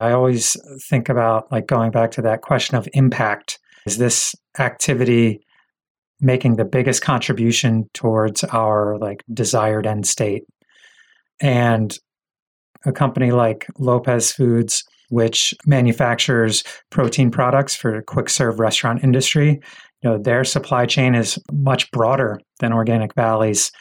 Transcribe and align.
I 0.00 0.12
always 0.12 0.56
think 0.88 1.08
about 1.08 1.50
like 1.50 1.66
going 1.66 1.90
back 1.90 2.10
to 2.12 2.22
that 2.22 2.42
question 2.42 2.76
of 2.76 2.88
impact. 2.92 3.58
Is 3.86 3.98
this 3.98 4.34
activity 4.58 5.40
making 6.20 6.56
the 6.56 6.64
biggest 6.64 7.02
contribution 7.02 7.88
towards 7.94 8.44
our 8.44 8.98
like 8.98 9.22
desired 9.32 9.86
end 9.86 10.06
state? 10.06 10.44
And 11.40 11.96
a 12.84 12.92
company 12.92 13.32
like 13.32 13.66
Lopez 13.78 14.32
Foods, 14.32 14.84
which 15.08 15.54
manufactures 15.66 16.62
protein 16.90 17.30
products 17.30 17.74
for 17.74 18.02
quick 18.02 18.28
serve 18.28 18.58
restaurant 18.58 19.02
industry, 19.02 19.60
you 20.02 20.10
know, 20.10 20.18
their 20.18 20.44
supply 20.44 20.86
chain 20.86 21.14
is 21.14 21.38
much 21.52 21.90
broader 21.90 22.40
than 22.60 22.72
Organic 22.72 23.14
Valley's. 23.14 23.72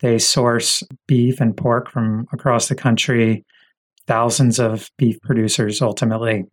They 0.00 0.18
source 0.18 0.82
beef 1.06 1.40
and 1.40 1.56
pork 1.56 1.90
from 1.90 2.26
across 2.32 2.68
the 2.68 2.74
country 2.74 3.44
thousands 4.06 4.58
of 4.58 4.90
beef 4.98 5.20
producers 5.22 5.80
ultimately 5.82 6.44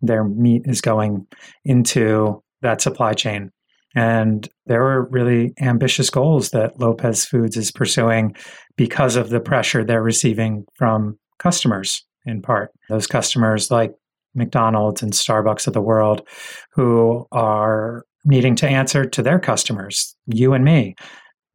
their 0.00 0.24
meat 0.24 0.62
is 0.66 0.80
going 0.80 1.26
into 1.64 2.42
that 2.62 2.80
supply 2.80 3.12
chain 3.12 3.50
and 3.94 4.48
there 4.66 4.82
are 4.82 5.08
really 5.08 5.54
ambitious 5.60 6.10
goals 6.10 6.50
that 6.50 6.78
Lopez 6.78 7.24
Foods 7.24 7.56
is 7.56 7.70
pursuing 7.70 8.36
because 8.76 9.16
of 9.16 9.30
the 9.30 9.40
pressure 9.40 9.82
they're 9.82 10.02
receiving 10.02 10.64
from 10.74 11.18
customers 11.38 12.04
in 12.26 12.42
part. 12.42 12.70
Those 12.88 13.06
customers 13.06 13.70
like 13.70 13.92
McDonald's 14.34 15.02
and 15.02 15.12
Starbucks 15.12 15.66
of 15.66 15.72
the 15.72 15.80
world 15.80 16.26
who 16.72 17.26
are 17.32 18.04
needing 18.24 18.54
to 18.56 18.68
answer 18.68 19.04
to 19.04 19.22
their 19.22 19.38
customers, 19.38 20.14
you 20.26 20.52
and 20.52 20.64
me, 20.64 20.94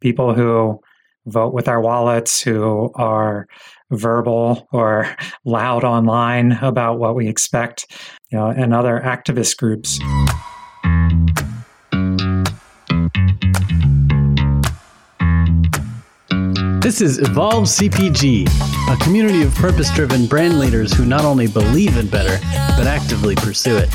people 0.01 0.33
who 0.33 0.79
vote 1.27 1.53
with 1.53 1.67
our 1.67 1.81
wallets, 1.81 2.41
who 2.41 2.91
are 2.95 3.47
verbal 3.93 4.67
or 4.71 5.15
loud 5.45 5.83
online 5.83 6.53
about 6.53 6.99
what 6.99 7.15
we 7.15 7.27
expect, 7.27 7.91
you 8.31 8.37
know, 8.37 8.47
and 8.47 8.73
other 8.73 9.01
activist 9.03 9.57
groups. 9.57 9.99
This 16.83 16.99
is 16.99 17.17
Evolve 17.17 17.63
CPG, 17.63 18.45
a 18.91 18.97
community 19.03 19.41
of 19.41 19.55
purpose 19.55 19.89
driven 19.95 20.25
brand 20.25 20.59
leaders 20.59 20.91
who 20.91 21.05
not 21.05 21.23
only 21.23 21.47
believe 21.47 21.95
in 21.97 22.07
better, 22.07 22.37
but 22.77 22.87
actively 22.87 23.35
pursue 23.35 23.77
it. 23.77 23.89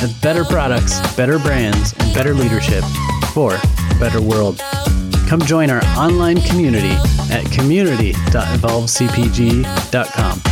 With 0.00 0.18
better 0.22 0.42
products, 0.44 0.98
better 1.14 1.38
brands, 1.38 1.94
and 1.98 2.14
better 2.14 2.32
leadership 2.32 2.84
for 3.34 3.54
a 3.54 3.94
better 4.00 4.22
world. 4.22 4.62
Come 5.32 5.40
join 5.40 5.70
our 5.70 5.82
online 5.96 6.42
community 6.42 6.92
at 7.32 7.50
community.evolvecpg.com. 7.52 10.42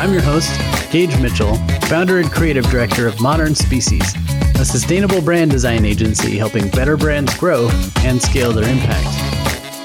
I'm 0.00 0.12
your 0.12 0.22
host, 0.22 0.50
Gage 0.90 1.16
Mitchell, 1.20 1.54
founder 1.82 2.18
and 2.18 2.28
creative 2.28 2.64
director 2.64 3.06
of 3.06 3.20
Modern 3.20 3.54
Species, 3.54 4.16
a 4.58 4.64
sustainable 4.64 5.22
brand 5.22 5.52
design 5.52 5.84
agency 5.84 6.36
helping 6.36 6.68
better 6.70 6.96
brands 6.96 7.38
grow 7.38 7.70
and 7.98 8.20
scale 8.20 8.50
their 8.50 8.68
impact. 8.68 9.06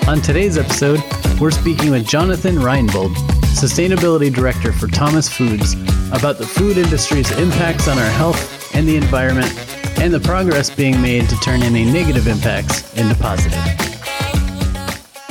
On 0.07 0.19
today's 0.19 0.57
episode, 0.57 1.03
we're 1.39 1.51
speaking 1.51 1.91
with 1.91 2.07
Jonathan 2.07 2.55
Reinbold, 2.55 3.13
Sustainability 3.53 4.33
Director 4.33 4.73
for 4.73 4.87
Thomas 4.87 5.29
Foods, 5.29 5.73
about 6.11 6.39
the 6.39 6.47
food 6.47 6.79
industry's 6.79 7.29
impacts 7.37 7.87
on 7.87 7.99
our 7.99 8.11
health 8.13 8.73
and 8.73 8.87
the 8.87 8.97
environment, 8.97 9.53
and 9.99 10.11
the 10.11 10.19
progress 10.19 10.71
being 10.71 10.99
made 10.99 11.29
to 11.29 11.35
turn 11.41 11.61
any 11.61 11.85
negative 11.85 12.27
impacts 12.27 12.91
into 12.95 13.13
positive. 13.21 13.94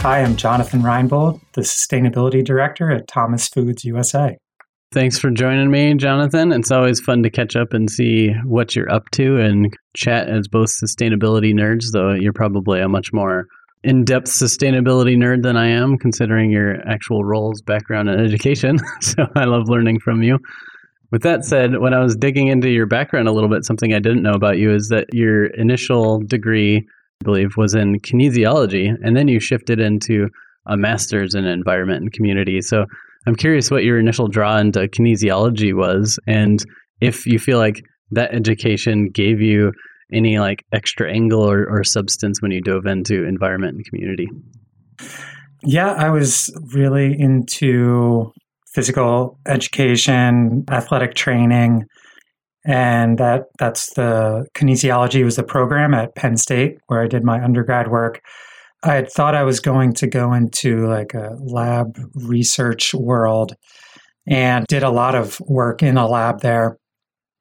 Hi, 0.05 0.21
I'm 0.21 0.37
Jonathan 0.37 0.83
Reinbold, 0.83 1.41
the 1.55 1.63
Sustainability 1.63 2.45
Director 2.45 2.91
at 2.91 3.09
Thomas 3.09 3.49
Foods 3.49 3.87
USA. 3.87 4.37
Thanks 4.93 5.19
for 5.19 5.31
joining 5.31 5.71
me, 5.71 5.95
Jonathan. 5.95 6.53
It's 6.53 6.71
always 6.71 7.01
fun 7.01 7.23
to 7.23 7.31
catch 7.31 7.57
up 7.57 7.73
and 7.73 7.89
see 7.89 8.29
what 8.45 8.77
you're 8.77 8.93
up 8.93 9.09
to 9.13 9.39
and 9.39 9.75
chat 9.97 10.29
as 10.29 10.47
both 10.47 10.69
sustainability 10.69 11.55
nerds, 11.55 11.87
though 11.95 12.13
you're 12.13 12.35
probably 12.35 12.83
a 12.83 12.89
much 12.89 13.15
more 13.15 13.47
in 13.83 14.05
depth 14.05 14.27
sustainability 14.27 15.17
nerd 15.17 15.43
than 15.43 15.57
I 15.57 15.69
am, 15.69 15.97
considering 15.97 16.51
your 16.51 16.87
actual 16.87 17.25
roles, 17.25 17.63
background, 17.63 18.11
and 18.11 18.21
education. 18.21 18.77
so 19.01 19.25
I 19.35 19.45
love 19.45 19.71
learning 19.71 20.01
from 20.01 20.23
you. 20.23 20.39
With 21.13 21.23
that 21.23 21.47
said, 21.47 21.79
when 21.79 21.95
I 21.95 22.01
was 22.01 22.15
digging 22.15 22.49
into 22.49 22.69
your 22.69 22.85
background 22.85 23.27
a 23.27 23.33
little 23.33 23.49
bit, 23.49 23.65
something 23.65 23.95
I 23.95 24.01
didn't 24.01 24.23
know 24.23 24.35
about 24.35 24.59
you 24.59 24.71
is 24.71 24.89
that 24.89 25.07
your 25.15 25.47
initial 25.47 26.21
degree 26.21 26.87
believe, 27.25 27.57
was 27.57 27.75
in 27.75 27.99
kinesiology, 28.01 28.95
and 29.03 29.17
then 29.17 29.27
you 29.27 29.41
shifted 29.41 29.81
into 29.81 30.29
a 30.67 30.77
master's 30.77 31.35
in 31.35 31.45
environment 31.45 32.03
and 32.03 32.13
community. 32.13 32.61
So 32.61 32.87
I'm 33.27 33.35
curious 33.35 33.71
what 33.71 33.85
your 33.85 33.99
initial 33.99 34.29
draw 34.29 34.59
into 34.59 34.81
kinesiology 34.81 35.75
was, 35.75 36.19
and 36.27 36.65
if 37.01 37.27
you 37.27 37.39
feel 37.39 37.59
like 37.59 37.83
that 38.13 38.35
education 38.35 39.09
gave 39.13 39.41
you 39.41 39.73
any 40.13 40.39
like 40.39 40.65
extra 40.73 41.11
angle 41.11 41.43
or, 41.43 41.67
or 41.69 41.83
substance 41.83 42.41
when 42.41 42.51
you 42.51 42.61
dove 42.61 42.87
into 42.87 43.25
environment 43.25 43.77
and 43.77 43.85
community. 43.87 44.29
Yeah, 45.63 45.93
I 45.93 46.11
was 46.11 46.55
really 46.75 47.19
into 47.19 48.33
physical 48.75 49.39
education, 49.47 50.65
athletic 50.71 51.15
training, 51.15 51.85
and 52.65 53.19
that 53.19 53.45
that's 53.59 53.93
the 53.95 54.47
kinesiology 54.55 55.25
was 55.25 55.37
the 55.37 55.43
program 55.43 55.93
at 55.95 56.15
Penn 56.15 56.37
State 56.37 56.79
where 56.87 57.03
I 57.03 57.09
did 57.09 57.25
my 57.25 57.43
undergrad 57.43 57.91
work. 57.91 58.23
I 58.83 58.95
had 58.95 59.11
thought 59.11 59.35
I 59.35 59.45
was 59.45 59.61
going 59.61 59.95
to 59.95 60.07
go 60.07 60.33
into 60.33 60.87
like 60.87 61.15
a 61.15 61.37
lab 61.41 61.99
research 62.15 62.95
world 62.95 63.55
and 64.27 64.67
did 64.67 64.83
a 64.83 64.91
lot 64.91 65.15
of 65.15 65.41
work 65.41 65.83
in 65.83 65.97
a 65.97 66.07
lab 66.07 66.41
there. 66.41 66.79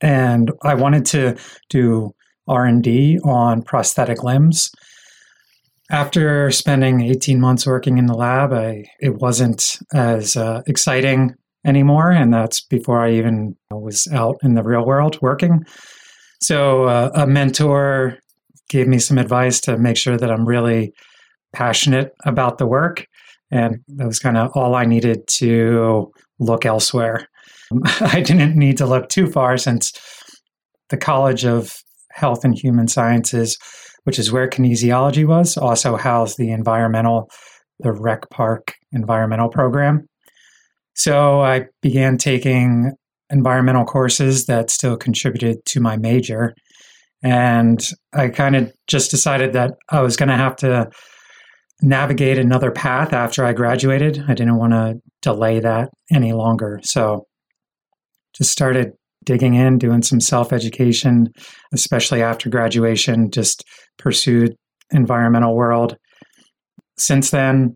And 0.01 0.51
I 0.63 0.73
wanted 0.75 1.05
to 1.07 1.37
do 1.69 2.13
R&D 2.47 3.19
on 3.23 3.61
prosthetic 3.61 4.23
limbs. 4.23 4.71
After 5.89 6.49
spending 6.51 7.01
18 7.01 7.39
months 7.39 7.65
working 7.65 7.97
in 7.97 8.07
the 8.07 8.15
lab, 8.15 8.51
I, 8.51 8.85
it 8.99 9.15
wasn't 9.15 9.77
as 9.93 10.35
uh, 10.35 10.61
exciting 10.65 11.35
anymore. 11.65 12.11
And 12.11 12.33
that's 12.33 12.61
before 12.61 12.99
I 12.99 13.13
even 13.13 13.55
was 13.71 14.07
out 14.11 14.37
in 14.43 14.55
the 14.55 14.63
real 14.63 14.85
world 14.85 15.17
working. 15.21 15.63
So 16.41 16.85
uh, 16.85 17.11
a 17.13 17.27
mentor 17.27 18.17
gave 18.69 18.87
me 18.87 18.99
some 18.99 19.17
advice 19.17 19.61
to 19.61 19.77
make 19.77 19.97
sure 19.97 20.17
that 20.17 20.31
I'm 20.31 20.45
really 20.45 20.93
passionate 21.53 22.11
about 22.25 22.57
the 22.57 22.67
work. 22.67 23.05
And 23.51 23.77
that 23.87 24.07
was 24.07 24.19
kind 24.19 24.37
of 24.37 24.51
all 24.55 24.75
I 24.75 24.85
needed 24.85 25.27
to 25.35 26.11
look 26.39 26.65
elsewhere. 26.65 27.27
I 28.01 28.21
didn't 28.21 28.57
need 28.57 28.77
to 28.77 28.85
look 28.85 29.09
too 29.09 29.27
far 29.27 29.57
since 29.57 29.93
the 30.89 30.97
College 30.97 31.45
of 31.45 31.75
Health 32.11 32.43
and 32.43 32.57
Human 32.57 32.87
Sciences, 32.87 33.57
which 34.03 34.19
is 34.19 34.31
where 34.31 34.49
kinesiology 34.49 35.25
was, 35.25 35.57
also 35.57 35.95
housed 35.95 36.37
the 36.37 36.51
environmental, 36.51 37.29
the 37.79 37.91
Rec 37.91 38.29
Park 38.29 38.73
environmental 38.91 39.49
program. 39.49 40.07
So 40.95 41.41
I 41.41 41.65
began 41.81 42.17
taking 42.17 42.91
environmental 43.29 43.85
courses 43.85 44.45
that 44.45 44.69
still 44.69 44.95
contributed 44.95 45.57
to 45.65 45.79
my 45.79 45.97
major. 45.97 46.53
And 47.23 47.83
I 48.13 48.29
kind 48.29 48.55
of 48.55 48.71
just 48.87 49.09
decided 49.09 49.53
that 49.53 49.71
I 49.89 50.01
was 50.01 50.15
going 50.15 50.29
to 50.29 50.37
have 50.37 50.55
to 50.57 50.89
navigate 51.81 52.37
another 52.37 52.71
path 52.71 53.13
after 53.13 53.43
I 53.43 53.53
graduated. 53.53 54.23
I 54.27 54.33
didn't 54.33 54.57
want 54.57 54.73
to 54.73 54.95
delay 55.21 55.59
that 55.59 55.89
any 56.13 56.33
longer. 56.33 56.79
So 56.83 57.25
just 58.35 58.51
started 58.51 58.91
digging 59.25 59.55
in, 59.55 59.77
doing 59.77 60.01
some 60.01 60.19
self 60.19 60.53
education, 60.53 61.27
especially 61.73 62.21
after 62.21 62.49
graduation, 62.49 63.31
just 63.31 63.63
pursued 63.97 64.55
environmental 64.91 65.55
world. 65.55 65.97
Since 66.99 67.31
then, 67.31 67.75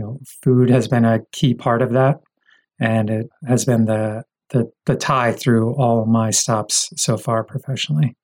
you 0.00 0.06
know, 0.06 0.18
food 0.42 0.70
has 0.70 0.88
been 0.88 1.04
a 1.04 1.20
key 1.32 1.52
part 1.52 1.82
of 1.82 1.92
that, 1.92 2.20
and 2.80 3.10
it 3.10 3.26
has 3.46 3.64
been 3.64 3.84
the 3.84 4.22
the, 4.48 4.64
the 4.86 4.96
tie 4.96 5.30
through 5.30 5.76
all 5.76 6.06
my 6.06 6.30
stops 6.30 6.88
so 6.96 7.16
far 7.16 7.44
professionally. 7.44 8.16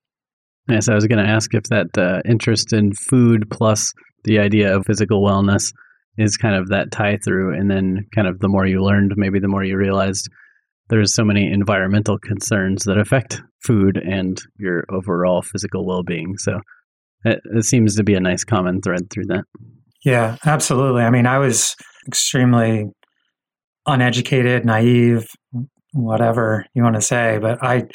Yes, 0.69 0.89
I 0.89 0.95
was 0.95 1.06
going 1.06 1.25
to 1.25 1.31
ask 1.31 1.55
if 1.55 1.65
that 1.65 1.97
uh, 1.97 2.21
interest 2.29 2.73
in 2.73 2.93
food 2.95 3.49
plus 3.49 3.93
the 4.25 4.41
idea 4.41 4.75
of 4.75 4.87
physical 4.87 5.23
wellness 5.23 5.73
is 6.19 6.37
kind 6.37 6.56
of 6.56 6.71
that 6.71 6.91
tie 6.91 7.19
through, 7.23 7.55
and 7.55 7.71
then 7.71 8.06
kind 8.15 8.27
of 8.27 8.41
the 8.41 8.49
more 8.49 8.67
you 8.67 8.83
learned, 8.83 9.12
maybe 9.17 9.39
the 9.39 9.49
more 9.49 9.62
you 9.62 9.77
realized 9.77 10.29
there's 10.89 11.15
so 11.15 11.25
many 11.25 11.53
environmental 11.53 12.19
concerns 12.19 12.85
that 12.85 12.99
affect 12.99 13.43
food 13.62 13.99
and 13.99 14.41
your 14.59 14.85
overall 14.91 15.43
physical 15.43 15.87
well 15.87 16.03
being. 16.03 16.39
So 16.39 16.59
it, 17.25 17.41
it 17.55 17.65
seems 17.65 17.97
to 17.97 18.03
be 18.03 18.15
a 18.15 18.21
nice 18.21 18.45
common 18.45 18.81
thread 18.81 19.11
through 19.11 19.27
that. 19.27 19.45
Yeah, 20.06 20.37
absolutely. 20.47 21.03
I 21.03 21.11
mean, 21.11 21.26
I 21.26 21.38
was 21.38 21.75
extremely 22.06 22.85
uneducated, 23.87 24.64
naive, 24.64 25.26
whatever 25.94 26.64
you 26.75 26.85
want 26.85 26.94
to 26.94 27.03
say, 27.03 27.38
but 27.43 27.58
I 27.61 27.88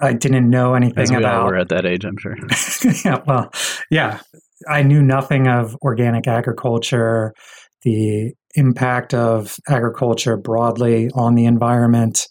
I 0.00 0.12
didn't 0.12 0.48
know 0.48 0.74
anything 0.74 1.02
As 1.02 1.10
we 1.10 1.16
about. 1.16 1.42
All 1.42 1.46
were 1.48 1.56
at 1.56 1.68
that 1.70 1.84
age, 1.84 2.04
I'm 2.04 2.16
sure. 2.16 2.36
yeah, 3.04 3.22
well, 3.26 3.50
yeah, 3.90 4.20
I 4.68 4.84
knew 4.84 5.02
nothing 5.02 5.48
of 5.48 5.76
organic 5.82 6.28
agriculture, 6.28 7.34
the 7.82 8.32
impact 8.54 9.12
of 9.12 9.56
agriculture 9.68 10.36
broadly 10.36 11.10
on 11.14 11.34
the 11.34 11.46
environment. 11.46 12.28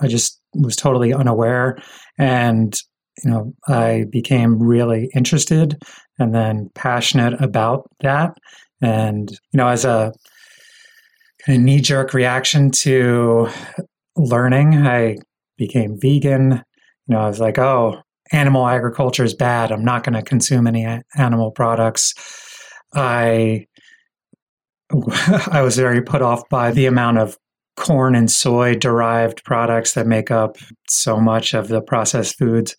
I 0.00 0.08
just 0.08 0.40
was 0.52 0.74
totally 0.74 1.14
unaware. 1.14 1.78
And, 2.18 2.76
you 3.22 3.30
know, 3.30 3.52
I 3.68 4.06
became 4.10 4.60
really 4.60 5.10
interested 5.14 5.80
and 6.22 6.34
then 6.34 6.70
passionate 6.74 7.40
about 7.40 7.90
that. 8.00 8.38
And, 8.80 9.30
you 9.30 9.58
know, 9.58 9.68
as 9.68 9.84
a 9.84 10.12
kind 11.44 11.58
of 11.58 11.64
knee 11.64 11.80
jerk 11.80 12.14
reaction 12.14 12.70
to 12.70 13.48
learning, 14.16 14.74
I 14.86 15.18
became 15.56 15.98
vegan. 16.00 16.62
You 17.06 17.14
know, 17.14 17.20
I 17.20 17.28
was 17.28 17.40
like, 17.40 17.58
oh, 17.58 18.00
animal 18.32 18.66
agriculture 18.66 19.24
is 19.24 19.34
bad. 19.34 19.70
I'm 19.70 19.84
not 19.84 20.04
going 20.04 20.14
to 20.14 20.22
consume 20.22 20.66
any 20.66 20.86
animal 21.16 21.50
products. 21.50 22.14
I 22.94 23.66
I 25.50 25.62
was 25.62 25.76
very 25.76 26.02
put 26.02 26.22
off 26.22 26.48
by 26.48 26.70
the 26.70 26.86
amount 26.86 27.18
of 27.18 27.38
corn 27.76 28.14
and 28.14 28.30
soy 28.30 28.74
derived 28.74 29.42
products 29.44 29.94
that 29.94 30.06
make 30.06 30.30
up 30.30 30.56
so 30.88 31.18
much 31.18 31.54
of 31.54 31.68
the 31.68 31.80
processed 31.80 32.36
foods. 32.38 32.76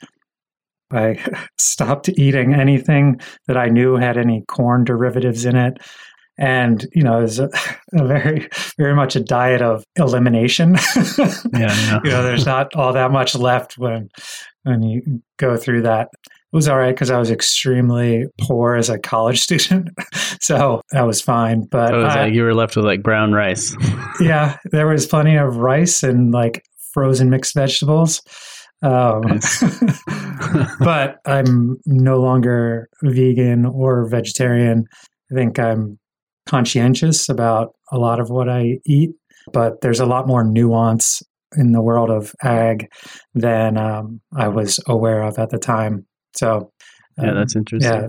I 0.94 1.18
stopped 1.57 2.10
eating 2.10 2.54
anything 2.54 3.19
that 3.48 3.57
I 3.57 3.68
knew 3.68 3.95
had 3.95 4.18
any 4.18 4.44
corn 4.48 4.84
derivatives 4.84 5.45
in 5.45 5.56
it. 5.56 5.78
And, 6.38 6.88
you 6.94 7.04
know, 7.04 7.19
it 7.19 7.24
was 7.24 7.40
a, 7.40 7.50
a 7.94 8.06
very, 8.06 8.50
very 8.78 8.95
much 8.95 9.16
a 9.16 9.19
diet 9.19 9.62
of 9.62 9.84
elimination. 9.95 10.75
yeah, 11.54 12.00
you 12.04 12.10
know, 12.10 12.24
there's 12.24 12.45
not 12.45 12.75
all 12.75 12.94
that 12.94 13.12
much 13.12 13.36
left 13.36 13.78
when, 13.78 14.10
when 14.63 14.81
you 14.81 15.22
go 15.38 15.57
through 15.57 15.84
that. 15.84 16.10
It 16.25 16.56
was 16.56 16.68
all 16.68 16.78
right 16.78 16.94
because 16.94 17.10
I 17.10 17.18
was 17.18 17.31
extremely 17.31 18.25
poor 18.42 18.75
as 18.75 18.88
a 18.88 19.00
college 19.00 19.42
student, 19.42 19.90
so 20.40 20.81
that 20.92 21.01
was 21.01 21.19
fine. 21.19 21.63
But 21.63 21.90
so 21.90 22.04
was 22.04 22.16
I, 22.16 22.25
like 22.25 22.34
you 22.36 22.44
were 22.44 22.54
left 22.54 22.75
with 22.75 22.86
like 22.86 23.01
brown 23.01 23.31
rice. 23.31 23.75
yeah, 24.19 24.57
there 24.66 24.86
was 24.86 25.07
plenty 25.07 25.36
of 25.36 25.57
rice 25.57 26.04
and 26.04 26.31
like 26.31 26.63
frozen 26.92 27.31
mixed 27.31 27.56
vegetables. 27.56 28.22
Um, 28.83 29.21
nice. 29.21 29.63
but 30.80 31.19
I'm 31.25 31.77
no 31.85 32.19
longer 32.19 32.89
vegan 33.01 33.65
or 33.65 34.07
vegetarian. 34.07 34.85
I 35.31 35.35
think 35.35 35.57
I'm 35.57 35.97
conscientious 36.45 37.30
about 37.30 37.74
a 37.91 37.97
lot 37.97 38.19
of 38.19 38.30
what 38.30 38.50
I 38.50 38.80
eat, 38.85 39.12
but 39.53 39.81
there's 39.81 40.01
a 40.01 40.06
lot 40.06 40.27
more 40.27 40.44
nuance 40.44 41.24
in 41.56 41.71
the 41.71 41.81
world 41.81 42.09
of 42.09 42.33
ag 42.44 42.88
than 43.33 43.77
um, 43.77 44.21
I 44.35 44.50
was 44.50 44.80
aware 44.88 45.24
of 45.24 45.39
at 45.39 45.50
the 45.50 45.59
time. 45.59 46.06
So, 46.35 46.71
um, 47.18 47.25
yeah, 47.25 47.33
that's 47.33 47.56
interesting. 47.56 47.91
Yeah. 47.94 48.07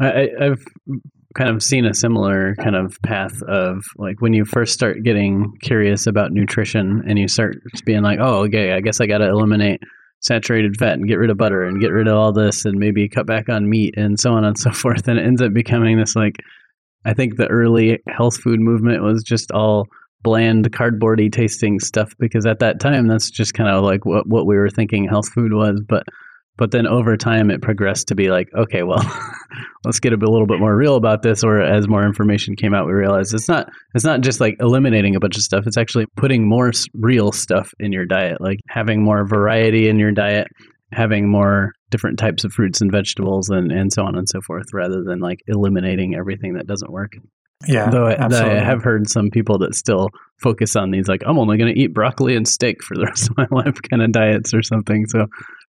I, 0.00 0.28
I've 0.40 0.64
kind 1.36 1.48
of 1.48 1.62
seen 1.62 1.84
a 1.84 1.94
similar 1.94 2.56
kind 2.56 2.74
of 2.74 3.00
path 3.02 3.40
of 3.42 3.84
like 3.96 4.20
when 4.20 4.32
you 4.32 4.44
first 4.44 4.74
start 4.74 5.02
getting 5.04 5.56
curious 5.62 6.06
about 6.06 6.32
nutrition 6.32 7.02
and 7.06 7.18
you 7.18 7.28
start 7.28 7.58
being 7.84 8.02
like, 8.02 8.18
oh, 8.20 8.44
okay, 8.44 8.72
I 8.72 8.80
guess 8.80 9.00
I 9.00 9.06
got 9.06 9.18
to 9.18 9.28
eliminate 9.28 9.80
saturated 10.20 10.76
fat 10.76 10.94
and 10.94 11.08
get 11.08 11.18
rid 11.18 11.30
of 11.30 11.38
butter 11.38 11.64
and 11.64 11.80
get 11.80 11.92
rid 11.92 12.08
of 12.08 12.16
all 12.16 12.32
this 12.32 12.64
and 12.64 12.78
maybe 12.78 13.08
cut 13.08 13.26
back 13.26 13.48
on 13.48 13.70
meat 13.70 13.94
and 13.96 14.18
so 14.18 14.32
on 14.32 14.44
and 14.44 14.58
so 14.58 14.70
forth. 14.72 15.08
And 15.08 15.18
it 15.18 15.24
ends 15.24 15.40
up 15.40 15.52
becoming 15.52 15.98
this 15.98 16.16
like, 16.16 16.36
I 17.04 17.14
think 17.14 17.36
the 17.36 17.48
early 17.48 18.00
health 18.08 18.36
food 18.36 18.60
movement 18.60 19.02
was 19.02 19.22
just 19.22 19.50
all 19.52 19.86
bland, 20.22 20.70
cardboardy 20.72 21.32
tasting 21.32 21.80
stuff 21.80 22.12
because 22.18 22.44
at 22.44 22.58
that 22.58 22.80
time 22.80 23.06
that's 23.06 23.30
just 23.30 23.54
kind 23.54 23.70
of 23.70 23.82
like 23.82 24.04
what 24.04 24.26
what 24.26 24.46
we 24.46 24.56
were 24.56 24.68
thinking 24.68 25.08
health 25.08 25.28
food 25.30 25.52
was. 25.52 25.80
But 25.88 26.04
but 26.60 26.72
then 26.72 26.86
over 26.86 27.16
time 27.16 27.50
it 27.50 27.62
progressed 27.62 28.08
to 28.08 28.14
be 28.14 28.30
like, 28.30 28.50
okay, 28.54 28.82
well, 28.82 29.02
let's 29.84 29.98
get 29.98 30.12
a 30.12 30.16
little 30.16 30.46
bit 30.46 30.60
more 30.60 30.76
real 30.76 30.96
about 30.96 31.22
this. 31.22 31.42
Or 31.42 31.58
as 31.58 31.88
more 31.88 32.04
information 32.04 32.54
came 32.54 32.74
out, 32.74 32.86
we 32.86 32.92
realized 32.92 33.32
it's 33.32 33.48
not 33.48 33.70
it's 33.94 34.04
not 34.04 34.20
just 34.20 34.40
like 34.40 34.56
eliminating 34.60 35.16
a 35.16 35.20
bunch 35.20 35.38
of 35.38 35.42
stuff. 35.42 35.66
It's 35.66 35.78
actually 35.78 36.04
putting 36.18 36.46
more 36.46 36.70
real 36.92 37.32
stuff 37.32 37.72
in 37.80 37.92
your 37.92 38.04
diet, 38.04 38.42
like 38.42 38.60
having 38.68 39.02
more 39.02 39.26
variety 39.26 39.88
in 39.88 39.98
your 39.98 40.12
diet, 40.12 40.48
having 40.92 41.30
more 41.30 41.72
different 41.90 42.18
types 42.18 42.44
of 42.44 42.52
fruits 42.52 42.82
and 42.82 42.92
vegetables, 42.92 43.48
and 43.48 43.72
and 43.72 43.90
so 43.90 44.04
on 44.04 44.18
and 44.18 44.28
so 44.28 44.42
forth, 44.42 44.66
rather 44.74 45.02
than 45.02 45.18
like 45.18 45.38
eliminating 45.46 46.14
everything 46.14 46.54
that 46.54 46.66
doesn't 46.66 46.92
work. 46.92 47.12
Yeah, 47.66 47.90
though 47.90 48.06
I, 48.06 48.26
I, 48.26 48.64
have 48.64 48.82
heard 48.82 49.08
some 49.10 49.28
people 49.30 49.58
that 49.58 49.74
still 49.74 50.08
focus 50.38 50.76
on 50.76 50.90
these, 50.90 51.08
like 51.08 51.22
I'm 51.26 51.38
only 51.38 51.58
going 51.58 51.74
to 51.74 51.78
eat 51.78 51.92
broccoli 51.92 52.34
and 52.34 52.48
steak 52.48 52.82
for 52.82 52.96
the 52.96 53.04
rest 53.04 53.28
of 53.28 53.36
my 53.36 53.46
life, 53.50 53.80
kind 53.82 54.02
of 54.02 54.12
diets 54.12 54.54
or 54.54 54.62
something. 54.62 55.06
So, 55.06 55.26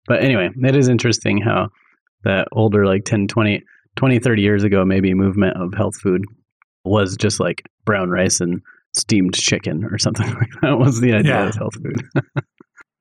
but 0.08 0.24
anyway, 0.24 0.50
it 0.64 0.76
is 0.76 0.88
interesting 0.88 1.42
how 1.42 1.70
that 2.24 2.48
older, 2.52 2.86
like 2.86 3.06
10, 3.06 3.28
20, 3.28 3.62
20, 3.96 4.20
30 4.20 4.42
years 4.42 4.64
ago, 4.64 4.86
maybe 4.86 5.14
movement 5.14 5.58
of 5.58 5.74
health 5.74 5.96
food 5.98 6.24
was 6.84 7.16
just 7.16 7.40
like 7.40 7.64
brown 7.86 8.10
rice 8.10 8.40
and 8.40 8.62
steamed 8.94 9.36
chicken 9.36 9.84
or 9.86 9.98
something 9.98 10.28
like 10.36 10.50
that 10.62 10.78
was 10.78 11.00
the 11.00 11.14
idea 11.14 11.32
yeah. 11.32 11.48
of 11.48 11.56
health 11.56 11.76
food. 11.76 12.04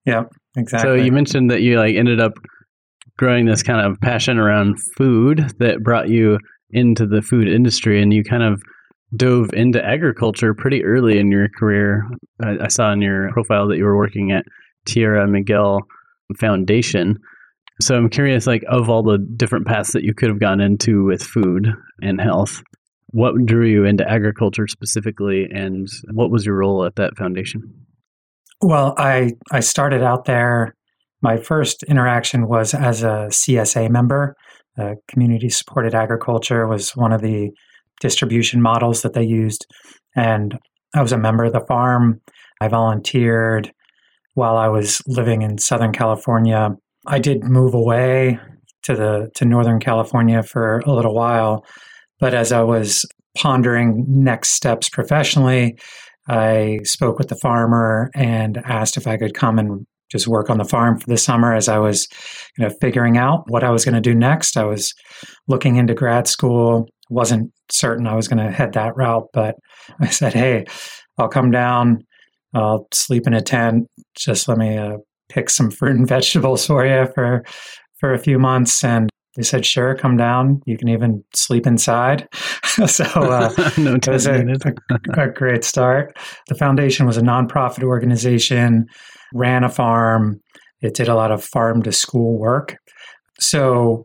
yeah, 0.06 0.25
exactly. 0.56 0.88
So 0.88 0.94
you 0.94 1.12
mentioned 1.12 1.50
that 1.50 1.62
you 1.62 1.79
like 1.79 1.97
ended 1.97 2.20
up 2.20 2.35
growing 3.17 3.47
this 3.47 3.62
kind 3.62 3.87
of 3.87 4.00
passion 4.00 4.38
around 4.38 4.79
food 4.97 5.52
that 5.58 5.82
brought 5.82 6.08
you 6.08 6.38
into 6.70 7.06
the 7.06 7.20
food 7.20 7.49
industry 7.49 8.00
and 8.00 8.14
you 8.14 8.23
kind 8.23 8.43
of 8.43 8.62
dove 9.17 9.52
into 9.52 9.85
agriculture 9.85 10.55
pretty 10.55 10.85
early 10.85 11.19
in 11.19 11.31
your 11.31 11.49
career. 11.49 12.08
I, 12.43 12.58
I 12.62 12.69
saw 12.69 12.93
in 12.93 13.02
your 13.02 13.31
profile 13.32 13.67
that 13.69 13.76
you 13.76 13.85
were 13.85 13.97
working 13.97 14.31
at 14.31 14.44
Tierra 14.87 15.26
Miguel 15.26 15.81
Foundation. 16.38 17.19
So 17.81 17.97
I'm 17.97 18.11
curious, 18.11 18.47
like, 18.47 18.62
of 18.69 18.91
all 18.91 19.03
the 19.03 19.19
different 19.19 19.67
paths 19.67 19.93
that 19.93 20.03
you 20.03 20.15
could 20.15 20.29
have 20.29 20.41
gone 20.41 20.61
into 20.61 21.05
with 21.05 21.23
food 21.23 21.73
and 22.03 22.21
health, 22.21 22.62
what 23.09 23.35
drew 23.44 23.67
you 23.67 23.85
into 23.85 24.09
agriculture 24.09 24.69
specifically, 24.69 25.49
and 25.50 25.88
what 26.12 26.31
was 26.31 26.44
your 26.44 26.56
role 26.56 26.85
at 26.85 26.97
that 26.97 27.17
foundation? 27.17 27.62
Well, 28.61 28.94
I 28.99 29.32
I 29.50 29.61
started 29.61 30.03
out 30.03 30.27
there. 30.27 30.75
My 31.23 31.38
first 31.38 31.82
interaction 31.85 32.47
was 32.47 32.75
as 32.75 33.03
a 33.03 33.29
CSA 33.31 33.91
member. 33.91 34.37
Uh, 34.79 34.94
community 35.09 35.49
supported 35.49 35.94
agriculture 35.94 36.67
was 36.67 36.94
one 36.97 37.12
of 37.12 37.21
the 37.21 37.50
distribution 38.00 38.62
models 38.62 39.03
that 39.03 39.12
they 39.12 39.25
used. 39.25 39.67
And 40.17 40.59
I 40.94 41.03
was 41.03 41.12
a 41.12 41.19
member 41.19 41.44
of 41.44 41.53
the 41.53 41.65
farm. 41.67 42.21
I 42.61 42.69
volunteered 42.69 43.73
while 44.40 44.56
I 44.56 44.69
was 44.69 45.02
living 45.06 45.42
in 45.42 45.58
Southern 45.58 45.92
California. 45.92 46.70
I 47.06 47.19
did 47.19 47.44
move 47.44 47.75
away 47.75 48.38
to 48.84 48.96
the 48.96 49.31
to 49.34 49.44
Northern 49.44 49.78
California 49.81 50.42
for 50.42 50.78
a 50.87 50.94
little 50.94 51.14
while, 51.14 51.62
but 52.19 52.32
as 52.32 52.50
I 52.50 52.62
was 52.62 53.04
pondering 53.37 54.02
next 54.08 54.52
steps 54.52 54.88
professionally, 54.88 55.78
I 56.26 56.78
spoke 56.84 57.19
with 57.19 57.28
the 57.28 57.37
farmer 57.37 58.10
and 58.14 58.56
asked 58.64 58.96
if 58.96 59.06
I 59.06 59.19
could 59.19 59.34
come 59.34 59.58
and 59.58 59.87
just 60.10 60.26
work 60.26 60.48
on 60.48 60.56
the 60.56 60.64
farm 60.64 60.98
for 60.98 61.06
the 61.06 61.19
summer 61.19 61.54
as 61.54 61.68
I 61.68 61.78
was, 61.78 62.09
you 62.56 62.64
know, 62.64 62.75
figuring 62.80 63.18
out 63.18 63.44
what 63.49 63.62
I 63.62 63.70
was 63.70 63.85
going 63.85 63.94
to 63.94 64.00
do 64.00 64.14
next. 64.14 64.56
I 64.56 64.64
was 64.64 64.94
looking 65.49 65.76
into 65.76 65.94
grad 65.94 66.26
school, 66.26 66.88
wasn't 67.11 67.52
certain 67.70 68.06
I 68.06 68.16
was 68.16 68.26
going 68.26 68.42
to 68.42 68.50
head 68.50 68.73
that 68.73 68.97
route, 68.97 69.28
but 69.35 69.56
I 70.00 70.06
said, 70.06 70.32
"Hey, 70.32 70.64
I'll 71.18 71.28
come 71.28 71.50
down. 71.50 72.04
I'll 72.54 72.87
sleep 72.92 73.26
in 73.26 73.35
a 73.35 73.40
tent. 73.40 73.87
Just 74.16 74.49
let 74.49 74.59
me 74.59 74.76
uh, 74.76 74.99
pick 75.28 75.50
some 75.50 75.71
fruit 75.71 75.97
and 75.97 76.09
vegetables 76.09 76.66
for 76.66 76.85
you 76.85 77.07
for 77.14 77.45
for 77.99 78.12
a 78.12 78.19
few 78.19 78.38
months." 78.38 78.83
And 78.85 79.11
they 79.37 79.42
said, 79.42 79.64
"Sure, 79.64 79.95
come 79.95 80.16
down. 80.16 80.61
You 80.66 80.76
can 80.76 80.88
even 80.88 81.25
sleep 81.35 81.66
inside." 81.66 82.28
so 82.87 83.04
uh, 83.04 83.50
no 83.78 83.95
it 83.95 84.09
was 84.09 84.26
a, 84.26 84.45
a, 84.45 85.23
a 85.23 85.28
great 85.28 85.64
start. 85.64 86.16
The 86.49 86.54
foundation 86.54 87.07
was 87.07 87.16
a 87.16 87.23
nonprofit 87.23 87.83
organization, 87.83 88.87
ran 89.35 89.64
a 89.64 89.69
farm. 89.69 90.40
It 90.83 90.95
did 90.95 91.09
a 91.09 91.14
lot 91.14 91.30
of 91.30 91.45
farm 91.45 91.83
to 91.83 91.92
school 91.92 92.38
work. 92.38 92.78
So 93.38 94.04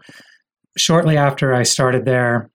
shortly 0.77 1.17
after 1.17 1.53
I 1.53 1.63
started 1.63 2.05
there, 2.05 2.49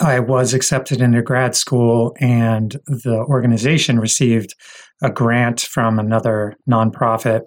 I 0.00 0.18
was 0.18 0.52
accepted 0.52 1.00
into 1.00 1.22
grad 1.22 1.54
school, 1.54 2.16
and 2.20 2.72
the 2.86 3.24
organization 3.28 4.00
received 4.00 4.54
a 5.02 5.10
grant 5.10 5.60
from 5.60 5.98
another 5.98 6.54
nonprofit, 6.70 7.42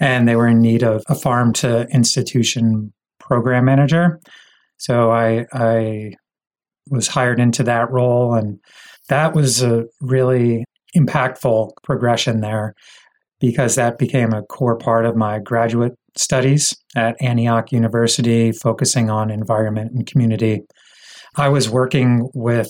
and 0.00 0.28
they 0.28 0.36
were 0.36 0.48
in 0.48 0.60
need 0.60 0.82
of 0.82 1.02
a 1.08 1.14
farm 1.14 1.52
to 1.54 1.86
institution 1.88 2.92
program 3.18 3.64
manager. 3.64 4.20
So 4.76 5.10
I, 5.10 5.46
I 5.52 6.12
was 6.90 7.08
hired 7.08 7.40
into 7.40 7.62
that 7.64 7.90
role, 7.90 8.34
and 8.34 8.58
that 9.08 9.34
was 9.34 9.62
a 9.62 9.84
really 10.00 10.64
impactful 10.96 11.70
progression 11.82 12.40
there 12.40 12.74
because 13.40 13.74
that 13.74 13.98
became 13.98 14.32
a 14.32 14.42
core 14.42 14.76
part 14.76 15.04
of 15.04 15.16
my 15.16 15.38
graduate 15.38 15.94
studies 16.16 16.76
at 16.94 17.20
Antioch 17.20 17.72
University, 17.72 18.52
focusing 18.52 19.10
on 19.10 19.30
environment 19.30 19.92
and 19.92 20.06
community. 20.06 20.60
I 21.36 21.48
was 21.48 21.70
working 21.70 22.28
with 22.34 22.68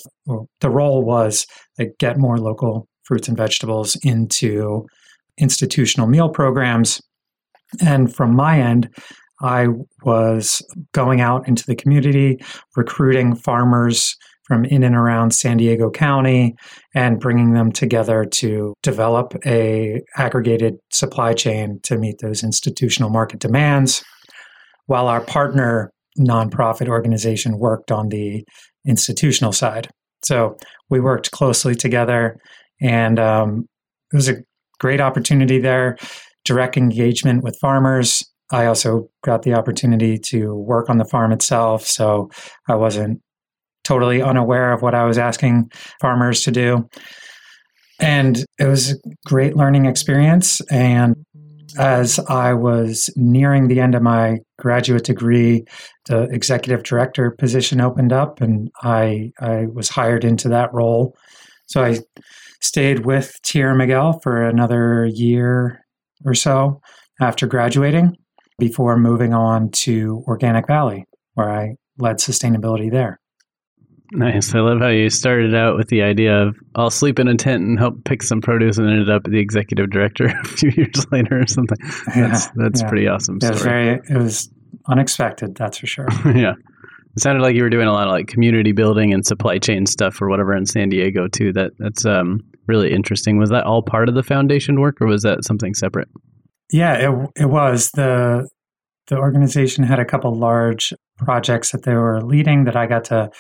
the 0.60 0.70
role 0.70 1.04
was 1.04 1.46
like 1.78 1.92
get 1.98 2.16
more 2.16 2.38
local 2.38 2.86
fruits 3.04 3.28
and 3.28 3.36
vegetables 3.36 3.96
into 4.02 4.86
institutional 5.38 6.06
meal 6.06 6.28
programs. 6.28 7.00
And 7.80 8.14
from 8.14 8.34
my 8.34 8.60
end, 8.60 8.88
I 9.40 9.68
was 10.04 10.62
going 10.92 11.20
out 11.20 11.48
into 11.48 11.64
the 11.66 11.74
community, 11.74 12.38
recruiting 12.76 13.34
farmers 13.34 14.16
from 14.44 14.64
in 14.64 14.82
and 14.82 14.94
around 14.94 15.32
San 15.32 15.56
Diego 15.56 15.90
County 15.90 16.54
and 16.94 17.18
bringing 17.18 17.52
them 17.52 17.72
together 17.72 18.24
to 18.24 18.74
develop 18.82 19.34
a 19.46 20.00
aggregated 20.16 20.74
supply 20.92 21.32
chain 21.32 21.80
to 21.84 21.96
meet 21.96 22.16
those 22.20 22.42
institutional 22.42 23.10
market 23.10 23.40
demands 23.40 24.04
while 24.86 25.08
our 25.08 25.20
partner 25.24 25.90
nonprofit 26.18 26.88
organization 26.88 27.58
worked 27.58 27.90
on 27.90 28.08
the 28.08 28.44
institutional 28.86 29.52
side. 29.52 29.88
So 30.24 30.56
we 30.90 31.00
worked 31.00 31.30
closely 31.30 31.74
together, 31.74 32.36
and 32.82 33.18
um, 33.18 33.68
it 34.12 34.16
was 34.16 34.28
a 34.28 34.42
great 34.78 35.00
opportunity 35.00 35.58
there. 35.58 35.96
Direct 36.44 36.76
engagement 36.76 37.44
with 37.44 37.56
farmers. 37.60 38.22
I 38.50 38.66
also 38.66 39.08
got 39.24 39.42
the 39.42 39.54
opportunity 39.54 40.18
to 40.18 40.54
work 40.54 40.90
on 40.90 40.98
the 40.98 41.04
farm 41.04 41.32
itself, 41.32 41.86
so 41.86 42.30
I 42.68 42.74
wasn't 42.74 43.22
totally 43.84 44.20
unaware 44.20 44.72
of 44.72 44.82
what 44.82 44.94
I 44.94 45.04
was 45.04 45.18
asking 45.18 45.70
farmers 46.00 46.42
to 46.42 46.50
do. 46.50 46.88
And 47.98 48.44
it 48.58 48.66
was 48.66 48.92
a 48.92 48.96
great 49.26 49.56
learning 49.56 49.86
experience. 49.86 50.60
And 50.70 51.14
as 51.78 52.18
I 52.28 52.52
was 52.52 53.08
nearing 53.16 53.68
the 53.68 53.80
end 53.80 53.94
of 53.94 54.02
my 54.02 54.38
graduate 54.58 55.04
degree, 55.04 55.64
the 56.06 56.24
executive 56.24 56.82
director 56.82 57.30
position 57.30 57.80
opened 57.80 58.12
up, 58.12 58.40
and 58.40 58.70
I 58.82 59.32
I 59.40 59.66
was 59.66 59.88
hired 59.88 60.24
into 60.24 60.48
that 60.50 60.72
role. 60.74 61.16
So 61.72 61.82
I 61.82 61.98
stayed 62.60 63.06
with 63.06 63.34
Tierra 63.42 63.74
Miguel 63.74 64.20
for 64.22 64.46
another 64.46 65.06
year 65.06 65.86
or 66.22 66.34
so 66.34 66.82
after 67.18 67.46
graduating 67.46 68.14
before 68.58 68.98
moving 68.98 69.32
on 69.32 69.70
to 69.70 70.22
Organic 70.26 70.66
Valley, 70.66 71.06
where 71.32 71.50
I 71.50 71.76
led 71.98 72.16
sustainability 72.16 72.90
there. 72.90 73.20
Nice. 74.12 74.54
I 74.54 74.58
love 74.58 74.80
how 74.80 74.88
you 74.88 75.08
started 75.08 75.54
out 75.54 75.78
with 75.78 75.88
the 75.88 76.02
idea 76.02 76.42
of 76.42 76.56
I'll 76.74 76.90
sleep 76.90 77.18
in 77.18 77.28
a 77.28 77.36
tent 77.36 77.62
and 77.62 77.78
help 77.78 78.04
pick 78.04 78.22
some 78.22 78.42
produce, 78.42 78.76
and 78.76 78.90
ended 78.90 79.08
up 79.08 79.24
the 79.24 79.38
executive 79.38 79.88
director 79.88 80.26
a 80.44 80.44
few 80.44 80.70
years 80.76 81.06
later 81.10 81.40
or 81.40 81.46
something. 81.46 81.78
That's 82.14 82.16
yeah, 82.16 82.50
that's 82.56 82.82
yeah. 82.82 82.88
pretty 82.90 83.08
awesome. 83.08 83.38
It 83.40 83.50
was 83.50 83.62
very. 83.62 83.98
It 84.10 84.18
was 84.18 84.50
unexpected. 84.86 85.54
That's 85.54 85.78
for 85.78 85.86
sure. 85.86 86.08
yeah. 86.34 86.52
It 87.14 87.20
sounded 87.20 87.42
like 87.42 87.54
you 87.54 87.62
were 87.62 87.70
doing 87.70 87.88
a 87.88 87.92
lot 87.92 88.06
of 88.06 88.12
like 88.12 88.26
community 88.26 88.72
building 88.72 89.12
and 89.12 89.24
supply 89.26 89.58
chain 89.58 89.86
stuff 89.86 90.20
or 90.22 90.28
whatever 90.28 90.56
in 90.56 90.64
San 90.64 90.88
Diego 90.88 91.28
too. 91.28 91.52
That 91.52 91.72
that's 91.78 92.06
um, 92.06 92.40
really 92.66 92.92
interesting. 92.92 93.38
Was 93.38 93.50
that 93.50 93.64
all 93.64 93.82
part 93.82 94.08
of 94.08 94.14
the 94.14 94.22
foundation 94.22 94.80
work, 94.80 95.00
or 95.00 95.06
was 95.06 95.22
that 95.22 95.44
something 95.44 95.74
separate? 95.74 96.08
Yeah, 96.72 97.10
it 97.10 97.30
it 97.36 97.50
was 97.50 97.90
the 97.90 98.48
the 99.08 99.18
organization 99.18 99.84
had 99.84 99.98
a 99.98 100.04
couple 100.04 100.34
large 100.34 100.94
projects 101.18 101.72
that 101.72 101.82
they 101.82 101.94
were 101.94 102.22
leading 102.22 102.64
that 102.64 102.76
I 102.76 102.86
got 102.86 103.04
to 103.06 103.30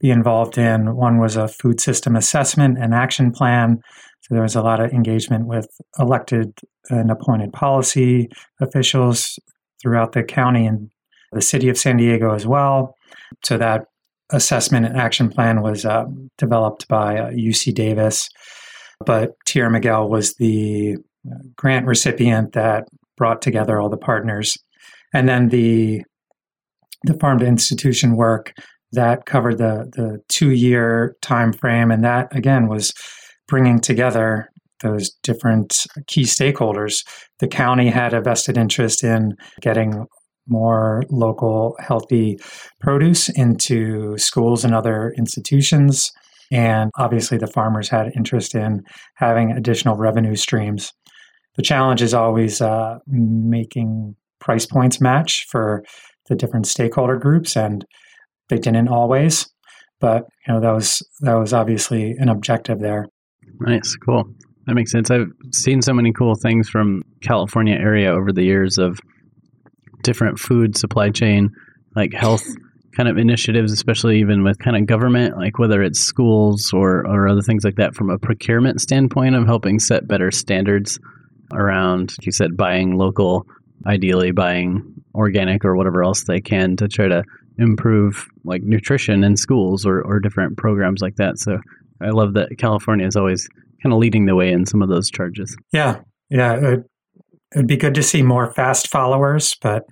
be 0.00 0.10
involved 0.10 0.58
in. 0.58 0.96
One 0.96 1.18
was 1.18 1.36
a 1.36 1.48
food 1.48 1.80
system 1.80 2.16
assessment 2.16 2.78
and 2.78 2.94
action 2.94 3.30
plan. 3.30 3.78
So 4.20 4.34
there 4.34 4.42
was 4.42 4.56
a 4.56 4.62
lot 4.62 4.80
of 4.80 4.92
engagement 4.92 5.46
with 5.46 5.66
elected 5.98 6.58
and 6.90 7.10
appointed 7.10 7.52
policy 7.52 8.28
officials 8.60 9.38
throughout 9.80 10.12
the 10.12 10.22
county 10.22 10.66
and 10.66 10.90
the 11.32 11.40
city 11.40 11.68
of 11.68 11.78
San 11.78 11.96
Diego 11.96 12.34
as 12.34 12.46
well. 12.46 12.94
So 13.44 13.58
that 13.58 13.84
assessment 14.30 14.86
and 14.86 14.96
action 14.96 15.28
plan 15.28 15.62
was 15.62 15.84
uh, 15.84 16.04
developed 16.38 16.88
by 16.88 17.18
uh, 17.18 17.30
UC 17.30 17.74
Davis, 17.74 18.28
but 19.04 19.32
Tierra 19.46 19.70
Miguel 19.70 20.08
was 20.08 20.34
the 20.34 20.96
uh, 21.30 21.38
grant 21.56 21.86
recipient 21.86 22.52
that 22.52 22.84
brought 23.16 23.42
together 23.42 23.80
all 23.80 23.90
the 23.90 23.96
partners. 23.96 24.56
And 25.14 25.28
then 25.28 25.48
the 25.48 26.02
the 27.04 27.18
farm 27.18 27.38
to 27.40 27.46
institution 27.46 28.16
work 28.16 28.52
that 28.92 29.26
covered 29.26 29.58
the 29.58 29.90
the 29.92 30.18
two 30.28 30.50
year 30.50 31.16
time 31.20 31.52
frame, 31.52 31.90
and 31.90 32.04
that 32.04 32.34
again 32.34 32.68
was 32.68 32.92
bringing 33.48 33.80
together 33.80 34.48
those 34.82 35.10
different 35.22 35.86
key 36.06 36.22
stakeholders. 36.22 37.04
The 37.38 37.48
county 37.48 37.88
had 37.88 38.14
a 38.14 38.20
vested 38.20 38.56
interest 38.56 39.04
in 39.04 39.36
getting 39.60 40.06
more 40.48 41.04
local 41.10 41.76
healthy 41.80 42.38
produce 42.80 43.28
into 43.28 44.16
schools 44.18 44.64
and 44.64 44.74
other 44.74 45.14
institutions. 45.16 46.10
And 46.50 46.90
obviously, 46.98 47.38
the 47.38 47.46
farmers 47.46 47.88
had 47.88 48.12
interest 48.14 48.54
in 48.54 48.82
having 49.14 49.52
additional 49.52 49.96
revenue 49.96 50.36
streams. 50.36 50.92
The 51.56 51.62
challenge 51.62 52.02
is 52.02 52.14
always 52.14 52.60
uh, 52.60 52.98
making 53.06 54.16
price 54.40 54.66
points 54.66 55.00
match 55.00 55.46
for 55.48 55.84
the 56.28 56.34
different 56.34 56.66
stakeholder 56.66 57.16
groups. 57.16 57.56
And 57.56 57.84
they 58.48 58.58
didn't 58.58 58.88
always, 58.88 59.50
but 60.00 60.24
you 60.46 60.52
know 60.52 60.60
that 60.60 60.72
was 60.72 61.02
that 61.20 61.34
was 61.34 61.52
obviously 61.52 62.12
an 62.18 62.28
objective 62.28 62.80
there. 62.80 63.06
Nice, 63.60 63.96
cool. 63.96 64.24
That 64.66 64.74
makes 64.74 64.92
sense. 64.92 65.10
I've 65.10 65.28
seen 65.52 65.82
so 65.82 65.92
many 65.92 66.12
cool 66.12 66.34
things 66.34 66.68
from 66.68 67.02
California 67.22 67.74
area 67.74 68.12
over 68.12 68.32
the 68.32 68.44
years 68.44 68.78
of 68.78 69.00
different 70.02 70.38
food 70.38 70.76
supply 70.76 71.10
chain, 71.10 71.50
like 71.94 72.12
health 72.12 72.44
kind 72.96 73.08
of 73.08 73.16
initiatives, 73.16 73.72
especially 73.72 74.20
even 74.20 74.44
with 74.44 74.58
kind 74.58 74.76
of 74.76 74.86
government, 74.86 75.36
like 75.36 75.58
whether 75.58 75.82
it's 75.82 76.00
schools 76.00 76.72
or, 76.72 77.06
or 77.06 77.28
other 77.28 77.40
things 77.40 77.64
like 77.64 77.76
that 77.76 77.94
from 77.94 78.10
a 78.10 78.18
procurement 78.18 78.80
standpoint 78.80 79.34
of 79.34 79.46
helping 79.46 79.78
set 79.78 80.06
better 80.06 80.30
standards 80.30 80.98
around, 81.52 82.12
like 82.18 82.26
you 82.26 82.32
said, 82.32 82.56
buying 82.56 82.96
local, 82.96 83.46
ideally 83.86 84.30
buying 84.30 84.82
organic 85.14 85.64
or 85.64 85.76
whatever 85.76 86.02
else 86.02 86.24
they 86.24 86.40
can 86.40 86.76
to 86.76 86.88
try 86.88 87.08
to 87.08 87.24
improve 87.58 88.28
like 88.44 88.62
nutrition 88.62 89.24
in 89.24 89.36
schools 89.36 89.84
or, 89.86 90.02
or 90.02 90.20
different 90.20 90.56
programs 90.56 91.00
like 91.00 91.16
that. 91.16 91.38
So 91.38 91.58
I 92.00 92.10
love 92.10 92.34
that 92.34 92.56
California 92.58 93.06
is 93.06 93.16
always 93.16 93.48
kind 93.82 93.92
of 93.92 93.98
leading 93.98 94.26
the 94.26 94.34
way 94.34 94.52
in 94.52 94.66
some 94.66 94.82
of 94.82 94.88
those 94.88 95.10
charges. 95.10 95.56
Yeah. 95.72 96.00
Yeah. 96.30 96.54
It, 96.54 96.80
it'd 97.54 97.66
be 97.66 97.76
good 97.76 97.94
to 97.94 98.02
see 98.02 98.22
more 98.22 98.52
fast 98.52 98.88
followers, 98.88 99.56
but. 99.60 99.84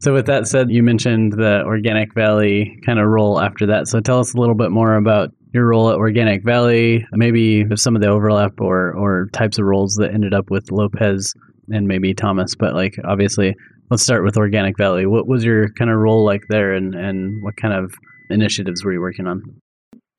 So, 0.00 0.12
with 0.12 0.26
that 0.26 0.46
said, 0.48 0.70
you 0.70 0.82
mentioned 0.82 1.32
the 1.34 1.62
Organic 1.64 2.12
Valley 2.14 2.78
kind 2.84 2.98
of 2.98 3.06
role 3.06 3.40
after 3.40 3.66
that. 3.66 3.88
So, 3.88 4.00
tell 4.00 4.18
us 4.18 4.34
a 4.34 4.38
little 4.38 4.54
bit 4.54 4.70
more 4.70 4.96
about 4.96 5.30
your 5.54 5.66
role 5.66 5.90
at 5.90 5.96
Organic 5.96 6.44
Valley, 6.44 7.06
maybe 7.12 7.64
some 7.76 7.94
of 7.94 8.02
the 8.02 8.08
overlap 8.08 8.60
or, 8.60 8.92
or 8.92 9.28
types 9.32 9.58
of 9.58 9.64
roles 9.64 9.94
that 9.94 10.12
ended 10.12 10.34
up 10.34 10.50
with 10.50 10.70
Lopez 10.70 11.32
and 11.68 11.86
maybe 11.86 12.14
Thomas. 12.14 12.54
But, 12.54 12.74
like, 12.74 12.96
obviously, 13.04 13.54
let's 13.90 14.02
start 14.02 14.24
with 14.24 14.36
Organic 14.36 14.76
Valley. 14.76 15.06
What 15.06 15.28
was 15.28 15.44
your 15.44 15.70
kind 15.74 15.90
of 15.90 15.98
role 15.98 16.24
like 16.24 16.42
there, 16.48 16.74
and 16.74 16.94
and 16.94 17.42
what 17.42 17.56
kind 17.56 17.74
of 17.74 17.94
initiatives 18.30 18.84
were 18.84 18.92
you 18.92 19.00
working 19.00 19.26
on? 19.26 19.42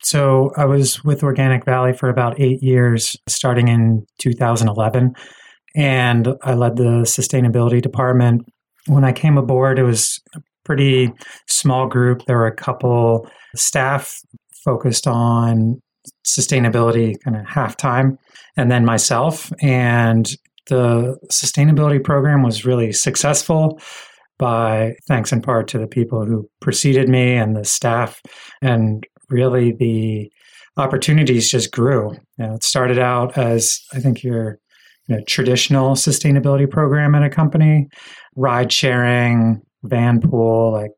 So 0.03 0.51
I 0.57 0.65
was 0.65 1.03
with 1.03 1.24
Organic 1.24 1.63
Valley 1.65 1.93
for 1.93 2.10
about 2.10 2.39
eight 2.39 2.62
years, 2.62 3.15
starting 3.27 3.69
in 3.69 4.05
2011, 4.19 5.13
and 5.75 6.36
I 6.44 6.53
led 6.53 6.77
the 6.77 7.03
sustainability 7.03 7.82
department. 7.82 8.46
When 8.88 9.03
I 9.03 9.12
came 9.12 9.38
aboard, 9.38 9.80
it 9.80 9.84
was 9.84 10.22
a 10.36 10.42
pretty 10.65 11.12
small 11.48 11.88
group. 11.88 12.25
There 12.25 12.38
were 12.38 12.48
a 12.48 12.56
couple 12.56 13.30
staff 13.56 14.20
focused 14.63 15.08
on 15.08 15.82
sustainability 16.25 17.20
kind 17.22 17.38
of 17.38 17.46
half 17.46 17.77
time, 17.77 18.18
and 18.58 18.72
then 18.72 18.86
myself. 18.86 19.51
And 19.62 20.36
the 20.68 21.18
sustainability 21.32 22.03
program 22.03 22.44
was 22.44 22.65
really 22.65 22.92
successful 22.92 23.80
by 24.38 24.96
thanks 25.08 25.32
in 25.32 25.42
part 25.42 25.68
to 25.70 25.77
the 25.77 25.88
people 25.88 26.25
who 26.25 26.50
preceded 26.62 27.08
me 27.08 27.34
and 27.34 27.56
the 27.56 27.63
staff 27.63 28.22
and 28.62 29.06
really 29.30 29.72
the 29.72 30.32
opportunities 30.77 31.51
just 31.51 31.72
grew 31.72 32.12
you 32.12 32.46
know, 32.46 32.56
it 32.56 32.63
started 32.63 32.98
out 32.98 33.38
as 33.38 33.80
i 33.94 34.00
think 34.00 34.24
your 34.24 34.60
you 35.07 35.15
know, 35.15 35.22
traditional 35.27 35.91
sustainability 35.91 36.69
program 36.69 37.15
at 37.15 37.24
a 37.24 37.29
company 37.29 37.88
ride 38.36 38.72
sharing 38.72 39.62
van 39.83 40.22
pool 40.22 40.72
like 40.72 40.91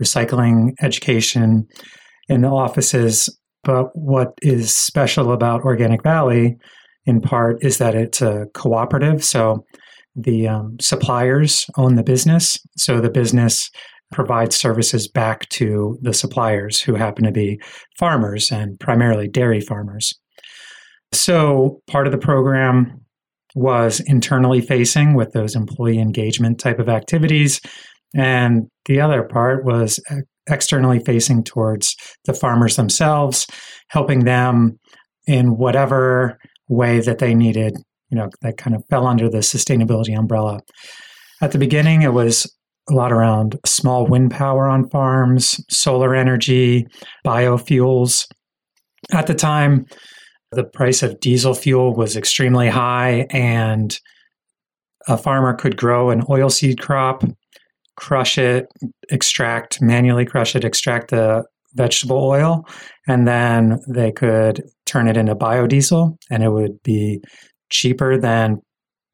recycling 0.00 0.72
education 0.80 1.66
in 2.28 2.42
the 2.42 2.48
offices 2.48 3.28
but 3.64 3.94
what 3.94 4.34
is 4.40 4.74
special 4.74 5.32
about 5.32 5.62
organic 5.62 6.02
valley 6.02 6.56
in 7.04 7.20
part 7.20 7.62
is 7.64 7.78
that 7.78 7.94
it's 7.94 8.20
a 8.20 8.46
cooperative. 8.54 9.24
So 9.24 9.64
the 10.14 10.48
um, 10.48 10.76
suppliers 10.80 11.66
own 11.76 11.94
the 11.94 12.02
business. 12.02 12.58
So 12.76 13.00
the 13.00 13.10
business 13.10 13.70
provides 14.12 14.56
services 14.56 15.08
back 15.08 15.48
to 15.50 15.98
the 16.02 16.14
suppliers 16.14 16.80
who 16.80 16.94
happen 16.94 17.24
to 17.24 17.32
be 17.32 17.60
farmers 17.98 18.50
and 18.50 18.78
primarily 18.80 19.28
dairy 19.28 19.60
farmers. 19.60 20.18
So 21.12 21.80
part 21.86 22.06
of 22.06 22.12
the 22.12 22.18
program 22.18 23.00
was 23.58 24.00
internally 24.06 24.60
facing 24.60 25.14
with 25.14 25.32
those 25.32 25.56
employee 25.56 25.98
engagement 25.98 26.60
type 26.60 26.78
of 26.78 26.88
activities. 26.88 27.60
And 28.14 28.68
the 28.86 29.00
other 29.00 29.24
part 29.24 29.64
was 29.64 30.00
uh, 30.10 30.18
externally 30.48 31.00
facing 31.00 31.42
towards 31.42 31.96
the 32.24 32.32
farmers 32.32 32.76
themselves, 32.76 33.46
helping 33.88 34.24
them 34.24 34.78
in 35.26 35.58
whatever 35.58 36.38
way 36.68 37.00
that 37.00 37.18
they 37.18 37.34
needed, 37.34 37.76
you 38.10 38.16
know, 38.16 38.30
that 38.42 38.56
kind 38.56 38.76
of 38.76 38.84
fell 38.88 39.06
under 39.06 39.28
the 39.28 39.38
sustainability 39.38 40.16
umbrella. 40.16 40.60
At 41.42 41.52
the 41.52 41.58
beginning, 41.58 42.02
it 42.02 42.12
was 42.12 42.50
a 42.88 42.94
lot 42.94 43.12
around 43.12 43.58
small 43.66 44.06
wind 44.06 44.30
power 44.30 44.66
on 44.66 44.88
farms, 44.88 45.62
solar 45.68 46.14
energy, 46.14 46.86
biofuels. 47.26 48.26
At 49.12 49.26
the 49.26 49.34
time, 49.34 49.86
the 50.52 50.64
price 50.64 51.02
of 51.02 51.20
diesel 51.20 51.54
fuel 51.54 51.94
was 51.94 52.16
extremely 52.16 52.68
high, 52.68 53.26
and 53.30 53.98
a 55.06 55.16
farmer 55.16 55.54
could 55.54 55.76
grow 55.76 56.10
an 56.10 56.22
oilseed 56.22 56.80
crop, 56.80 57.24
crush 57.96 58.38
it, 58.38 58.68
extract, 59.10 59.80
manually 59.82 60.24
crush 60.24 60.54
it, 60.54 60.64
extract 60.64 61.10
the 61.10 61.44
vegetable 61.74 62.24
oil, 62.24 62.64
and 63.06 63.28
then 63.28 63.78
they 63.88 64.10
could 64.10 64.62
turn 64.86 65.08
it 65.08 65.16
into 65.16 65.34
biodiesel, 65.34 66.16
and 66.30 66.42
it 66.42 66.50
would 66.50 66.82
be 66.82 67.20
cheaper 67.70 68.16
than 68.16 68.60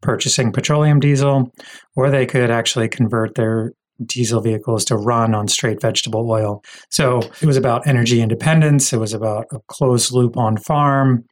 purchasing 0.02 0.52
petroleum 0.52 1.00
diesel, 1.00 1.50
or 1.96 2.10
they 2.10 2.26
could 2.26 2.50
actually 2.50 2.88
convert 2.88 3.34
their 3.34 3.72
diesel 4.04 4.40
vehicles 4.40 4.84
to 4.86 4.96
run 4.96 5.34
on 5.34 5.48
straight 5.48 5.80
vegetable 5.80 6.30
oil. 6.30 6.64
So 6.90 7.20
it 7.40 7.46
was 7.46 7.56
about 7.56 7.86
energy 7.86 8.20
independence. 8.20 8.92
It 8.92 8.98
was 8.98 9.12
about 9.12 9.46
a 9.52 9.60
closed 9.68 10.12
loop 10.12 10.36
on 10.36 10.56
farm, 10.56 11.24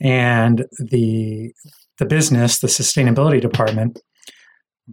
and 0.00 0.64
the 0.78 1.52
the 1.98 2.06
business, 2.06 2.60
the 2.60 2.68
sustainability 2.68 3.40
department, 3.40 4.00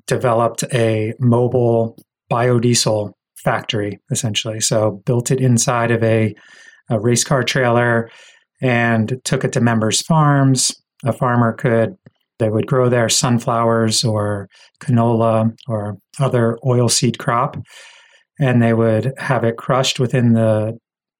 developed 0.07 0.63
a 0.73 1.13
mobile 1.19 1.97
biodiesel 2.31 3.11
factory 3.43 3.99
essentially. 4.11 4.59
So 4.59 5.03
built 5.05 5.31
it 5.31 5.39
inside 5.39 5.91
of 5.91 6.03
a, 6.03 6.35
a 6.89 6.99
race 6.99 7.23
car 7.23 7.43
trailer 7.43 8.09
and 8.61 9.19
took 9.23 9.43
it 9.43 9.53
to 9.53 9.61
members' 9.61 10.01
farms. 10.01 10.71
A 11.03 11.13
farmer 11.13 11.53
could 11.53 11.95
they 12.39 12.49
would 12.49 12.67
grow 12.67 12.89
their 12.89 13.09
sunflowers 13.09 14.03
or 14.03 14.49
canola 14.81 15.51
or 15.67 15.97
other 16.19 16.57
oilseed 16.65 17.17
crop, 17.17 17.57
and 18.39 18.61
they 18.61 18.73
would 18.73 19.13
have 19.17 19.43
it 19.43 19.57
crushed 19.57 19.99
within 19.99 20.33
the 20.33 20.77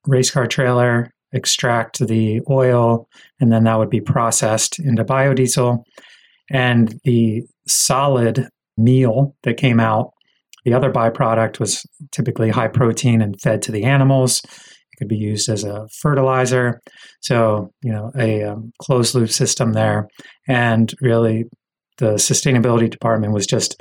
race 0.07 0.31
car 0.31 0.48
trailer, 0.48 1.10
extract 1.31 2.05
the 2.05 2.41
oil, 2.50 3.07
and 3.39 3.51
then 3.51 3.63
that 3.63 3.77
would 3.77 3.89
be 3.89 4.01
processed 4.01 4.79
into 4.79 5.03
biodiesel. 5.03 5.84
And 6.50 7.00
the 7.03 7.43
solid 7.67 8.48
meal 8.77 9.36
that 9.43 9.57
came 9.57 9.79
out, 9.79 10.12
the 10.63 10.74
other 10.74 10.91
byproduct 10.91 11.60
was 11.60 11.86
typically 12.12 12.50
high 12.50 12.67
protein 12.67 13.22
and 13.22 13.39
fed 13.39 13.62
to 13.63 13.72
the 13.72 13.84
animals. 13.84 14.41
It 14.95 15.03
could 15.03 15.09
be 15.09 15.17
used 15.17 15.49
as 15.49 15.63
a 15.63 15.87
fertilizer. 15.99 16.81
So, 17.21 17.69
you 17.83 17.91
know, 17.91 18.11
a 18.17 18.43
um, 18.43 18.71
closed 18.81 19.13
loop 19.13 19.29
system 19.29 19.73
there. 19.73 20.07
And 20.47 20.93
really, 21.01 21.45
the 21.97 22.13
sustainability 22.13 22.89
department 22.89 23.33
was 23.33 23.45
just 23.45 23.75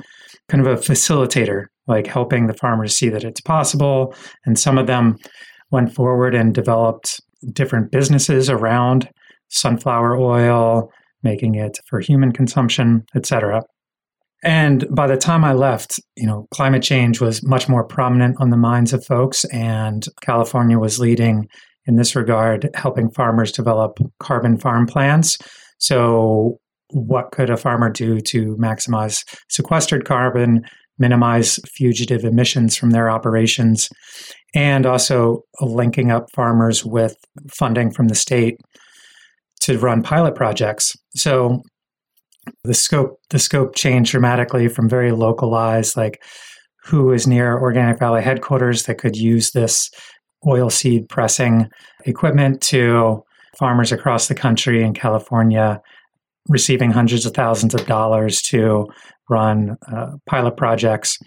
kind 0.49 0.65
of 0.65 0.71
a 0.71 0.81
facilitator, 0.81 1.65
like 1.87 2.07
helping 2.07 2.47
the 2.47 2.53
farmers 2.53 2.97
see 2.97 3.09
that 3.09 3.23
it's 3.23 3.41
possible. 3.41 4.13
And 4.45 4.59
some 4.59 4.77
of 4.77 4.87
them 4.87 5.15
went 5.71 5.93
forward 5.93 6.35
and 6.35 6.53
developed 6.53 7.19
different 7.51 7.91
businesses 7.91 8.49
around 8.49 9.09
sunflower 9.49 10.17
oil, 10.17 10.89
making 11.23 11.55
it 11.55 11.77
for 11.89 11.99
human 11.99 12.31
consumption, 12.31 13.03
etc. 13.15 13.61
And 14.43 14.85
by 14.91 15.07
the 15.07 15.17
time 15.17 15.43
I 15.43 15.53
left, 15.53 15.99
you 16.15 16.27
know, 16.27 16.47
climate 16.53 16.83
change 16.83 17.19
was 17.19 17.43
much 17.43 17.67
more 17.67 17.83
prominent 17.83 18.35
on 18.39 18.49
the 18.49 18.57
minds 18.57 18.93
of 18.93 19.05
folks, 19.05 19.43
and 19.45 20.05
California 20.21 20.77
was 20.77 20.99
leading 20.99 21.47
in 21.87 21.95
this 21.95 22.15
regard, 22.15 22.69
helping 22.75 23.09
farmers 23.11 23.51
develop 23.51 23.97
carbon 24.19 24.57
farm 24.57 24.87
plans. 24.87 25.37
So, 25.77 26.59
what 26.91 27.31
could 27.31 27.49
a 27.49 27.57
farmer 27.57 27.89
do 27.89 28.19
to 28.21 28.55
maximize 28.57 29.23
sequestered 29.49 30.05
carbon, 30.05 30.63
minimize 30.99 31.59
fugitive 31.67 32.23
emissions 32.23 32.75
from 32.75 32.91
their 32.91 33.09
operations, 33.09 33.89
and 34.53 34.85
also 34.85 35.41
linking 35.61 36.11
up 36.11 36.27
farmers 36.33 36.85
with 36.85 37.15
funding 37.49 37.91
from 37.91 38.07
the 38.07 38.15
state 38.15 38.57
to 39.61 39.77
run 39.79 40.03
pilot 40.03 40.35
projects. 40.35 40.95
So, 41.15 41.61
the 42.63 42.73
scope 42.73 43.19
the 43.29 43.39
scope 43.39 43.75
changed 43.75 44.11
dramatically 44.11 44.67
from 44.67 44.89
very 44.89 45.11
localized 45.11 45.97
like 45.97 46.23
who 46.83 47.11
is 47.11 47.27
near 47.27 47.57
organic 47.59 47.99
valley 47.99 48.21
headquarters 48.21 48.83
that 48.83 48.97
could 48.97 49.15
use 49.15 49.51
this 49.51 49.89
oil 50.47 50.69
seed 50.69 51.07
pressing 51.09 51.67
equipment 52.05 52.61
to 52.61 53.23
farmers 53.57 53.91
across 53.91 54.27
the 54.27 54.35
country 54.35 54.83
in 54.83 54.93
california 54.93 55.81
receiving 56.49 56.91
hundreds 56.91 57.25
of 57.25 57.33
thousands 57.33 57.73
of 57.73 57.85
dollars 57.87 58.41
to 58.41 58.85
run 59.29 59.75
uh, 59.91 60.11
pilot 60.27 60.55
projects 60.55 61.17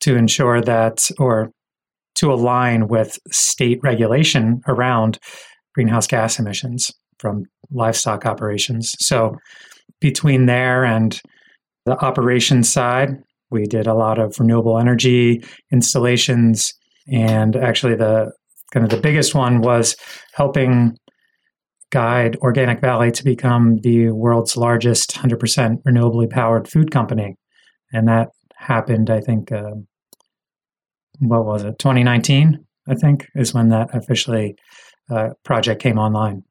to 0.00 0.16
ensure 0.16 0.60
that 0.60 1.10
or 1.18 1.50
to 2.14 2.32
align 2.32 2.88
with 2.88 3.18
state 3.30 3.78
regulation 3.82 4.60
around 4.68 5.18
greenhouse 5.74 6.06
gas 6.06 6.38
emissions 6.38 6.92
from 7.18 7.44
livestock 7.70 8.26
operations. 8.26 8.94
So 8.98 9.36
between 10.04 10.44
there 10.44 10.84
and 10.84 11.18
the 11.86 11.96
operations 12.04 12.70
side, 12.70 13.16
we 13.50 13.64
did 13.64 13.86
a 13.86 13.94
lot 13.94 14.18
of 14.18 14.38
renewable 14.38 14.78
energy 14.78 15.42
installations. 15.72 16.74
And 17.10 17.56
actually, 17.56 17.94
the 17.94 18.30
kind 18.70 18.84
of 18.84 18.90
the 18.90 19.00
biggest 19.00 19.34
one 19.34 19.62
was 19.62 19.96
helping 20.34 20.98
guide 21.90 22.36
Organic 22.42 22.82
Valley 22.82 23.12
to 23.12 23.24
become 23.24 23.78
the 23.78 24.10
world's 24.10 24.58
largest 24.58 25.14
100% 25.14 25.82
renewably 25.84 26.28
powered 26.28 26.68
food 26.68 26.90
company. 26.90 27.36
And 27.94 28.06
that 28.06 28.28
happened, 28.56 29.08
I 29.08 29.20
think, 29.20 29.52
uh, 29.52 29.70
what 31.20 31.46
was 31.46 31.64
it, 31.64 31.78
2019, 31.78 32.62
I 32.90 32.94
think, 32.94 33.26
is 33.34 33.54
when 33.54 33.70
that 33.70 33.88
officially 33.96 34.54
uh, 35.10 35.30
project 35.44 35.80
came 35.80 35.98
online. 35.98 36.42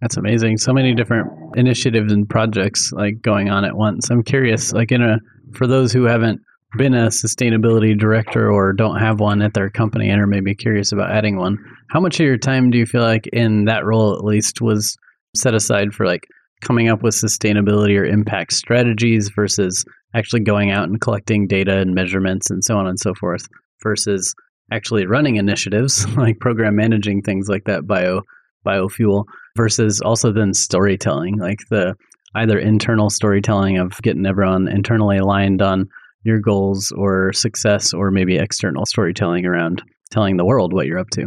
That's 0.00 0.16
amazing. 0.16 0.58
So 0.58 0.72
many 0.72 0.94
different 0.94 1.28
initiatives 1.56 2.12
and 2.12 2.28
projects 2.28 2.92
like 2.92 3.20
going 3.20 3.50
on 3.50 3.64
at 3.64 3.76
once. 3.76 4.10
I'm 4.10 4.22
curious, 4.22 4.72
like 4.72 4.92
in 4.92 5.02
a 5.02 5.18
for 5.54 5.66
those 5.66 5.92
who 5.92 6.04
haven't 6.04 6.40
been 6.76 6.94
a 6.94 7.06
sustainability 7.06 7.98
director 7.98 8.50
or 8.50 8.72
don't 8.72 8.98
have 8.98 9.20
one 9.20 9.40
at 9.40 9.54
their 9.54 9.70
company 9.70 10.10
and 10.10 10.20
are 10.20 10.26
maybe 10.26 10.54
curious 10.54 10.92
about 10.92 11.10
adding 11.10 11.36
one, 11.36 11.56
how 11.90 12.00
much 12.00 12.20
of 12.20 12.26
your 12.26 12.36
time 12.36 12.70
do 12.70 12.78
you 12.78 12.86
feel 12.86 13.02
like 13.02 13.26
in 13.32 13.64
that 13.64 13.84
role 13.84 14.14
at 14.14 14.24
least 14.24 14.60
was 14.60 14.96
set 15.34 15.54
aside 15.54 15.92
for 15.92 16.06
like 16.06 16.26
coming 16.62 16.88
up 16.88 17.02
with 17.02 17.14
sustainability 17.14 17.98
or 17.98 18.04
impact 18.04 18.52
strategies 18.52 19.30
versus 19.34 19.84
actually 20.14 20.40
going 20.40 20.70
out 20.70 20.88
and 20.88 21.00
collecting 21.00 21.46
data 21.46 21.78
and 21.78 21.94
measurements 21.94 22.50
and 22.50 22.64
so 22.64 22.76
on 22.76 22.86
and 22.86 22.98
so 22.98 23.14
forth 23.14 23.46
versus 23.82 24.34
actually 24.72 25.06
running 25.06 25.36
initiatives 25.36 26.06
like 26.16 26.38
program 26.40 26.76
managing 26.76 27.22
things 27.22 27.48
like 27.48 27.64
that 27.64 27.86
bio 27.86 28.22
biofuel 28.68 29.24
versus 29.56 30.00
also 30.00 30.32
then 30.32 30.52
storytelling, 30.52 31.38
like 31.38 31.58
the 31.70 31.94
either 32.34 32.58
internal 32.58 33.10
storytelling 33.10 33.78
of 33.78 34.00
getting 34.02 34.26
everyone 34.26 34.68
internally 34.68 35.18
aligned 35.18 35.62
on 35.62 35.86
your 36.24 36.40
goals 36.40 36.92
or 36.96 37.32
success, 37.32 37.94
or 37.94 38.10
maybe 38.10 38.36
external 38.36 38.84
storytelling 38.86 39.46
around 39.46 39.82
telling 40.10 40.36
the 40.36 40.44
world 40.44 40.72
what 40.72 40.86
you're 40.86 40.98
up 40.98 41.10
to? 41.10 41.26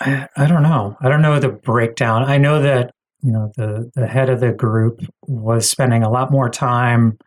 I, 0.00 0.26
I 0.36 0.46
don't 0.46 0.62
know. 0.62 0.96
I 1.00 1.08
don't 1.08 1.22
know 1.22 1.38
the 1.38 1.50
breakdown. 1.50 2.24
I 2.24 2.38
know 2.38 2.62
that 2.62 2.92
you 3.22 3.32
know 3.32 3.52
the 3.56 3.90
the 3.94 4.06
head 4.06 4.30
of 4.30 4.40
the 4.40 4.52
group 4.52 5.00
was 5.26 5.68
spending 5.68 6.02
a 6.02 6.10
lot 6.10 6.30
more 6.30 6.48
time 6.48 7.18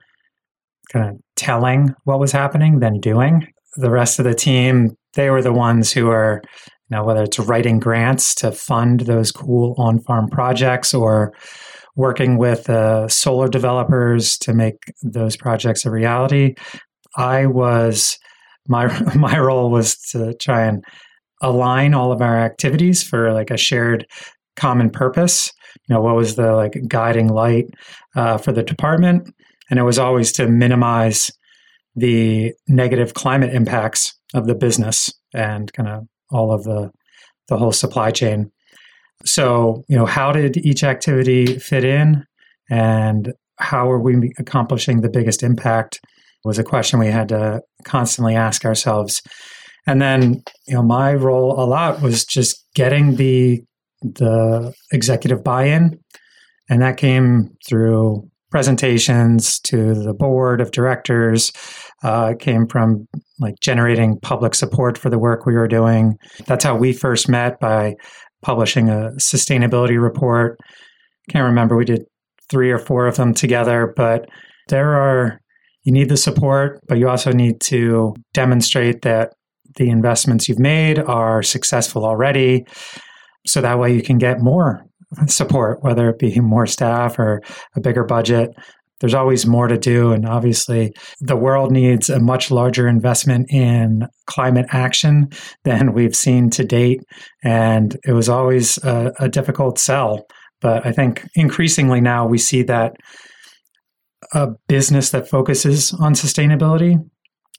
kind 0.91 1.09
of 1.09 1.19
telling 1.35 1.93
what 2.03 2.19
was 2.19 2.31
happening 2.31 2.79
than 2.79 2.99
doing. 2.99 3.47
The 3.75 3.91
rest 3.91 4.19
of 4.19 4.25
the 4.25 4.35
team, 4.35 4.95
they 5.13 5.29
were 5.29 5.41
the 5.41 5.53
ones 5.53 5.91
who 5.91 6.09
are 6.09 6.41
now, 6.93 7.03
whether 7.03 7.23
it's 7.23 7.39
writing 7.39 7.79
grants 7.79 8.35
to 8.35 8.51
fund 8.51 8.99
those 9.01 9.31
cool 9.31 9.73
on 9.79 9.99
farm 9.99 10.27
projects 10.29 10.93
or 10.93 11.33
working 11.95 12.37
with 12.37 12.69
uh, 12.69 13.07
solar 13.07 13.47
developers 13.47 14.37
to 14.37 14.53
make 14.53 14.93
those 15.01 15.35
projects 15.35 15.85
a 15.85 15.89
reality, 15.89 16.53
I 17.17 17.47
was 17.47 18.19
my 18.67 18.85
my 19.15 19.39
role 19.39 19.71
was 19.71 19.97
to 20.11 20.35
try 20.35 20.65
and 20.67 20.85
align 21.41 21.95
all 21.95 22.11
of 22.11 22.21
our 22.21 22.37
activities 22.39 23.01
for 23.01 23.33
like 23.33 23.49
a 23.49 23.57
shared 23.57 24.05
common 24.55 24.91
purpose. 24.91 25.51
You 25.89 25.95
know, 25.95 26.01
what 26.01 26.15
was 26.15 26.35
the 26.35 26.53
like 26.53 26.79
guiding 26.87 27.29
light 27.29 27.73
uh, 28.15 28.37
for 28.37 28.51
the 28.51 28.61
department, 28.61 29.33
and 29.71 29.79
it 29.79 29.83
was 29.83 29.97
always 29.97 30.31
to 30.33 30.47
minimize 30.47 31.31
the 31.95 32.53
negative 32.67 33.15
climate 33.15 33.51
impacts 33.51 34.13
of 34.35 34.45
the 34.45 34.53
business 34.53 35.11
and 35.33 35.73
kind 35.73 35.89
of 35.89 36.07
all 36.33 36.51
of 36.51 36.63
the 36.63 36.91
the 37.47 37.57
whole 37.57 37.71
supply 37.71 38.11
chain. 38.11 38.51
So, 39.25 39.83
you 39.87 39.97
know, 39.97 40.05
how 40.05 40.31
did 40.31 40.57
each 40.57 40.83
activity 40.83 41.59
fit 41.59 41.83
in 41.83 42.25
and 42.69 43.33
how 43.59 43.89
are 43.91 43.99
we 43.99 44.31
accomplishing 44.39 45.01
the 45.01 45.09
biggest 45.09 45.43
impact 45.43 45.99
was 46.43 46.59
a 46.59 46.63
question 46.63 46.99
we 46.99 47.07
had 47.07 47.29
to 47.29 47.61
constantly 47.83 48.35
ask 48.35 48.65
ourselves. 48.65 49.21
And 49.85 50.01
then, 50.01 50.43
you 50.67 50.73
know, 50.73 50.83
my 50.83 51.13
role 51.13 51.53
a 51.61 51.65
lot 51.65 52.01
was 52.01 52.25
just 52.25 52.65
getting 52.75 53.15
the 53.15 53.63
the 54.01 54.73
executive 54.91 55.43
buy-in 55.45 55.97
and 56.69 56.81
that 56.81 56.97
came 56.97 57.55
through 57.65 58.29
presentations 58.53 59.59
to 59.61 59.95
the 59.95 60.13
board 60.13 60.61
of 60.61 60.69
directors. 60.69 61.51
Uh, 62.03 62.35
came 62.39 62.67
from 62.67 63.07
like 63.39 63.55
generating 63.61 64.19
public 64.21 64.53
support 64.53 64.95
for 64.95 65.09
the 65.09 65.17
work 65.17 65.47
we 65.47 65.55
were 65.55 65.67
doing. 65.67 66.13
That's 66.45 66.63
how 66.63 66.75
we 66.75 66.93
first 66.93 67.27
met 67.27 67.59
by 67.59 67.95
publishing 68.43 68.89
a 68.89 69.09
sustainability 69.19 69.99
report. 69.99 70.59
Can't 71.31 71.45
remember, 71.45 71.75
we 71.75 71.85
did 71.85 72.03
three 72.51 72.69
or 72.69 72.77
four 72.77 73.07
of 73.07 73.15
them 73.15 73.33
together, 73.33 73.91
but 73.95 74.29
there 74.67 74.93
are, 74.93 75.39
you 75.83 75.91
need 75.91 76.09
the 76.09 76.17
support, 76.17 76.79
but 76.87 76.99
you 76.99 77.09
also 77.09 77.31
need 77.31 77.59
to 77.61 78.13
demonstrate 78.33 79.01
that 79.01 79.31
the 79.77 79.89
investments 79.89 80.47
you've 80.47 80.59
made 80.59 80.99
are 80.99 81.41
successful 81.41 82.05
already. 82.05 82.65
So 83.47 83.61
that 83.61 83.79
way 83.79 83.95
you 83.95 84.03
can 84.03 84.19
get 84.19 84.41
more 84.41 84.85
support, 85.27 85.83
whether 85.83 86.09
it 86.09 86.19
be 86.19 86.39
more 86.39 86.65
staff 86.65 87.19
or 87.19 87.41
a 87.75 87.81
bigger 87.81 88.03
budget. 88.03 88.49
There's 88.99 89.13
always 89.13 89.45
more 89.45 89.67
to 89.67 89.77
do. 89.77 90.13
And 90.13 90.25
obviously, 90.25 90.93
the 91.19 91.35
world 91.35 91.71
needs 91.71 92.09
a 92.09 92.19
much 92.19 92.51
larger 92.51 92.87
investment 92.87 93.51
in 93.51 94.03
climate 94.27 94.67
action 94.69 95.29
than 95.65 95.93
we've 95.93 96.15
seen 96.15 96.49
to 96.51 96.63
date. 96.63 97.01
And 97.43 97.97
it 98.05 98.13
was 98.13 98.29
always 98.29 98.77
a, 98.83 99.11
a 99.19 99.27
difficult 99.27 99.77
sell. 99.77 100.25
But 100.61 100.85
I 100.85 100.93
think 100.93 101.27
increasingly 101.35 101.99
now 101.99 102.25
we 102.25 102.37
see 102.37 102.63
that 102.63 102.93
a 104.31 104.47
business 104.67 105.09
that 105.09 105.27
focuses 105.27 105.93
on 105.93 106.13
sustainability 106.13 106.97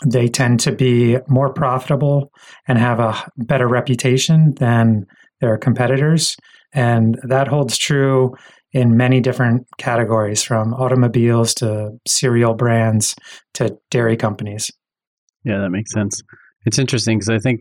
they 0.06 0.28
tend 0.28 0.60
to 0.60 0.72
be 0.72 1.18
more 1.28 1.52
profitable 1.52 2.30
and 2.66 2.78
have 2.78 3.00
a 3.00 3.30
better 3.36 3.68
reputation 3.68 4.54
than 4.58 5.06
their 5.40 5.56
competitors. 5.56 6.36
And 6.74 7.18
that 7.22 7.48
holds 7.48 7.78
true 7.78 8.34
in 8.72 8.96
many 8.96 9.20
different 9.20 9.66
categories 9.78 10.42
from 10.42 10.74
automobiles 10.74 11.54
to 11.54 11.92
cereal 12.06 12.54
brands 12.54 13.14
to 13.54 13.78
dairy 13.90 14.16
companies. 14.16 14.70
Yeah, 15.44 15.58
that 15.60 15.70
makes 15.70 15.92
sense. 15.92 16.20
It's 16.66 16.78
interesting 16.78 17.18
because 17.18 17.28
I 17.28 17.38
think 17.38 17.60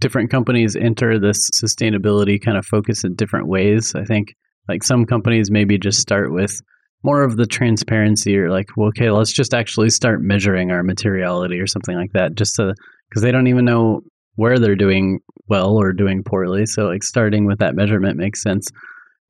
different 0.00 0.30
companies 0.30 0.76
enter 0.76 1.18
this 1.18 1.48
sustainability 1.50 2.40
kind 2.42 2.58
of 2.58 2.66
focus 2.66 3.04
in 3.04 3.14
different 3.14 3.46
ways. 3.46 3.94
I 3.94 4.04
think 4.04 4.34
like 4.68 4.82
some 4.82 5.04
companies 5.04 5.50
maybe 5.50 5.78
just 5.78 6.00
start 6.00 6.32
with 6.32 6.60
more 7.02 7.22
of 7.22 7.36
the 7.36 7.46
transparency 7.46 8.36
or 8.36 8.50
like, 8.50 8.66
well, 8.76 8.88
okay, 8.88 9.10
let's 9.10 9.32
just 9.32 9.54
actually 9.54 9.90
start 9.90 10.20
measuring 10.22 10.70
our 10.70 10.82
materiality 10.82 11.58
or 11.58 11.66
something 11.66 11.96
like 11.96 12.12
that, 12.12 12.34
just 12.34 12.54
so 12.54 12.72
because 13.08 13.22
they 13.22 13.32
don't 13.32 13.46
even 13.46 13.64
know 13.64 14.00
where 14.40 14.58
they're 14.58 14.74
doing 14.74 15.20
well 15.48 15.76
or 15.76 15.92
doing 15.92 16.24
poorly. 16.24 16.64
So 16.64 16.86
like 16.86 17.02
starting 17.02 17.44
with 17.44 17.58
that 17.58 17.74
measurement 17.74 18.16
makes 18.16 18.42
sense. 18.42 18.68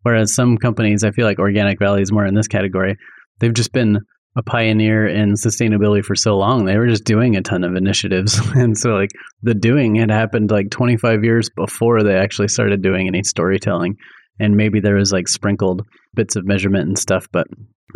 Whereas 0.03 0.33
some 0.33 0.57
companies, 0.57 1.03
I 1.03 1.11
feel 1.11 1.27
like 1.27 1.41
Organic 1.41 1.81
Valley 1.81 2.01
is 2.01 2.13
more 2.13 2.25
in 2.25 2.35
this 2.35 2.47
category. 2.47 2.97
They've 3.41 3.53
just 3.53 3.73
been 3.73 3.99
a 4.37 4.43
pioneer 4.45 5.09
in 5.09 5.33
sustainability 5.33 6.05
for 6.05 6.15
so 6.15 6.39
long. 6.39 6.65
They 6.65 6.79
were 6.79 6.87
just 6.87 7.03
doing 7.03 7.35
a 7.35 7.43
ton 7.43 7.65
of 7.65 7.75
initiatives. 7.75 8.41
And 8.55 8.79
so 8.79 8.91
like 8.91 9.11
the 9.43 9.53
doing 9.53 9.97
had 9.97 10.13
happened 10.13 10.53
like 10.53 10.71
25 10.71 11.25
years 11.25 11.51
before 11.57 12.05
they 12.05 12.15
actually 12.15 12.47
started 12.47 12.81
doing 12.81 13.09
any 13.09 13.25
storytelling 13.25 13.97
and 14.39 14.57
maybe 14.57 14.79
there 14.79 14.95
was 14.95 15.13
like 15.13 15.27
sprinkled 15.27 15.83
bits 16.15 16.37
of 16.37 16.47
measurement 16.47 16.87
and 16.87 16.99
stuff 16.99 17.27
but 17.33 17.47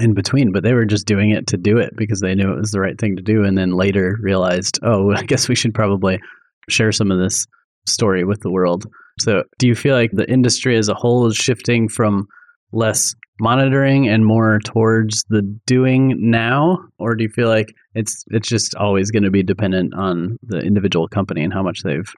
in 0.00 0.14
between 0.14 0.52
but 0.52 0.62
they 0.62 0.74
were 0.74 0.84
just 0.84 1.06
doing 1.06 1.30
it 1.30 1.46
to 1.46 1.56
do 1.56 1.78
it 1.78 1.90
because 1.96 2.20
they 2.20 2.34
knew 2.34 2.52
it 2.52 2.58
was 2.58 2.72
the 2.72 2.80
right 2.80 3.00
thing 3.00 3.16
to 3.16 3.22
do 3.22 3.44
and 3.44 3.56
then 3.56 3.70
later 3.70 4.18
realized 4.20 4.78
oh 4.82 5.12
i 5.16 5.22
guess 5.22 5.48
we 5.48 5.54
should 5.54 5.74
probably 5.74 6.20
share 6.68 6.92
some 6.92 7.10
of 7.10 7.18
this 7.18 7.46
story 7.86 8.24
with 8.24 8.40
the 8.40 8.50
world. 8.50 8.86
So 9.20 9.44
do 9.58 9.66
you 9.66 9.74
feel 9.74 9.94
like 9.94 10.10
the 10.12 10.30
industry 10.30 10.76
as 10.76 10.88
a 10.88 10.94
whole 10.94 11.26
is 11.26 11.36
shifting 11.36 11.88
from 11.88 12.26
less 12.72 13.14
monitoring 13.40 14.08
and 14.08 14.24
more 14.24 14.58
towards 14.64 15.24
the 15.28 15.42
doing 15.66 16.16
now? 16.18 16.78
Or 16.98 17.14
do 17.14 17.24
you 17.24 17.30
feel 17.30 17.48
like 17.48 17.74
it's 17.94 18.24
it's 18.28 18.48
just 18.48 18.74
always 18.74 19.10
going 19.10 19.22
to 19.22 19.30
be 19.30 19.42
dependent 19.42 19.94
on 19.94 20.38
the 20.42 20.58
individual 20.58 21.08
company 21.08 21.42
and 21.42 21.52
how 21.52 21.62
much 21.62 21.82
they've 21.82 22.10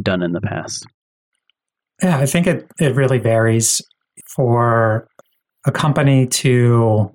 done 0.00 0.22
in 0.22 0.32
the 0.32 0.40
past? 0.40 0.86
Yeah, 2.02 2.18
I 2.18 2.26
think 2.26 2.46
it, 2.46 2.66
it 2.80 2.96
really 2.96 3.18
varies 3.18 3.80
for 4.34 5.06
a 5.64 5.72
company 5.72 6.26
to 6.26 7.12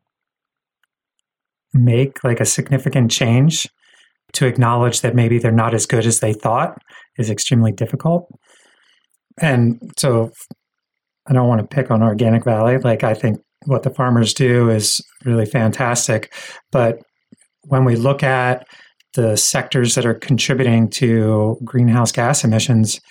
make 1.74 2.24
like 2.24 2.40
a 2.40 2.46
significant 2.46 3.12
change 3.12 3.68
to 4.38 4.46
acknowledge 4.46 5.02
that 5.02 5.16
maybe 5.16 5.40
they're 5.40 5.52
not 5.52 5.74
as 5.74 5.88
good 5.88 6.06
as 6.06 6.20
they 6.20 6.32
thought 6.32 6.78
is 7.18 7.32
extremely 7.32 7.72
difficult. 7.72 8.30
And 9.42 9.82
so 9.98 10.32
I 11.28 11.34
don't 11.34 11.48
want 11.48 11.62
to 11.62 11.76
pick 11.76 11.90
on 11.90 12.04
Organic 12.04 12.44
Valley. 12.44 12.78
Like 12.78 13.04
I 13.04 13.16
think 13.16 13.40
what 13.66 13.82
the 13.82 13.90
farmers 13.90 14.36
do 14.36 14.70
is 14.70 15.02
really 15.26 15.48
fantastic. 15.48 16.32
But 16.72 17.00
when 17.64 17.84
we 17.84 17.96
look 17.96 18.22
at 18.22 18.68
the 19.16 19.36
sectors 19.38 19.96
that 19.96 20.06
are 20.06 20.14
contributing 20.14 20.88
to 20.92 21.58
greenhouse 21.64 22.12
gas 22.12 22.44
emissions, 22.44 23.02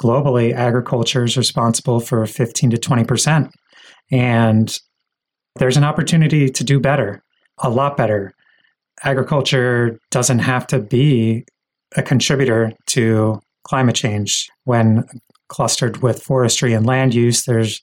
globally, 0.00 0.52
agriculture 0.52 1.24
is 1.24 1.36
responsible 1.36 1.98
for 1.98 2.24
15 2.24 2.70
to 2.70 2.76
20%. 2.76 3.50
And 4.12 4.78
there's 5.56 5.76
an 5.76 5.82
opportunity 5.82 6.48
to 6.48 6.62
do 6.62 6.78
better, 6.78 7.20
a 7.58 7.68
lot 7.68 7.96
better. 7.96 8.32
Agriculture 9.04 9.98
doesn't 10.10 10.40
have 10.40 10.66
to 10.68 10.80
be 10.80 11.44
a 11.96 12.02
contributor 12.02 12.72
to 12.86 13.40
climate 13.64 13.94
change. 13.94 14.48
When 14.64 15.04
clustered 15.48 15.98
with 15.98 16.22
forestry 16.22 16.72
and 16.74 16.86
land 16.86 17.14
use, 17.14 17.44
there's 17.44 17.80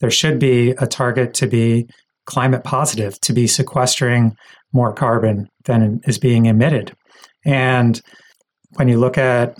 there 0.00 0.10
should 0.10 0.38
be 0.38 0.70
a 0.70 0.86
target 0.86 1.34
to 1.34 1.46
be 1.46 1.88
climate 2.26 2.64
positive, 2.64 3.18
to 3.20 3.32
be 3.32 3.46
sequestering 3.46 4.36
more 4.72 4.92
carbon 4.92 5.48
than 5.64 6.00
is 6.04 6.18
being 6.18 6.46
emitted. 6.46 6.92
And 7.44 8.00
when 8.74 8.88
you 8.88 8.98
look 8.98 9.16
at 9.16 9.56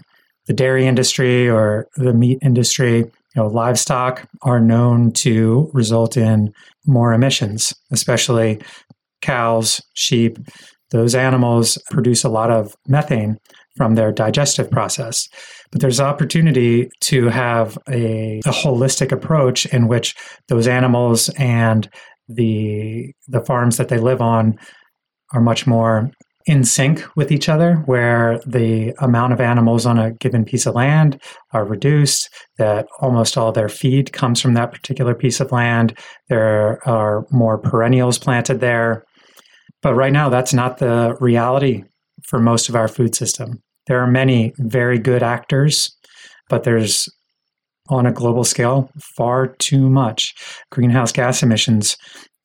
the 0.46 0.52
dairy 0.52 0.86
industry 0.86 1.48
or 1.48 1.86
the 1.96 2.12
meat 2.12 2.38
industry, 2.42 2.98
you 2.98 3.10
know, 3.36 3.46
livestock 3.46 4.28
are 4.42 4.60
known 4.60 5.12
to 5.12 5.70
result 5.72 6.16
in 6.16 6.52
more 6.86 7.12
emissions, 7.12 7.74
especially 7.92 8.60
cows, 9.22 9.80
sheep. 9.94 10.38
Those 10.90 11.14
animals 11.14 11.78
produce 11.90 12.24
a 12.24 12.28
lot 12.28 12.50
of 12.50 12.74
methane 12.86 13.38
from 13.76 13.94
their 13.94 14.12
digestive 14.12 14.70
process. 14.70 15.28
But 15.70 15.80
there's 15.80 16.00
opportunity 16.00 16.88
to 17.02 17.28
have 17.28 17.76
a, 17.88 18.38
a 18.46 18.50
holistic 18.50 19.12
approach 19.12 19.66
in 19.66 19.88
which 19.88 20.14
those 20.48 20.66
animals 20.66 21.28
and 21.38 21.88
the 22.28 23.12
the 23.28 23.40
farms 23.40 23.76
that 23.76 23.88
they 23.88 23.98
live 23.98 24.20
on 24.20 24.58
are 25.32 25.40
much 25.40 25.66
more 25.66 26.10
in 26.46 26.62
sync 26.62 27.04
with 27.16 27.32
each 27.32 27.48
other, 27.48 27.76
where 27.86 28.40
the 28.46 28.94
amount 29.00 29.32
of 29.32 29.40
animals 29.40 29.84
on 29.84 29.98
a 29.98 30.12
given 30.12 30.44
piece 30.44 30.64
of 30.64 30.76
land 30.76 31.20
are 31.52 31.64
reduced, 31.64 32.30
that 32.56 32.86
almost 33.00 33.36
all 33.36 33.50
their 33.50 33.68
feed 33.68 34.12
comes 34.12 34.40
from 34.40 34.54
that 34.54 34.72
particular 34.72 35.14
piece 35.14 35.40
of 35.40 35.50
land. 35.50 35.98
There 36.28 36.80
are 36.88 37.26
more 37.32 37.58
perennials 37.58 38.18
planted 38.18 38.60
there. 38.60 39.04
But 39.86 39.94
right 39.94 40.12
now, 40.12 40.28
that's 40.28 40.52
not 40.52 40.78
the 40.78 41.16
reality 41.20 41.84
for 42.24 42.40
most 42.40 42.68
of 42.68 42.74
our 42.74 42.88
food 42.88 43.14
system. 43.14 43.62
There 43.86 44.00
are 44.00 44.06
many 44.08 44.52
very 44.58 44.98
good 44.98 45.22
actors, 45.22 45.96
but 46.48 46.64
there's 46.64 47.08
on 47.88 48.04
a 48.04 48.10
global 48.10 48.42
scale 48.42 48.90
far 49.16 49.46
too 49.46 49.88
much 49.88 50.34
greenhouse 50.72 51.12
gas 51.12 51.40
emissions 51.40 51.96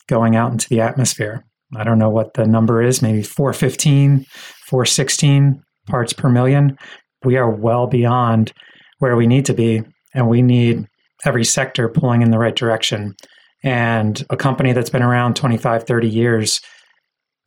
going 0.06 0.36
out 0.36 0.52
into 0.52 0.70
the 0.70 0.82
atmosphere. 0.82 1.44
I 1.76 1.84
don't 1.84 1.98
know 1.98 2.12
what 2.12 2.36
the 2.36 2.46
number 2.46 2.80
is, 2.80 3.02
maybe 3.02 3.24
415, 3.24 4.24
416 4.68 5.64
parts 5.88 6.14
per 6.14 6.30
million. 6.30 6.78
We 7.26 7.38
are 7.38 7.50
well 7.50 7.88
beyond 7.88 8.54
where 9.00 9.16
we 9.16 9.26
need 9.26 9.48
to 9.48 9.56
be, 9.56 9.82
and 10.14 10.30
we 10.30 10.44
need 10.44 10.86
every 11.26 11.46
sector 11.46 11.90
pulling 11.90 12.22
in 12.22 12.30
the 12.30 12.38
right 12.38 12.56
direction. 12.56 13.16
And 13.64 14.24
a 14.30 14.38
company 14.38 14.74
that's 14.74 14.92
been 14.92 15.02
around 15.02 15.36
25, 15.38 15.86
30 15.86 16.08
years, 16.08 16.62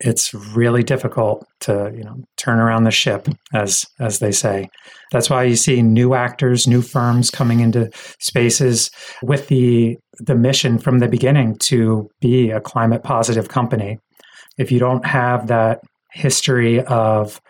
it's 0.01 0.35
really 0.35 0.83
difficult 0.83 1.47
to, 1.61 1.93
you 1.97 2.03
know, 2.03 2.17
turn 2.37 2.59
around 2.59 2.85
the 2.85 2.91
ship 2.91 3.29
as 3.53 3.87
as 4.01 4.19
they 4.19 4.33
say. 4.33 4.69
That's 5.13 5.31
why 5.31 5.45
you 5.45 5.57
see 5.57 5.83
new 5.83 6.15
actors, 6.15 6.67
new 6.67 6.83
firms 6.83 7.31
coming 7.31 7.61
into 7.61 7.91
spaces 8.19 8.91
with 9.23 9.49
the 9.49 9.97
the 10.19 10.35
mission 10.35 10.79
from 10.79 10.99
the 10.99 11.09
beginning 11.09 11.57
to 11.59 12.09
be 12.21 12.51
a 12.51 12.61
climate 12.61 13.03
positive 13.03 13.49
company 13.49 13.99
if 14.59 14.71
you 14.71 14.79
don't 14.79 15.05
have 15.07 15.49
that 15.49 15.81
history 16.13 16.81
of 16.85 17.41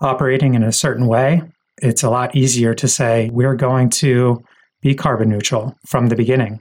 operating 0.00 0.54
in 0.54 0.62
a 0.62 0.72
certain 0.72 1.06
way, 1.06 1.42
it's 1.82 2.02
a 2.02 2.10
lot 2.10 2.34
easier 2.34 2.74
to 2.74 2.88
say, 2.88 3.30
we're 3.32 3.54
going 3.56 3.88
to 3.88 4.42
be 4.82 4.94
carbon 4.94 5.28
neutral 5.28 5.74
from 5.86 6.08
the 6.08 6.16
beginning. 6.16 6.60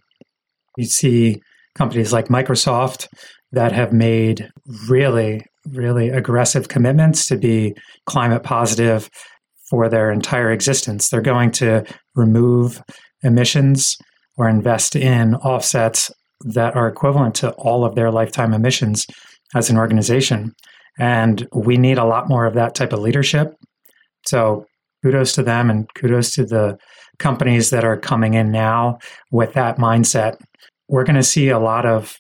You 0.77 0.85
see 0.85 1.41
companies 1.75 2.13
like 2.13 2.27
Microsoft 2.27 3.07
that 3.51 3.71
have 3.71 3.93
made 3.93 4.49
really, 4.87 5.45
really 5.69 6.09
aggressive 6.09 6.67
commitments 6.67 7.27
to 7.27 7.37
be 7.37 7.75
climate 8.05 8.43
positive 8.43 9.09
for 9.69 9.89
their 9.89 10.11
entire 10.11 10.51
existence. 10.51 11.09
They're 11.09 11.21
going 11.21 11.51
to 11.51 11.83
remove 12.15 12.81
emissions 13.23 13.97
or 14.37 14.49
invest 14.49 14.95
in 14.95 15.35
offsets 15.35 16.11
that 16.45 16.75
are 16.75 16.87
equivalent 16.87 17.35
to 17.35 17.51
all 17.51 17.85
of 17.85 17.95
their 17.95 18.11
lifetime 18.11 18.53
emissions 18.53 19.05
as 19.55 19.69
an 19.69 19.77
organization. 19.77 20.53
And 20.99 21.47
we 21.53 21.77
need 21.77 21.97
a 21.97 22.05
lot 22.05 22.27
more 22.27 22.45
of 22.45 22.53
that 22.55 22.75
type 22.75 22.93
of 22.93 22.99
leadership. 22.99 23.53
So 24.25 24.65
kudos 25.03 25.33
to 25.33 25.43
them 25.43 25.69
and 25.69 25.87
kudos 25.95 26.31
to 26.31 26.45
the 26.45 26.77
companies 27.19 27.69
that 27.69 27.83
are 27.83 27.97
coming 27.97 28.33
in 28.33 28.51
now 28.51 28.99
with 29.31 29.53
that 29.53 29.77
mindset. 29.77 30.35
We're 30.93 31.05
going 31.05 31.15
to 31.15 31.23
see 31.23 31.49
a 31.49 31.57
lot 31.57 31.87
of 31.87 32.19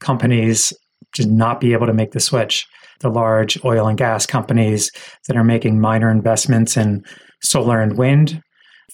companies 0.00 0.72
just 1.14 1.28
not 1.28 1.60
be 1.60 1.74
able 1.74 1.86
to 1.86 1.92
make 1.92 2.10
the 2.10 2.18
switch. 2.18 2.66
The 2.98 3.08
large 3.08 3.56
oil 3.64 3.86
and 3.86 3.96
gas 3.96 4.26
companies 4.26 4.90
that 5.28 5.36
are 5.36 5.44
making 5.44 5.80
minor 5.80 6.10
investments 6.10 6.76
in 6.76 7.04
solar 7.40 7.80
and 7.80 7.96
wind 7.96 8.42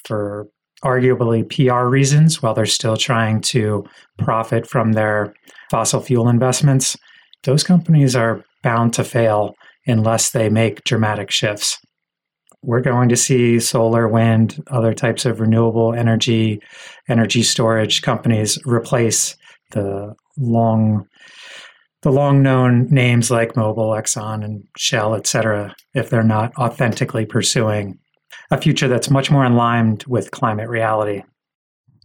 for 0.05 0.49
arguably 0.85 1.49
PR 1.49 1.87
reasons 1.87 2.43
while 2.43 2.53
they're 2.53 2.67
still 2.67 2.99
trying 2.99 3.41
to 3.41 3.87
profit 4.19 4.67
from 4.67 4.93
their 4.93 5.33
fossil 5.71 6.03
fuel 6.03 6.29
investments, 6.29 6.95
those 7.45 7.65
companies 7.65 8.15
are 8.15 8.45
bound 8.63 8.93
to 8.93 9.03
fail 9.03 9.55
unless 9.87 10.33
they 10.33 10.51
make 10.51 10.85
dramatic 10.85 11.31
shifts. 11.31 11.79
We're 12.63 12.81
going 12.81 13.09
to 13.11 13.17
see 13.17 13.61
solar, 13.61 14.09
wind, 14.09 14.63
other 14.69 14.93
types 14.93 15.25
of 15.25 15.41
renewable 15.41 15.95
energy, 15.95 16.61
energy 17.09 17.43
storage 17.43 18.03
companies 18.03 18.59
replace 18.65 19.37
the 19.71 20.15
long 20.37 21.07
the 22.03 22.13
long 22.13 22.43
known 22.43 22.87
names 22.91 23.29
like 23.31 23.55
Mobil, 23.55 24.01
Exxon, 24.01 24.45
and 24.45 24.63
Shell, 24.77 25.17
et 25.17 25.27
cetera, 25.27 25.75
if 25.95 26.11
they're 26.11 26.23
not 26.23 26.53
authentically 26.57 27.27
pursuing 27.27 27.99
a 28.53 28.61
future 28.61 28.87
that's 28.87 29.11
much 29.11 29.31
more 29.31 29.49
line 29.51 29.99
with 30.07 30.31
climate 30.31 30.69
reality. 30.69 31.23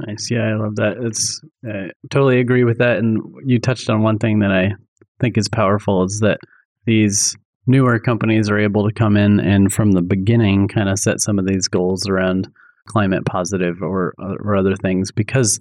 Nice. 0.08 0.32
Yeah, 0.32 0.50
I 0.50 0.56
love 0.56 0.76
that. 0.78 0.98
It's 1.00 1.40
uh, 1.68 1.90
totally 2.10 2.40
agree 2.40 2.64
with 2.64 2.80
that. 2.80 2.98
And 2.98 3.22
you 3.46 3.60
touched 3.60 3.90
on 3.90 4.02
one 4.02 4.18
thing 4.18 4.40
that 4.40 4.52
I 4.52 4.72
think 5.20 5.38
is 5.38 5.48
powerful 5.48 6.04
is 6.04 6.20
that 6.22 6.40
these 6.86 7.36
newer 7.66 8.00
companies 8.00 8.50
are 8.50 8.60
able 8.60 8.88
to 8.88 8.94
come 8.94 9.18
in 9.18 9.40
and 9.40 9.72
from 9.72 9.92
the 9.92 10.02
beginning 10.02 10.68
kind 10.68 10.90
of 10.90 11.00
set 11.00 11.22
some 11.22 11.40
of 11.40 11.48
these 11.48 11.68
goals 11.68 12.08
around 12.08 12.48
climate 12.88 13.26
positive 13.26 13.82
or 13.82 14.14
or 14.18 14.56
other 14.56 14.76
things 14.76 15.12
because 15.12 15.60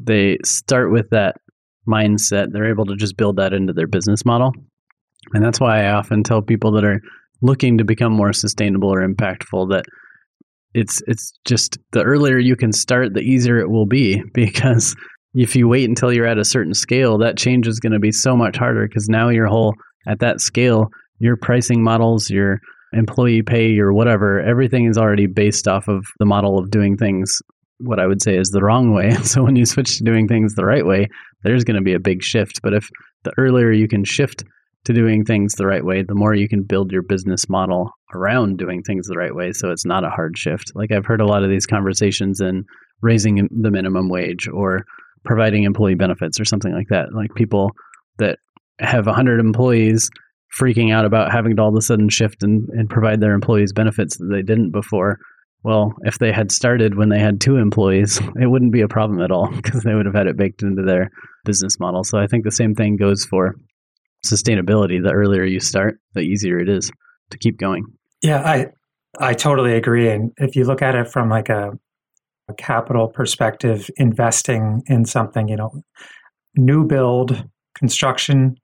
they 0.00 0.38
start 0.44 0.90
with 0.90 1.10
that 1.10 1.36
mindset. 1.86 2.52
They're 2.52 2.70
able 2.70 2.86
to 2.86 2.96
just 2.96 3.16
build 3.16 3.36
that 3.36 3.52
into 3.52 3.72
their 3.72 3.86
business 3.86 4.24
model. 4.24 4.52
And 5.32 5.44
that's 5.44 5.60
why 5.60 5.84
I 5.84 5.92
often 5.92 6.22
tell 6.22 6.42
people 6.42 6.72
that 6.72 6.84
are 6.84 7.00
looking 7.40 7.78
to 7.78 7.84
become 7.84 8.12
more 8.12 8.32
sustainable 8.32 8.92
or 8.92 9.06
impactful 9.06 9.70
that 9.70 9.84
it's 10.72 11.02
it's 11.06 11.32
just 11.44 11.78
the 11.92 12.02
earlier 12.02 12.38
you 12.38 12.56
can 12.56 12.72
start 12.72 13.14
the 13.14 13.20
easier 13.20 13.58
it 13.58 13.70
will 13.70 13.86
be 13.86 14.22
because 14.34 14.96
if 15.34 15.54
you 15.56 15.68
wait 15.68 15.88
until 15.88 16.12
you're 16.12 16.26
at 16.26 16.38
a 16.38 16.44
certain 16.44 16.74
scale 16.74 17.18
that 17.18 17.36
change 17.36 17.66
is 17.66 17.80
going 17.80 17.92
to 17.92 17.98
be 17.98 18.12
so 18.12 18.36
much 18.36 18.56
harder 18.56 18.86
because 18.86 19.08
now 19.08 19.28
your 19.28 19.46
whole 19.46 19.74
at 20.06 20.20
that 20.20 20.40
scale 20.40 20.90
your 21.24 21.36
pricing 21.36 21.82
models 21.82 22.30
your 22.30 22.58
employee 22.92 23.42
pay 23.42 23.68
your 23.68 23.92
whatever 23.92 24.40
everything 24.40 24.86
is 24.86 24.98
already 24.98 25.26
based 25.26 25.66
off 25.66 25.88
of 25.88 26.04
the 26.18 26.26
model 26.26 26.58
of 26.58 26.70
doing 26.70 26.96
things 26.96 27.40
what 27.78 27.98
i 27.98 28.06
would 28.06 28.22
say 28.22 28.36
is 28.36 28.50
the 28.50 28.62
wrong 28.62 28.92
way 28.92 29.10
so 29.22 29.42
when 29.42 29.56
you 29.56 29.66
switch 29.66 29.98
to 29.98 30.04
doing 30.04 30.28
things 30.28 30.54
the 30.54 30.64
right 30.64 30.86
way 30.86 31.08
there's 31.42 31.64
going 31.64 31.76
to 31.76 31.82
be 31.82 31.94
a 31.94 32.00
big 32.00 32.22
shift 32.22 32.60
but 32.62 32.74
if 32.74 32.88
the 33.24 33.32
earlier 33.38 33.72
you 33.72 33.88
can 33.88 34.04
shift 34.04 34.44
to 34.84 34.92
doing 34.92 35.24
things 35.24 35.54
the 35.54 35.66
right 35.66 35.84
way, 35.84 36.02
the 36.02 36.14
more 36.14 36.34
you 36.34 36.48
can 36.48 36.62
build 36.62 36.92
your 36.92 37.02
business 37.02 37.48
model 37.48 37.90
around 38.14 38.58
doing 38.58 38.82
things 38.82 39.06
the 39.06 39.16
right 39.16 39.34
way. 39.34 39.52
So 39.52 39.70
it's 39.70 39.86
not 39.86 40.04
a 40.04 40.10
hard 40.10 40.36
shift. 40.36 40.72
Like 40.74 40.92
I've 40.92 41.06
heard 41.06 41.20
a 41.20 41.26
lot 41.26 41.42
of 41.42 41.50
these 41.50 41.66
conversations 41.66 42.40
in 42.40 42.64
raising 43.00 43.48
the 43.50 43.70
minimum 43.70 44.08
wage 44.08 44.46
or 44.46 44.84
providing 45.24 45.64
employee 45.64 45.94
benefits 45.94 46.38
or 46.38 46.44
something 46.44 46.72
like 46.72 46.88
that. 46.90 47.14
Like 47.14 47.34
people 47.34 47.70
that 48.18 48.38
have 48.78 49.06
100 49.06 49.40
employees 49.40 50.10
freaking 50.58 50.92
out 50.92 51.04
about 51.04 51.32
having 51.32 51.56
to 51.56 51.62
all 51.62 51.68
of 51.68 51.74
a 51.74 51.82
sudden 51.82 52.08
shift 52.08 52.42
and, 52.42 52.68
and 52.70 52.88
provide 52.88 53.20
their 53.20 53.34
employees 53.34 53.72
benefits 53.72 54.16
that 54.18 54.28
they 54.30 54.42
didn't 54.42 54.70
before. 54.70 55.18
Well, 55.62 55.94
if 56.02 56.18
they 56.18 56.30
had 56.30 56.52
started 56.52 56.96
when 56.96 57.08
they 57.08 57.18
had 57.18 57.40
two 57.40 57.56
employees, 57.56 58.20
it 58.40 58.50
wouldn't 58.50 58.72
be 58.72 58.82
a 58.82 58.88
problem 58.88 59.20
at 59.20 59.30
all 59.30 59.50
because 59.56 59.82
they 59.82 59.94
would 59.94 60.06
have 60.06 60.14
had 60.14 60.26
it 60.26 60.36
baked 60.36 60.62
into 60.62 60.82
their 60.82 61.10
business 61.44 61.80
model. 61.80 62.04
So 62.04 62.18
I 62.18 62.26
think 62.26 62.44
the 62.44 62.50
same 62.50 62.74
thing 62.74 62.96
goes 62.96 63.24
for 63.24 63.56
sustainability. 64.24 65.02
The 65.02 65.12
earlier 65.12 65.44
you 65.44 65.60
start, 65.60 65.98
the 66.14 66.20
easier 66.20 66.58
it 66.58 66.68
is 66.68 66.90
to 67.30 67.38
keep 67.38 67.58
going. 67.58 67.84
Yeah, 68.22 68.40
I 68.40 68.68
I 69.18 69.34
totally 69.34 69.74
agree. 69.74 70.08
And 70.08 70.32
if 70.38 70.56
you 70.56 70.64
look 70.64 70.82
at 70.82 70.94
it 70.94 71.08
from 71.08 71.28
like 71.28 71.48
a, 71.48 71.72
a 72.48 72.54
capital 72.54 73.08
perspective, 73.08 73.90
investing 73.96 74.82
in 74.86 75.04
something, 75.04 75.48
you 75.48 75.56
know, 75.56 75.82
new 76.56 76.84
build 76.84 77.44
construction 77.74 78.56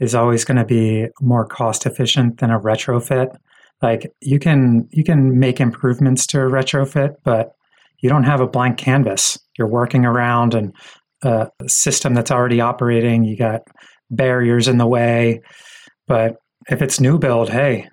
is 0.00 0.14
always 0.14 0.44
going 0.44 0.58
to 0.58 0.64
be 0.64 1.06
more 1.20 1.46
cost 1.46 1.86
efficient 1.86 2.38
than 2.38 2.50
a 2.50 2.60
retrofit. 2.60 3.36
Like 3.82 4.10
you 4.20 4.38
can 4.38 4.88
you 4.90 5.04
can 5.04 5.38
make 5.38 5.60
improvements 5.60 6.26
to 6.28 6.40
a 6.40 6.50
retrofit, 6.50 7.16
but 7.24 7.52
you 8.00 8.08
don't 8.08 8.24
have 8.24 8.40
a 8.40 8.46
blank 8.46 8.78
canvas. 8.78 9.38
You're 9.58 9.68
working 9.68 10.04
around 10.04 10.54
and 10.54 10.74
a 11.22 11.48
system 11.66 12.14
that's 12.14 12.30
already 12.30 12.60
operating. 12.60 13.24
You 13.24 13.36
got 13.36 13.62
barriers 14.10 14.68
in 14.68 14.78
the 14.78 14.86
way. 14.86 15.40
But 16.06 16.36
if 16.68 16.82
it's 16.82 17.00
new 17.00 17.18
build, 17.18 17.50
hey, 17.50 17.88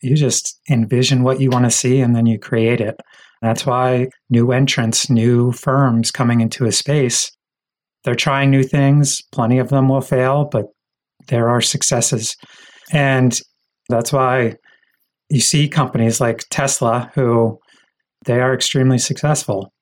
you 0.00 0.16
just 0.16 0.60
envision 0.68 1.22
what 1.22 1.40
you 1.40 1.50
want 1.50 1.64
to 1.64 1.70
see 1.70 2.00
and 2.00 2.14
then 2.14 2.26
you 2.26 2.38
create 2.38 2.80
it. 2.80 2.96
That's 3.40 3.66
why 3.66 4.08
new 4.30 4.52
entrants, 4.52 5.08
new 5.08 5.52
firms 5.52 6.10
coming 6.10 6.40
into 6.40 6.64
a 6.64 6.72
space, 6.72 7.30
they're 8.04 8.14
trying 8.14 8.50
new 8.50 8.62
things. 8.62 9.22
Plenty 9.32 9.58
of 9.58 9.68
them 9.68 9.88
will 9.88 10.00
fail, 10.00 10.44
but 10.44 10.66
there 11.28 11.48
are 11.48 11.60
successes. 11.60 12.36
And 12.92 13.38
that's 13.88 14.12
why 14.12 14.56
you 15.28 15.40
see 15.40 15.68
companies 15.68 16.20
like 16.20 16.44
Tesla 16.50 17.10
who 17.14 17.58
they 18.26 18.40
are 18.40 18.54
extremely 18.54 18.98
successful. 18.98 19.72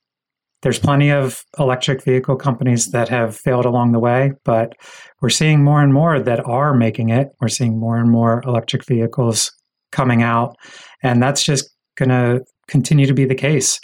There's 0.62 0.78
plenty 0.78 1.10
of 1.10 1.42
electric 1.58 2.04
vehicle 2.04 2.36
companies 2.36 2.90
that 2.90 3.08
have 3.08 3.36
failed 3.36 3.64
along 3.64 3.92
the 3.92 3.98
way, 3.98 4.32
but 4.44 4.74
we're 5.22 5.30
seeing 5.30 5.64
more 5.64 5.82
and 5.82 5.92
more 5.92 6.20
that 6.20 6.46
are 6.46 6.74
making 6.74 7.08
it. 7.08 7.28
We're 7.40 7.48
seeing 7.48 7.78
more 7.78 7.96
and 7.96 8.10
more 8.10 8.42
electric 8.46 8.84
vehicles 8.86 9.50
coming 9.90 10.22
out, 10.22 10.54
and 11.02 11.22
that's 11.22 11.42
just 11.42 11.70
going 11.96 12.10
to 12.10 12.44
continue 12.68 13.06
to 13.06 13.14
be 13.14 13.24
the 13.24 13.34
case. 13.34 13.80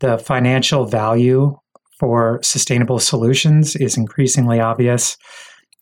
The 0.00 0.18
financial 0.18 0.84
value 0.84 1.56
for 2.00 2.40
sustainable 2.42 2.98
solutions 2.98 3.76
is 3.76 3.96
increasingly 3.96 4.60
obvious. 4.60 5.16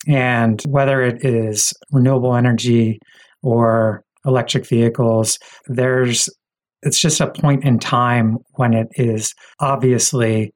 And 0.07 0.61
whether 0.67 1.01
it 1.01 1.23
is 1.23 1.73
renewable 1.91 2.35
energy 2.35 2.99
or 3.41 4.03
electric 4.25 4.67
vehicles, 4.67 5.39
there's 5.67 6.29
it's 6.81 6.99
just 6.99 7.21
a 7.21 7.31
point 7.31 7.63
in 7.63 7.79
time 7.79 8.37
when 8.55 8.73
it 8.73 8.87
is 8.95 9.33
obviously 9.61 10.53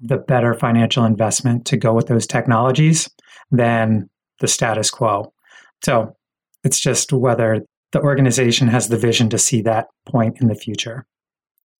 the 0.00 0.18
better 0.18 0.52
financial 0.52 1.04
investment 1.04 1.64
to 1.66 1.76
go 1.76 1.94
with 1.94 2.08
those 2.08 2.26
technologies 2.26 3.08
than 3.50 4.08
the 4.40 4.48
status 4.48 4.90
quo. 4.90 5.32
So 5.82 6.14
it's 6.62 6.78
just 6.78 7.12
whether 7.12 7.60
the 7.92 8.00
organization 8.00 8.68
has 8.68 8.88
the 8.88 8.98
vision 8.98 9.30
to 9.30 9.38
see 9.38 9.62
that 9.62 9.86
point 10.06 10.40
in 10.40 10.48
the 10.48 10.54
future. 10.54 11.06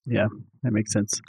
Yeah, 0.07 0.29
that 0.63 0.73
makes 0.73 0.93
sense. 0.93 1.21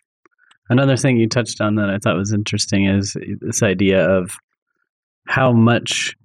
Another 0.70 0.96
thing 0.96 1.18
you 1.18 1.28
touched 1.28 1.60
on 1.60 1.76
that 1.76 1.90
I 1.90 1.98
thought 1.98 2.16
was 2.16 2.34
interesting 2.34 2.86
is 2.88 3.18
this 3.42 3.62
idea 3.62 4.10
of 4.10 4.38
how 5.28 5.52
much 5.52 6.16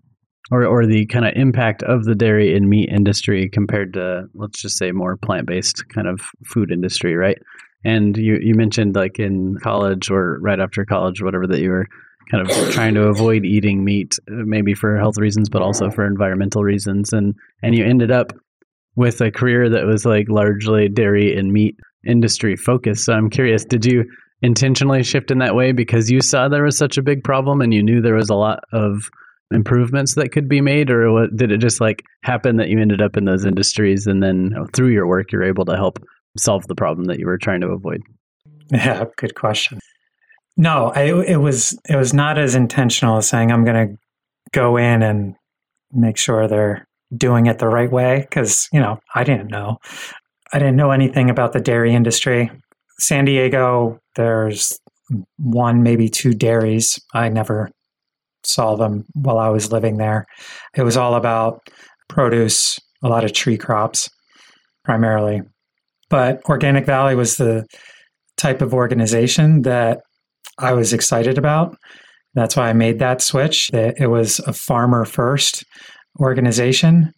or 0.51 0.65
or 0.65 0.87
the 0.87 1.07
kind 1.07 1.27
of 1.27 1.33
impact 1.37 1.83
of 1.83 2.05
the 2.05 2.15
dairy 2.15 2.57
and 2.57 2.69
meat 2.69 2.89
industry 2.89 3.49
compared 3.49 3.93
to 3.95 4.25
let's 4.35 4.61
just 4.61 4.79
say 4.79 4.93
more 4.93 5.17
plant 5.17 5.47
based 5.47 5.85
kind 5.95 6.07
of 6.07 6.21
food 6.47 6.71
industry, 6.71 7.15
right? 7.15 7.39
And 7.85 8.17
you 8.17 8.39
you 8.41 8.55
mentioned 8.55 8.95
like 8.95 9.19
in 9.19 9.57
college 9.63 10.11
or 10.11 10.39
right 10.41 10.61
after 10.61 10.85
college, 10.85 11.23
whatever 11.23 11.47
that 11.47 11.61
you 11.61 11.71
were 11.71 11.87
kind 12.31 12.49
of 12.49 12.71
trying 12.73 12.95
to 12.95 13.05
avoid 13.05 13.45
eating 13.45 13.85
meat, 13.85 14.19
uh, 14.31 14.45
maybe 14.45 14.75
for 14.75 14.99
health 14.99 15.19
reasons, 15.19 15.49
but 15.49 15.63
also 15.63 15.91
for 15.91 16.07
environmental 16.07 16.63
reasons, 16.63 17.13
and 17.13 17.35
and 17.63 17.75
you 17.75 17.85
ended 17.85 18.11
up 18.11 18.33
with 18.97 19.21
a 19.21 19.31
career 19.31 19.71
that 19.71 19.87
was 19.87 20.05
like 20.05 20.27
largely 20.29 20.89
dairy 20.89 21.37
and 21.37 21.53
meat 21.53 21.77
industry 22.07 22.57
focused. 22.57 23.05
So 23.05 23.13
I'm 23.13 23.31
curious, 23.31 23.65
did 23.65 23.85
you 23.85 24.05
intentionally 24.43 25.03
shift 25.03 25.31
in 25.31 25.39
that 25.39 25.55
way 25.55 25.73
because 25.73 26.11
you 26.11 26.21
saw 26.21 26.49
there 26.49 26.63
was 26.63 26.79
such 26.79 26.97
a 26.97 27.03
big 27.03 27.25
problem 27.25 27.61
and 27.61 27.75
you 27.75 27.83
knew 27.83 28.01
there 28.01 28.15
was 28.15 28.31
a 28.31 28.35
lot 28.35 28.61
of 28.73 29.11
improvements 29.51 30.15
that 30.15 30.31
could 30.31 30.49
be 30.49 30.61
made, 30.61 30.91
or 30.91 31.11
what, 31.13 31.37
did 31.37 31.51
it 31.51 31.59
just 31.59 31.81
like 31.81 32.03
happen 32.23 32.57
that 32.57 32.69
you 32.69 32.79
ended 32.79 33.01
up 33.01 33.17
in 33.17 33.25
those 33.25 33.45
industries 33.45 34.07
and 34.07 34.23
then 34.23 34.55
through 34.75 34.89
your 34.89 35.07
work 35.07 35.33
you're 35.33 35.43
able 35.43 35.65
to 35.65 35.77
help 35.77 35.99
solve 36.37 36.67
the 36.69 36.75
problem 36.75 37.07
that 37.07 37.19
you 37.19 37.27
were 37.27 37.39
trying 37.39 37.61
to 37.61 37.69
avoid? 37.69 38.03
Yeah, 38.71 39.05
good 39.17 39.35
question. 39.35 39.81
No, 40.57 40.93
I, 40.95 41.05
it 41.23 41.37
was 41.37 41.79
it 41.89 41.97
was 41.97 42.13
not 42.13 42.37
as 42.37 42.55
intentional 42.55 43.17
as 43.17 43.29
saying 43.29 43.51
I'm 43.51 43.65
going 43.65 43.89
to 43.89 43.97
go 44.53 44.77
in 44.77 45.03
and 45.03 45.35
make 45.93 46.19
sure 46.19 46.47
they're 46.47 46.87
doing 47.17 47.47
it 47.47 47.59
the 47.59 47.69
right 47.69 47.91
way 47.91 48.27
because 48.29 48.69
you 48.73 48.81
know 48.81 48.99
I 49.15 49.25
didn't 49.25 49.49
know 49.49 49.79
I 50.53 50.59
didn't 50.59 50.77
know 50.77 50.91
anything 50.91 51.31
about 51.31 51.53
the 51.53 51.61
dairy 51.61 51.95
industry. 51.95 52.51
San 53.01 53.25
Diego, 53.25 53.99
there's 54.17 54.79
one 55.37 55.83
maybe 55.83 56.09
two 56.09 56.35
dairies. 56.35 56.99
I 57.15 57.29
never 57.29 57.71
saw 58.45 58.77
them 58.77 59.05
while 59.15 59.39
I 59.39 59.49
was 59.49 59.73
living 59.73 59.97
there. 59.97 60.27
It 60.77 60.83
was 60.83 60.97
all 60.97 61.15
about 61.15 61.61
produce, 62.09 62.79
a 63.03 63.09
lot 63.09 63.25
of 63.25 63.33
tree 63.33 63.57
crops 63.57 64.09
primarily. 64.85 65.43
But 66.11 66.41
Organic 66.49 66.87
Valley 66.87 67.15
was 67.15 67.37
the 67.37 67.67
type 68.37 68.63
of 68.63 68.73
organization 68.73 69.63
that 69.63 70.01
I 70.59 70.73
was 70.73 70.93
excited 70.93 71.39
about. 71.39 71.77
That's 72.35 72.57
why 72.57 72.69
I 72.69 72.73
made 72.73 72.99
that 72.99 73.21
switch. 73.21 73.71
It 73.73 74.11
was 74.11 74.39
a 74.41 74.53
farmer 74.53 75.05
first 75.05 75.65
organization. 76.21 77.13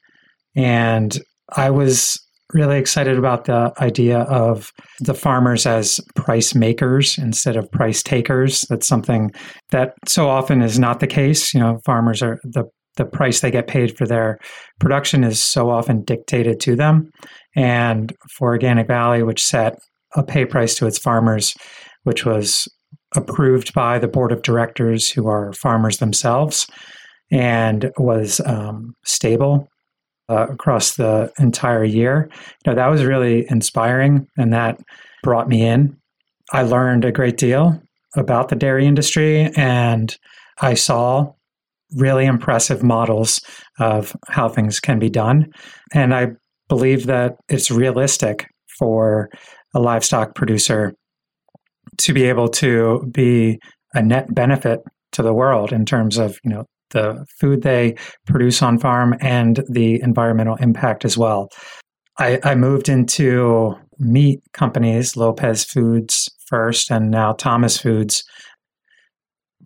And 0.57 1.19
I 1.57 1.71
was 1.71 2.19
really 2.53 2.79
excited 2.79 3.19
about 3.19 3.45
the 3.45 3.73
idea 3.81 4.21
of 4.21 4.73
the 5.01 5.15
farmers 5.15 5.67
as 5.67 6.01
price 6.15 6.55
makers 6.55 7.19
instead 7.19 7.57
of 7.57 7.71
price 7.71 8.03
takers. 8.03 8.63
That's 8.63 8.89
something 8.89 9.31
that 9.71 9.95
so 10.07 10.29
often 10.29 10.63
is 10.63 10.79
not 10.79 11.01
the 11.01 11.07
case. 11.07 11.55
You 11.55 11.61
know, 11.61 11.79
farmers 11.85 12.23
are 12.23 12.39
the 12.45 12.65
the 12.97 13.05
price 13.05 13.41
they 13.41 13.51
get 13.51 13.69
paid 13.69 13.97
for 13.97 14.07
their 14.07 14.39
production 14.81 15.25
is 15.25 15.43
so 15.43 15.71
often 15.71 16.03
dictated 16.03 16.61
to 16.61 16.77
them. 16.77 17.09
And 17.57 18.13
for 18.37 18.49
Organic 18.49 18.89
Valley, 18.89 19.23
which 19.23 19.45
set 19.45 19.79
a 20.17 20.23
pay 20.23 20.45
price 20.45 20.75
to 20.75 20.87
its 20.87 20.99
farmers, 20.99 21.55
which 22.03 22.27
was 22.27 22.69
approved 23.15 23.73
by 23.75 23.99
the 23.99 24.09
board 24.09 24.33
of 24.33 24.43
directors, 24.43 25.09
who 25.09 25.29
are 25.29 25.53
farmers 25.53 25.99
themselves, 25.99 26.67
and 27.31 27.91
was 27.97 28.41
um, 28.41 28.95
stable 29.05 29.69
uh, 30.31 30.47
across 30.49 30.95
the 30.95 31.33
entire 31.39 31.85
year. 31.85 32.31
You 32.65 32.71
know, 32.71 32.77
that 32.77 32.87
was 32.87 33.05
really 33.05 33.47
inspiring, 33.51 34.27
and 34.39 34.53
that 34.53 34.81
brought 35.23 35.49
me 35.49 35.67
in. 35.67 35.97
I 36.53 36.63
learned 36.63 37.05
a 37.05 37.13
great 37.13 37.37
deal 37.37 37.83
about 38.17 38.49
the 38.49 38.57
dairy 38.57 38.87
industry, 38.87 39.51
and 39.57 40.17
I 40.61 40.75
saw 40.75 41.33
really 41.97 42.27
impressive 42.27 42.83
models 42.83 43.41
of 43.79 44.15
how 44.29 44.49
things 44.49 44.79
can 44.79 44.99
be 44.99 45.11
done. 45.11 45.53
And 45.93 46.15
I 46.15 46.29
believe 46.69 47.07
that 47.07 47.37
it's 47.49 47.71
realistic 47.71 48.47
for 48.79 49.29
a 49.75 49.81
livestock 49.81 50.35
producer 50.35 50.95
to 51.99 52.13
be 52.13 52.25
able 52.25 52.49
to 52.49 53.07
be 53.13 53.59
a 53.95 54.03
net 54.03 54.33
benefit 54.33 54.81
to 55.13 55.23
the 55.23 55.35
world 55.35 55.73
in 55.73 55.85
terms 55.85 56.19
of 56.19 56.39
you 56.45 56.51
know 56.51 56.65
the 56.91 57.25
food 57.39 57.63
they 57.63 57.97
produce 58.27 58.63
on 58.63 58.79
farm 58.79 59.15
and 59.21 59.65
the 59.69 60.01
environmental 60.03 60.57
impact 60.57 61.05
as 61.05 61.17
well. 61.17 61.49
I, 62.19 62.39
I 62.45 62.55
moved 62.55 62.89
into 62.89 63.75
meat 63.99 64.41
companies, 64.53 65.17
Lopez 65.17 65.65
Foods 65.65 66.29
first, 66.47 66.91
and 66.91 67.11
now 67.11 67.33
Thomas 67.33 67.79
Foods, 67.79 68.25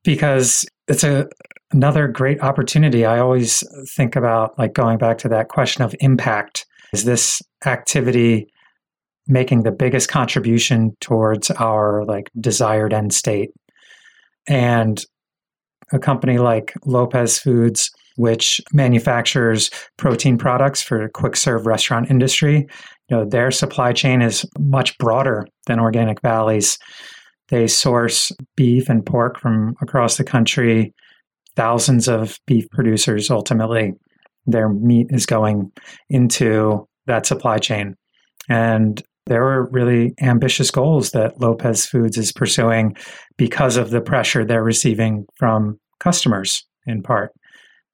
because 0.03 0.65
it's 0.87 1.05
a 1.05 1.27
another 1.73 2.07
great 2.07 2.41
opportunity. 2.41 3.05
I 3.05 3.19
always 3.19 3.65
think 3.97 4.15
about 4.15 4.57
like 4.59 4.75
going 4.75 4.99
back 4.99 5.19
to 5.19 5.29
that 5.31 5.49
question 5.49 5.83
of 5.83 5.95
impact. 6.01 6.67
Is 6.93 7.05
this 7.05 7.43
activity 7.67 8.47
making 9.27 9.65
the 9.65 9.73
biggest 9.73 10.09
contribution 10.09 10.93
towards 11.01 11.51
our 11.51 12.05
like 12.05 12.31
desired 12.39 12.93
end 12.93 13.13
state? 13.13 13.51
And 14.47 15.03
a 15.93 15.99
company 15.99 16.39
like 16.39 16.75
Lopez 16.85 17.39
Foods, 17.39 17.91
which 18.17 18.61
manufactures 18.73 19.71
protein 19.97 20.39
products 20.39 20.83
for 20.83 21.03
the 21.03 21.09
quick 21.09 21.37
serve 21.37 21.67
restaurant 21.67 22.11
industry, 22.11 22.67
you 23.09 23.17
know, 23.17 23.25
their 23.25 23.51
supply 23.51 23.93
chain 23.93 24.23
is 24.23 24.47
much 24.59 24.97
broader 24.99 25.47
than 25.67 25.81
Organic 25.81 26.21
Valley's. 26.23 26.79
They 27.49 27.67
source 27.67 28.33
beef 28.57 28.89
and 28.89 29.05
pork 29.05 29.39
from 29.39 29.75
across 29.83 30.17
the 30.17 30.25
country, 30.25 30.95
thousands 31.57 32.09
of 32.09 32.39
beef 32.47 32.69
producers 32.71 33.31
ultimately. 33.31 33.93
Their 34.47 34.69
meat 34.69 35.09
is 35.11 35.27
going 35.27 35.71
into 36.09 36.89
that 37.07 37.27
supply 37.27 37.59
chain. 37.59 37.97
And 38.49 39.03
there 39.27 39.45
are 39.45 39.69
really 39.71 40.15
ambitious 40.21 40.71
goals 40.71 41.13
that 41.13 41.41
Lopez 41.41 41.87
Foods 41.87 42.19
is 42.19 42.33
pursuing 42.33 42.97
because 43.37 43.77
of 43.77 43.91
the 43.91 44.01
pressure 44.01 44.45
they're 44.45 44.63
receiving 44.63 45.27
from 45.37 45.79
customers, 45.99 46.67
in 46.87 47.03
part. 47.03 47.33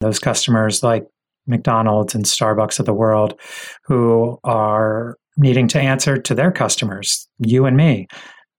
Those 0.00 0.18
customers 0.18 0.82
like 0.82 1.04
McDonald's 1.46 2.14
and 2.14 2.24
Starbucks 2.24 2.80
of 2.80 2.86
the 2.86 2.94
world 2.94 3.38
who 3.84 4.38
are 4.44 5.16
needing 5.36 5.68
to 5.68 5.80
answer 5.80 6.20
to 6.20 6.34
their 6.34 6.50
customers, 6.50 7.28
you 7.38 7.64
and 7.64 7.76
me, 7.76 8.06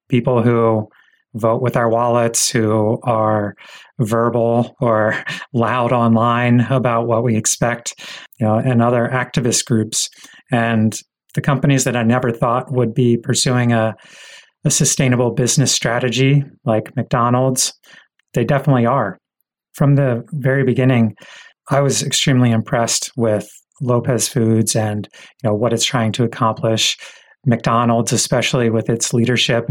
people 0.09 0.41
who 0.41 0.87
vote 1.33 1.61
with 1.61 1.77
our 1.77 1.89
wallets, 1.89 2.49
who 2.49 2.99
are 3.03 3.55
verbal 3.99 4.75
or 4.79 5.23
loud 5.53 5.91
online 5.91 6.61
about 6.61 7.07
what 7.07 7.23
we 7.23 7.35
expect, 7.35 7.93
you 8.39 8.45
know, 8.45 8.55
and 8.55 8.81
other 8.81 9.09
activist 9.11 9.65
groups. 9.65 10.09
And 10.51 10.97
the 11.33 11.41
companies 11.41 11.83
that 11.83 11.95
I 11.95 12.03
never 12.03 12.31
thought 12.31 12.71
would 12.71 12.93
be 12.93 13.17
pursuing 13.17 13.71
a, 13.71 13.95
a 14.63 14.71
sustainable 14.71 15.31
business 15.31 15.71
strategy 15.71 16.43
like 16.65 16.95
McDonald's, 16.95 17.73
they 18.33 18.43
definitely 18.43 18.85
are. 18.85 19.17
From 19.73 19.95
the 19.95 20.23
very 20.31 20.63
beginning, 20.63 21.15
I 21.69 21.81
was 21.81 22.03
extremely 22.03 22.51
impressed 22.51 23.11
with 23.15 23.49
Lopez 23.81 24.27
Foods 24.27 24.75
and 24.75 25.07
you 25.41 25.49
know 25.49 25.55
what 25.55 25.73
it's 25.73 25.85
trying 25.85 26.11
to 26.13 26.23
accomplish. 26.23 26.97
McDonald's, 27.45 28.13
especially 28.13 28.69
with 28.69 28.89
its 28.89 29.13
leadership, 29.13 29.67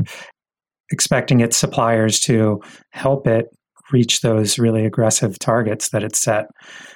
expecting 0.91 1.41
its 1.41 1.57
suppliers 1.57 2.19
to 2.21 2.61
help 2.91 3.27
it 3.27 3.47
reach 3.93 4.21
those 4.21 4.59
really 4.59 4.85
aggressive 4.85 5.39
targets 5.39 5.91
that 5.91 6.03
it 6.03 6.17
set. 6.17 6.47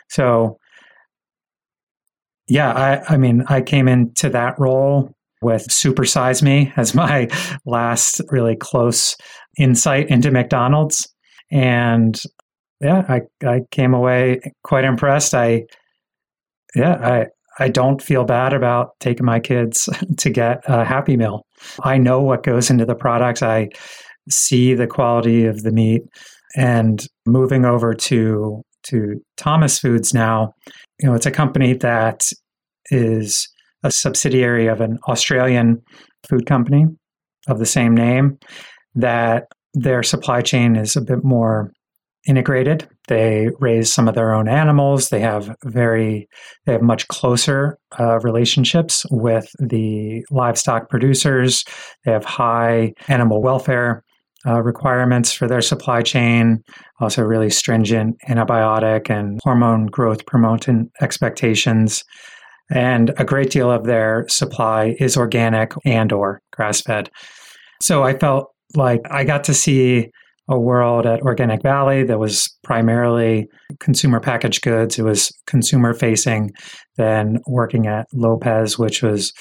So 0.08 0.58
yeah, 2.48 2.72
I, 2.72 3.14
I 3.14 3.16
mean, 3.16 3.44
I 3.48 3.60
came 3.60 3.88
into 3.88 4.28
that 4.30 4.58
role 4.58 5.14
with 5.40 5.68
Supersize 5.68 6.42
Me 6.42 6.72
as 6.76 6.94
my 6.94 7.28
last 7.66 8.20
really 8.30 8.56
close 8.56 9.16
insight 9.58 10.08
into 10.08 10.30
McDonald's. 10.30 11.08
And 11.50 12.20
yeah, 12.80 13.04
I, 13.08 13.22
I 13.46 13.60
came 13.70 13.94
away 13.94 14.40
quite 14.62 14.84
impressed. 14.84 15.34
I, 15.34 15.64
yeah, 16.74 16.94
I, 16.94 17.26
I 17.64 17.68
don't 17.68 18.02
feel 18.02 18.24
bad 18.24 18.52
about 18.52 18.98
taking 19.00 19.26
my 19.26 19.38
kids 19.38 19.88
to 20.18 20.30
get 20.30 20.62
a 20.66 20.84
Happy 20.84 21.16
Meal. 21.16 21.46
I 21.82 21.98
know 21.98 22.20
what 22.20 22.42
goes 22.42 22.70
into 22.70 22.84
the 22.84 22.96
products. 22.96 23.42
I 23.42 23.68
see 24.28 24.74
the 24.74 24.86
quality 24.86 25.46
of 25.46 25.62
the 25.62 25.72
meat. 25.72 26.02
And 26.56 27.04
moving 27.26 27.64
over 27.64 27.94
to 27.94 28.62
to 28.84 29.20
Thomas 29.36 29.78
Foods 29.78 30.14
now, 30.14 30.54
you 31.00 31.08
know, 31.08 31.14
it's 31.14 31.26
a 31.26 31.30
company 31.30 31.74
that 31.74 32.30
is 32.90 33.48
a 33.82 33.90
subsidiary 33.90 34.66
of 34.66 34.80
an 34.80 34.98
Australian 35.08 35.82
food 36.28 36.46
company 36.46 36.86
of 37.48 37.58
the 37.58 37.66
same 37.66 37.94
name 37.94 38.38
that 38.94 39.44
their 39.74 40.02
supply 40.02 40.40
chain 40.40 40.76
is 40.76 40.96
a 40.96 41.02
bit 41.02 41.24
more 41.24 41.70
integrated. 42.26 42.88
They 43.08 43.48
raise 43.60 43.92
some 43.92 44.08
of 44.08 44.14
their 44.14 44.32
own 44.32 44.48
animals. 44.48 45.10
They 45.10 45.20
have 45.20 45.54
very, 45.64 46.26
they 46.64 46.72
have 46.72 46.82
much 46.82 47.06
closer 47.08 47.76
uh, 48.00 48.18
relationships 48.20 49.04
with 49.10 49.46
the 49.58 50.24
livestock 50.30 50.88
producers. 50.88 51.64
They 52.04 52.12
have 52.12 52.24
high 52.24 52.94
animal 53.08 53.42
welfare 53.42 54.02
uh, 54.46 54.62
requirements 54.62 55.32
for 55.32 55.48
their 55.48 55.62
supply 55.62 56.02
chain, 56.02 56.62
also 57.00 57.22
really 57.22 57.50
stringent 57.50 58.16
antibiotic 58.28 59.10
and 59.10 59.40
hormone 59.42 59.86
growth 59.86 60.26
promoting 60.26 60.90
expectations. 61.00 62.04
And 62.70 63.12
a 63.18 63.24
great 63.24 63.50
deal 63.50 63.70
of 63.70 63.84
their 63.84 64.26
supply 64.28 64.96
is 64.98 65.16
organic 65.16 65.72
and 65.84 66.12
or 66.12 66.40
grass 66.52 66.80
fed. 66.80 67.10
So 67.82 68.02
I 68.02 68.18
felt 68.18 68.46
like 68.74 69.02
I 69.10 69.24
got 69.24 69.44
to 69.44 69.54
see 69.54 70.10
a 70.48 70.58
world 70.58 71.06
at 71.06 71.22
Organic 71.22 71.62
Valley 71.62 72.04
that 72.04 72.18
was 72.18 72.48
primarily 72.62 73.46
consumer 73.80 74.20
packaged 74.20 74.62
goods. 74.62 74.98
It 74.98 75.02
was 75.02 75.32
consumer 75.46 75.94
facing. 75.94 76.52
Then 76.96 77.38
working 77.46 77.86
at 77.86 78.06
Lopez, 78.12 78.78
which 78.78 79.02
was 79.02 79.32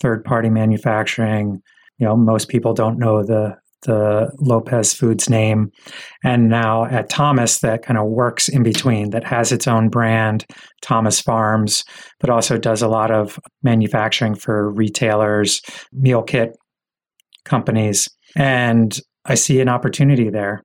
third 0.00 0.24
party 0.24 0.50
manufacturing. 0.50 1.62
You 1.98 2.06
know, 2.06 2.16
most 2.16 2.48
people 2.48 2.74
don't 2.74 2.98
know 2.98 3.22
the 3.22 3.56
the 3.82 4.30
Lopez 4.38 4.92
Foods 4.92 5.30
name, 5.30 5.70
and 6.24 6.48
now 6.48 6.84
at 6.86 7.08
Thomas 7.08 7.60
that 7.60 7.82
kind 7.82 7.98
of 7.98 8.08
works 8.08 8.48
in 8.48 8.62
between, 8.62 9.10
that 9.10 9.24
has 9.24 9.52
its 9.52 9.68
own 9.68 9.88
brand, 9.88 10.44
Thomas 10.82 11.20
Farms, 11.20 11.84
but 12.20 12.30
also 12.30 12.58
does 12.58 12.82
a 12.82 12.88
lot 12.88 13.10
of 13.10 13.38
manufacturing 13.62 14.34
for 14.34 14.72
retailers, 14.72 15.60
meal 15.92 16.22
kit 16.22 16.56
companies. 17.44 18.08
And 18.36 18.98
I 19.24 19.34
see 19.34 19.60
an 19.60 19.68
opportunity 19.68 20.30
there. 20.30 20.62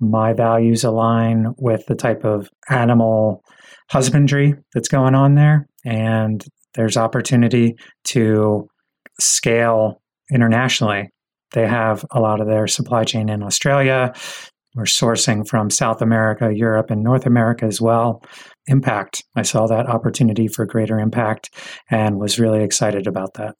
My 0.00 0.32
values 0.32 0.84
align 0.84 1.54
with 1.58 1.86
the 1.86 1.94
type 1.94 2.24
of 2.24 2.50
animal 2.68 3.42
husbandry 3.90 4.54
that's 4.74 4.88
going 4.88 5.14
on 5.14 5.34
there. 5.34 5.66
And 5.84 6.44
there's 6.74 6.96
opportunity 6.96 7.76
to 8.04 8.68
scale 9.18 10.02
internationally. 10.30 11.08
They 11.52 11.66
have 11.66 12.04
a 12.10 12.20
lot 12.20 12.40
of 12.40 12.46
their 12.46 12.66
supply 12.66 13.04
chain 13.04 13.28
in 13.28 13.42
Australia. 13.42 14.12
we're 14.74 14.84
sourcing 14.84 15.48
from 15.48 15.70
South 15.70 16.02
America, 16.02 16.52
Europe, 16.54 16.90
and 16.90 17.02
North 17.02 17.24
America 17.24 17.64
as 17.64 17.80
well. 17.80 18.22
Impact. 18.66 19.24
I 19.34 19.42
saw 19.42 19.66
that 19.66 19.88
opportunity 19.88 20.48
for 20.48 20.66
greater 20.66 20.98
impact 20.98 21.54
and 21.90 22.18
was 22.18 22.38
really 22.38 22.62
excited 22.62 23.06
about 23.06 23.34
that. 23.34 23.54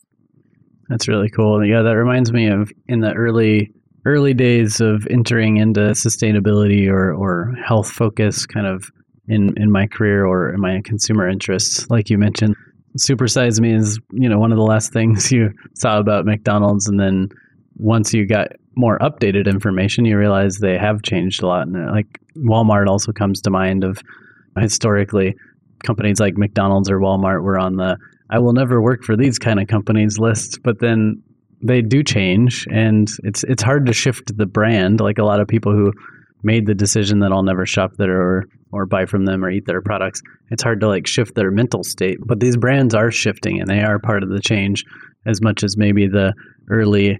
That's 0.89 1.09
really 1.09 1.31
cool. 1.31 1.65
Yeah, 1.65 1.83
that 1.83 1.97
reminds 1.97 2.33
me 2.33 2.49
of 2.49 2.71
in 2.87 3.01
the 3.01 3.13
early 3.13 3.73
early 4.07 4.33
days 4.33 4.81
of 4.81 5.07
entering 5.11 5.57
into 5.57 5.81
sustainability 5.91 6.89
or, 6.89 7.13
or 7.13 7.53
health 7.67 7.91
focus 7.91 8.47
kind 8.47 8.67
of 8.67 8.89
in, 9.27 9.53
in 9.57 9.73
my 9.73 9.89
career 9.89 10.25
or 10.25 10.55
in 10.55 10.61
my 10.61 10.81
consumer 10.85 11.29
interests. 11.29 11.91
Like 11.91 12.09
you 12.09 12.17
mentioned, 12.17 12.55
supersize 12.99 13.61
me 13.61 13.75
is, 13.75 13.99
you 14.13 14.29
know, 14.29 14.39
one 14.39 14.53
of 14.53 14.59
the 14.59 14.65
last 14.65 14.93
things 14.93 15.33
you 15.33 15.51
saw 15.75 15.99
about 15.99 16.25
McDonald's. 16.25 16.87
And 16.87 17.01
then 17.01 17.29
once 17.77 18.13
you 18.13 18.27
got 18.27 18.49
more 18.75 18.99
updated 18.99 19.47
information, 19.47 20.05
you 20.05 20.19
realize 20.19 20.59
they 20.59 20.79
have 20.79 21.03
changed 21.03 21.43
a 21.43 21.47
lot. 21.47 21.67
And 21.67 21.77
uh, 21.77 21.93
like 21.93 22.07
Walmart 22.37 22.89
also 22.89 23.13
comes 23.13 23.41
to 23.43 23.51
mind 23.51 23.85
of 23.85 24.01
historically 24.59 25.35
companies 25.85 26.21
like 26.21 26.37
McDonald's 26.37 26.91
or 26.91 26.99
Walmart 26.99 27.43
were 27.43 27.59
on 27.59 27.77
the 27.77 27.97
I 28.29 28.41
will 28.41 28.55
never 28.55 28.83
work 28.83 29.05
for 29.05 29.17
these 29.17 29.39
kind 29.39 29.61
of 29.61 29.69
companies 29.69 30.19
list, 30.19 30.61
but 30.65 30.81
then 30.81 31.23
they 31.63 31.81
do 31.81 32.03
change 32.03 32.67
and 32.71 33.09
it's 33.23 33.45
it's 33.45 33.63
hard 33.63 33.87
to 33.87 33.93
shift 33.93 34.37
the 34.37 34.47
brand. 34.47 35.01
Like 35.01 35.19
a 35.19 35.25
lot 35.25 35.41
of 35.41 35.49
people 35.49 35.73
who 35.73 35.93
made 36.43 36.67
the 36.67 36.75
decision 36.75 37.21
that 37.21 37.33
I'll 37.33 37.43
never 37.43 37.67
shop 37.67 37.93
there 37.99 38.21
or 38.21 38.45
or 38.73 38.85
buy 38.85 39.07
from 39.07 39.27
them 39.27 39.45
or 39.45 39.51
eat 39.51 39.67
their 39.67 39.81
products 39.81 40.21
it's 40.51 40.63
hard 40.63 40.81
to 40.81 40.89
like 40.89 41.07
shift 41.07 41.35
their 41.35 41.51
mental 41.51 41.83
state. 41.83 42.19
But 42.25 42.41
these 42.41 42.57
brands 42.57 42.95
are 42.95 43.11
shifting 43.11 43.61
and 43.61 43.69
they 43.69 43.81
are 43.81 43.99
part 43.99 44.23
of 44.23 44.29
the 44.29 44.41
change 44.41 44.85
as 45.27 45.43
much 45.43 45.65
as 45.65 45.77
maybe 45.77 46.07
the 46.07 46.35
early 46.71 47.19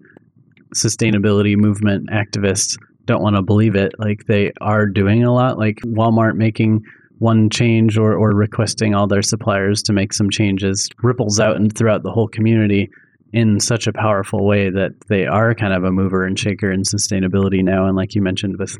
sustainability 0.77 1.57
movement 1.57 2.09
activists 2.11 2.77
don't 3.07 3.23
want 3.23 3.37
to 3.37 3.43
believe 3.43 3.75
it 3.75 3.93
like 3.99 4.27
they 4.27 4.53
are 4.61 4.87
doing 4.87 5.25
a 5.25 5.33
lot 5.33 5.59
like 5.59 5.77
Walmart 5.87 6.37
making 6.37 6.83
one 7.19 7.49
change 7.49 7.97
or, 7.97 8.15
or 8.15 8.35
requesting 8.35 8.95
all 8.95 9.07
their 9.07 9.23
suppliers 9.23 9.83
to 9.83 9.93
make 9.93 10.13
some 10.13 10.29
changes 10.29 10.89
ripples 11.03 11.41
out 11.41 11.57
and 11.57 11.77
throughout 11.77 12.03
the 12.03 12.11
whole 12.11 12.29
community 12.29 12.91
in 13.33 13.61
such 13.61 13.87
a 13.87 13.93
powerful 13.93 14.47
way 14.47 14.71
that 14.71 14.93
they 15.09 15.27
are 15.27 15.55
kind 15.55 15.73
of 15.73 15.85
a 15.85 15.91
mover 15.91 16.25
and 16.25 16.39
shaker 16.39 16.71
in 16.71 16.83
sustainability 16.83 17.63
now. 17.63 17.87
And 17.87 17.97
like 17.97 18.15
you 18.15 18.23
mentioned 18.23 18.59
with 18.59 18.77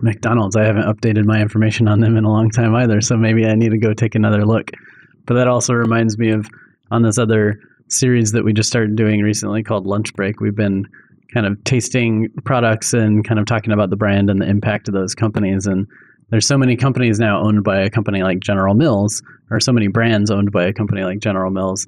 McDonald's, 0.00 0.56
I 0.56 0.64
haven't 0.64 0.84
updated 0.84 1.24
my 1.24 1.40
information 1.40 1.88
on 1.88 2.00
them 2.00 2.16
in 2.16 2.24
a 2.24 2.30
long 2.30 2.50
time 2.50 2.74
either. 2.74 3.00
So 3.00 3.16
maybe 3.16 3.46
I 3.46 3.54
need 3.54 3.70
to 3.70 3.78
go 3.78 3.92
take 3.92 4.14
another 4.14 4.44
look. 4.44 4.70
But 5.26 5.34
that 5.34 5.48
also 5.48 5.74
reminds 5.74 6.18
me 6.18 6.30
of 6.30 6.48
on 6.90 7.02
this 7.02 7.18
other 7.18 7.58
series 7.88 8.32
that 8.32 8.44
we 8.44 8.52
just 8.52 8.68
started 8.68 8.96
doing 8.96 9.20
recently 9.20 9.62
called 9.62 9.86
Lunch 9.86 10.14
Break. 10.14 10.40
We've 10.40 10.56
been 10.56 10.86
kind 11.32 11.46
of 11.46 11.62
tasting 11.64 12.28
products 12.44 12.92
and 12.92 13.26
kind 13.26 13.40
of 13.40 13.46
talking 13.46 13.72
about 13.72 13.90
the 13.90 13.96
brand 13.96 14.30
and 14.30 14.40
the 14.40 14.48
impact 14.48 14.88
of 14.88 14.94
those 14.94 15.14
companies. 15.14 15.66
And 15.66 15.86
there's 16.30 16.46
so 16.46 16.58
many 16.58 16.76
companies 16.76 17.18
now 17.18 17.42
owned 17.42 17.64
by 17.64 17.80
a 17.80 17.90
company 17.90 18.22
like 18.22 18.40
General 18.40 18.74
Mills, 18.74 19.22
or 19.50 19.60
so 19.60 19.72
many 19.72 19.88
brands 19.88 20.30
owned 20.30 20.52
by 20.52 20.64
a 20.64 20.72
company 20.72 21.02
like 21.02 21.20
General 21.20 21.50
Mills 21.50 21.86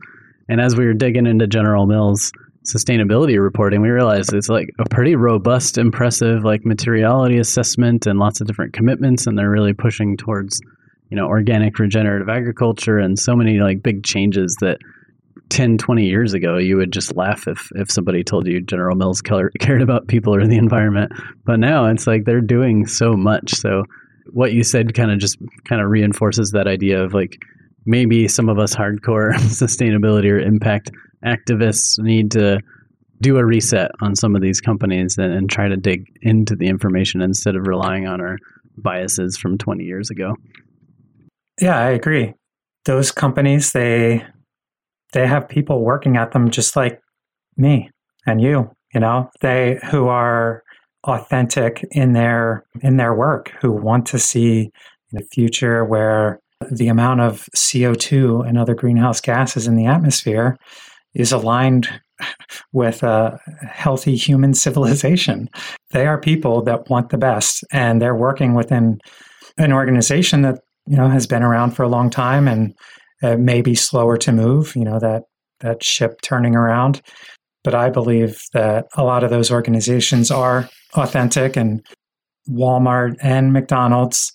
and 0.48 0.60
as 0.60 0.76
we 0.76 0.86
were 0.86 0.94
digging 0.94 1.26
into 1.26 1.46
General 1.46 1.86
Mills 1.86 2.32
sustainability 2.64 3.40
reporting, 3.42 3.82
we 3.82 3.90
realized 3.90 4.32
it's 4.32 4.48
like 4.48 4.70
a 4.78 4.88
pretty 4.88 5.16
robust, 5.16 5.78
impressive 5.78 6.44
like 6.44 6.64
materiality 6.64 7.38
assessment 7.38 8.06
and 8.06 8.18
lots 8.18 8.40
of 8.40 8.46
different 8.46 8.72
commitments, 8.72 9.26
and 9.26 9.38
they're 9.38 9.50
really 9.50 9.74
pushing 9.74 10.16
towards 10.16 10.60
you 11.10 11.16
know 11.16 11.26
organic 11.26 11.78
regenerative 11.78 12.28
agriculture 12.28 12.98
and 12.98 13.18
so 13.18 13.36
many 13.36 13.58
like 13.58 13.82
big 13.82 14.04
changes 14.04 14.56
that 14.60 14.78
10 15.54 15.78
20 15.78 16.04
years 16.04 16.34
ago 16.34 16.58
you 16.58 16.76
would 16.76 16.92
just 16.92 17.14
laugh 17.14 17.46
if 17.46 17.70
if 17.76 17.88
somebody 17.88 18.24
told 18.24 18.44
you 18.44 18.60
general 18.60 18.96
mills 18.96 19.22
cared 19.60 19.82
about 19.82 20.08
people 20.08 20.34
or 20.34 20.44
the 20.48 20.56
environment 20.56 21.12
but 21.46 21.60
now 21.60 21.86
it's 21.86 22.08
like 22.08 22.24
they're 22.24 22.40
doing 22.40 22.86
so 22.86 23.12
much 23.12 23.54
so 23.54 23.84
what 24.32 24.52
you 24.52 24.64
said 24.64 24.94
kind 24.94 25.12
of 25.12 25.18
just 25.20 25.38
kind 25.64 25.80
of 25.80 25.88
reinforces 25.88 26.50
that 26.50 26.66
idea 26.66 27.00
of 27.00 27.14
like 27.14 27.38
maybe 27.86 28.26
some 28.26 28.48
of 28.48 28.58
us 28.58 28.74
hardcore 28.74 29.32
sustainability 29.34 30.28
or 30.28 30.40
impact 30.40 30.90
activists 31.24 32.00
need 32.00 32.32
to 32.32 32.58
do 33.20 33.36
a 33.36 33.44
reset 33.44 33.92
on 34.00 34.16
some 34.16 34.34
of 34.34 34.42
these 34.42 34.60
companies 34.60 35.16
and, 35.18 35.32
and, 35.32 35.48
try 35.48 35.68
to 35.68 35.76
dig 35.76 36.04
into 36.20 36.56
the 36.56 36.66
information 36.66 37.22
instead 37.22 37.54
of 37.54 37.66
relying 37.66 38.08
on 38.08 38.20
our 38.20 38.36
biases 38.76 39.38
from 39.38 39.56
20 39.56 39.84
years 39.84 40.10
ago. 40.10 40.34
Yeah, 41.60 41.78
I 41.78 41.90
agree. 41.90 42.34
Those 42.84 43.12
companies, 43.12 43.70
they 43.72 44.26
they 45.14 45.26
have 45.26 45.48
people 45.48 45.82
working 45.82 46.16
at 46.16 46.32
them 46.32 46.50
just 46.50 46.76
like 46.76 47.00
me 47.56 47.90
and 48.26 48.40
you, 48.40 48.70
you 48.92 49.00
know, 49.00 49.30
they 49.40 49.78
who 49.90 50.08
are 50.08 50.62
authentic 51.04 51.84
in 51.90 52.12
their 52.12 52.64
in 52.82 52.96
their 52.96 53.14
work, 53.14 53.52
who 53.60 53.70
want 53.70 54.06
to 54.06 54.18
see 54.18 54.70
a 55.16 55.22
future 55.32 55.84
where 55.84 56.40
the 56.70 56.88
amount 56.88 57.20
of 57.20 57.46
CO2 57.56 58.46
and 58.48 58.58
other 58.58 58.74
greenhouse 58.74 59.20
gases 59.20 59.66
in 59.66 59.76
the 59.76 59.86
atmosphere 59.86 60.56
is 61.14 61.30
aligned 61.30 61.88
with 62.72 63.02
a 63.02 63.38
healthy 63.70 64.16
human 64.16 64.54
civilization. 64.64 65.48
They 65.90 66.06
are 66.06 66.20
people 66.20 66.62
that 66.62 66.88
want 66.88 67.10
the 67.10 67.18
best, 67.18 67.64
and 67.72 68.00
they're 68.00 68.16
working 68.16 68.54
within 68.54 68.98
an 69.58 69.72
organization 69.72 70.42
that 70.42 70.60
you 70.86 70.96
know 70.96 71.08
has 71.08 71.26
been 71.26 71.42
around 71.42 71.72
for 71.72 71.82
a 71.82 71.88
long 71.88 72.10
time 72.10 72.48
and 72.48 72.74
uh, 73.22 73.36
may 73.36 73.62
be 73.62 73.74
slower 73.74 74.16
to 74.18 74.32
move. 74.32 74.74
You 74.76 74.84
know 74.84 74.98
that 74.98 75.24
that 75.60 75.82
ship 75.82 76.20
turning 76.22 76.56
around, 76.56 77.02
but 77.62 77.74
I 77.74 77.90
believe 77.90 78.42
that 78.52 78.86
a 78.96 79.04
lot 79.04 79.24
of 79.24 79.30
those 79.30 79.50
organizations 79.50 80.30
are 80.30 80.68
authentic, 80.94 81.56
and 81.56 81.84
Walmart 82.48 83.16
and 83.22 83.52
McDonald's 83.52 84.32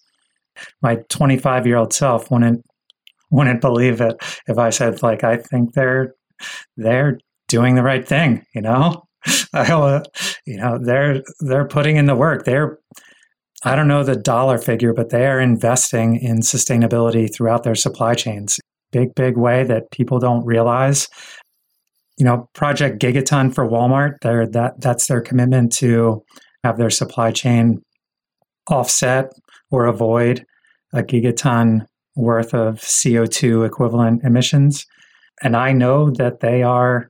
my 0.81 0.97
25 1.09 1.67
year 1.67 1.77
old 1.77 1.93
self 1.93 2.29
wouldn't 2.31 2.63
wouldn't 3.31 3.61
believe 3.61 4.01
it 4.01 4.15
if 4.47 4.57
I 4.57 4.69
said 4.69 5.03
like 5.03 5.23
I 5.23 5.37
think 5.37 5.73
they're 5.73 6.15
they're 6.77 7.19
doing 7.47 7.75
the 7.75 7.83
right 7.83 8.07
thing. 8.07 8.45
You 8.53 8.61
know, 8.61 9.07
I, 9.53 10.01
you 10.45 10.57
know 10.57 10.79
they're 10.81 11.21
they're 11.41 11.67
putting 11.67 11.97
in 11.97 12.05
the 12.05 12.15
work. 12.15 12.45
They're 12.45 12.79
I 13.63 13.75
don't 13.75 13.89
know 13.89 14.03
the 14.03 14.15
dollar 14.15 14.57
figure, 14.57 14.93
but 14.93 15.09
they 15.09 15.27
are 15.27 15.39
investing 15.39 16.15
in 16.15 16.37
sustainability 16.37 17.33
throughout 17.33 17.63
their 17.63 17.75
supply 17.75 18.15
chains. 18.15 18.59
Big, 18.91 19.13
big 19.15 19.37
way 19.37 19.63
that 19.63 19.91
people 19.91 20.19
don't 20.19 20.45
realize. 20.45 21.07
You 22.17 22.25
know, 22.25 22.49
Project 22.53 23.01
Gigaton 23.01 23.53
for 23.53 23.67
Walmart, 23.67 24.15
they 24.21 24.51
that 24.51 24.81
that's 24.81 25.07
their 25.07 25.21
commitment 25.21 25.71
to 25.77 26.23
have 26.63 26.77
their 26.77 26.89
supply 26.89 27.31
chain 27.31 27.81
offset 28.69 29.31
or 29.71 29.85
avoid 29.85 30.45
a 30.93 31.01
gigaton 31.01 31.85
worth 32.15 32.53
of 32.53 32.79
CO2 32.79 33.65
equivalent 33.65 34.23
emissions. 34.23 34.85
And 35.41 35.55
I 35.55 35.71
know 35.71 36.09
that 36.11 36.41
they 36.41 36.63
are 36.63 37.09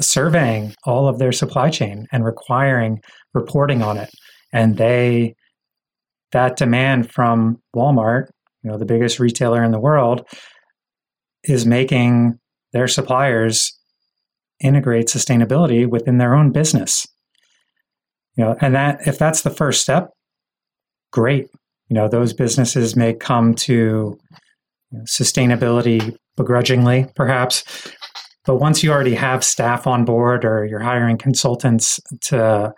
surveying 0.00 0.74
all 0.84 1.08
of 1.08 1.18
their 1.18 1.32
supply 1.32 1.70
chain 1.70 2.06
and 2.12 2.24
requiring 2.24 3.00
reporting 3.32 3.82
on 3.82 3.96
it. 3.96 4.10
And 4.52 4.76
they, 4.76 5.34
that 6.32 6.56
demand 6.56 7.10
from 7.12 7.58
Walmart, 7.74 8.26
you 8.62 8.70
know, 8.70 8.78
the 8.78 8.86
biggest 8.86 9.18
retailer 9.18 9.62
in 9.62 9.72
the 9.72 9.80
world, 9.80 10.26
is 11.44 11.66
making 11.66 12.38
their 12.72 12.88
suppliers 12.88 13.72
integrate 14.60 15.06
sustainability 15.06 15.88
within 15.88 16.18
their 16.18 16.34
own 16.34 16.50
business. 16.50 17.06
You 18.36 18.44
know, 18.44 18.56
and 18.60 18.74
that 18.74 19.06
if 19.06 19.18
that's 19.18 19.42
the 19.42 19.50
first 19.50 19.80
step, 19.80 20.10
great. 21.12 21.48
You 21.88 21.94
know, 21.94 22.08
those 22.08 22.32
businesses 22.32 22.96
may 22.96 23.14
come 23.14 23.54
to 23.54 24.18
sustainability 25.06 26.16
begrudgingly, 26.36 27.06
perhaps. 27.14 27.62
But 28.44 28.56
once 28.56 28.82
you 28.82 28.90
already 28.90 29.14
have 29.14 29.44
staff 29.44 29.86
on 29.86 30.04
board 30.04 30.44
or 30.44 30.66
you're 30.66 30.80
hiring 30.80 31.16
consultants 31.16 32.00
to 32.22 32.72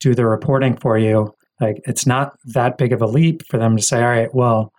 do 0.00 0.14
the 0.14 0.26
reporting 0.26 0.76
for 0.76 0.98
you, 0.98 1.32
like 1.60 1.80
it's 1.84 2.06
not 2.06 2.32
that 2.54 2.76
big 2.78 2.92
of 2.92 3.00
a 3.02 3.06
leap 3.06 3.42
for 3.48 3.58
them 3.58 3.76
to 3.76 3.82
say, 3.82 4.02
all 4.02 4.08
right, 4.08 4.34
well, 4.34 4.72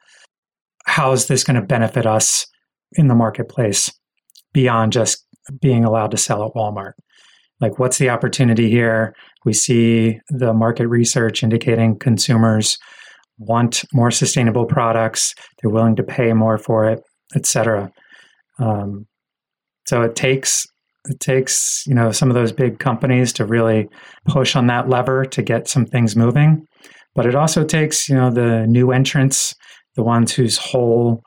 how 0.85 1.11
is 1.11 1.27
this 1.27 1.43
going 1.43 1.59
to 1.59 1.65
benefit 1.65 2.05
us 2.05 2.45
in 2.95 3.07
the 3.07 3.15
marketplace 3.15 3.91
beyond 4.53 4.91
just 4.91 5.25
being 5.61 5.83
allowed 5.83 6.11
to 6.11 6.17
sell 6.17 6.45
at 6.45 6.53
Walmart? 6.53 6.93
Like, 7.59 7.79
what's 7.79 7.97
the 7.97 8.09
opportunity 8.09 8.69
here? 8.69 9.15
We 9.45 9.53
see 9.53 10.19
the 10.29 10.53
market 10.53 10.87
research 10.87 11.43
indicating 11.43 11.97
consumers 11.97 12.77
want 13.37 13.83
more 13.93 14.11
sustainable 14.11 14.65
products. 14.65 15.33
They're 15.61 15.71
willing 15.71 15.95
to 15.95 16.03
pay 16.03 16.33
more 16.33 16.57
for 16.57 16.85
it, 16.89 17.01
etc. 17.35 17.91
Um, 18.59 19.05
so 19.87 20.01
it 20.01 20.15
takes 20.15 20.65
it 21.05 21.19
takes 21.19 21.83
you 21.85 21.93
know 21.93 22.11
some 22.11 22.29
of 22.29 22.35
those 22.35 22.51
big 22.51 22.79
companies 22.79 23.33
to 23.33 23.45
really 23.45 23.89
push 24.25 24.55
on 24.55 24.67
that 24.67 24.89
lever 24.89 25.25
to 25.25 25.41
get 25.41 25.67
some 25.67 25.85
things 25.85 26.15
moving, 26.15 26.65
but 27.15 27.25
it 27.25 27.35
also 27.35 27.63
takes 27.63 28.07
you 28.07 28.15
know 28.15 28.31
the 28.31 28.65
new 28.67 28.91
entrants, 28.91 29.53
the 29.95 30.03
ones 30.03 30.33
whose 30.33 30.57
whole 30.57 31.21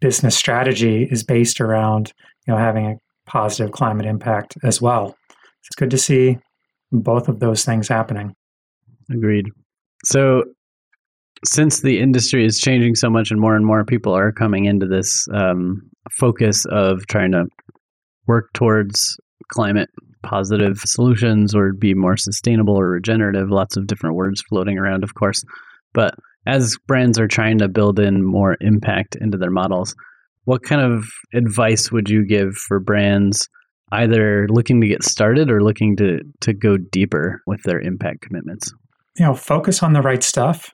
business 0.00 0.36
strategy 0.36 1.08
is 1.10 1.22
based 1.22 1.60
around 1.60 2.12
you 2.46 2.52
know 2.52 2.58
having 2.58 2.86
a 2.86 2.96
positive 3.26 3.72
climate 3.72 4.06
impact 4.06 4.56
as 4.62 4.80
well. 4.80 5.16
It's 5.28 5.76
good 5.76 5.90
to 5.90 5.98
see 5.98 6.38
both 6.90 7.28
of 7.28 7.40
those 7.40 7.64
things 7.64 7.88
happening. 7.88 8.34
Agreed. 9.10 9.46
So, 10.04 10.44
since 11.44 11.80
the 11.80 11.98
industry 12.00 12.44
is 12.44 12.58
changing 12.58 12.94
so 12.94 13.10
much 13.10 13.30
and 13.30 13.40
more 13.40 13.56
and 13.56 13.66
more 13.66 13.84
people 13.84 14.12
are 14.12 14.32
coming 14.32 14.64
into 14.64 14.86
this 14.86 15.26
um, 15.32 15.82
focus 16.10 16.64
of 16.66 17.06
trying 17.06 17.32
to 17.32 17.46
work 18.26 18.52
towards 18.52 19.16
climate 19.48 19.88
positive 20.22 20.78
solutions 20.78 21.54
or 21.54 21.72
be 21.72 21.94
more 21.94 22.16
sustainable 22.16 22.78
or 22.78 22.88
regenerative, 22.88 23.50
lots 23.50 23.76
of 23.76 23.86
different 23.86 24.14
words 24.14 24.42
floating 24.48 24.78
around, 24.78 25.02
of 25.02 25.14
course. 25.14 25.42
But 25.92 26.14
as 26.46 26.76
brands 26.86 27.18
are 27.18 27.28
trying 27.28 27.58
to 27.58 27.68
build 27.68 27.98
in 27.98 28.24
more 28.24 28.56
impact 28.60 29.16
into 29.16 29.38
their 29.38 29.50
models, 29.50 29.94
what 30.44 30.62
kind 30.62 30.80
of 30.80 31.08
advice 31.34 31.92
would 31.92 32.08
you 32.08 32.26
give 32.26 32.54
for 32.54 32.80
brands 32.80 33.48
either 33.92 34.48
looking 34.48 34.80
to 34.80 34.88
get 34.88 35.04
started 35.04 35.50
or 35.50 35.62
looking 35.62 35.96
to, 35.96 36.20
to 36.40 36.52
go 36.52 36.76
deeper 36.76 37.40
with 37.46 37.62
their 37.62 37.80
impact 37.80 38.22
commitments? 38.22 38.72
You 39.16 39.26
know, 39.26 39.34
focus 39.34 39.82
on 39.82 39.92
the 39.92 40.00
right 40.00 40.22
stuff. 40.22 40.72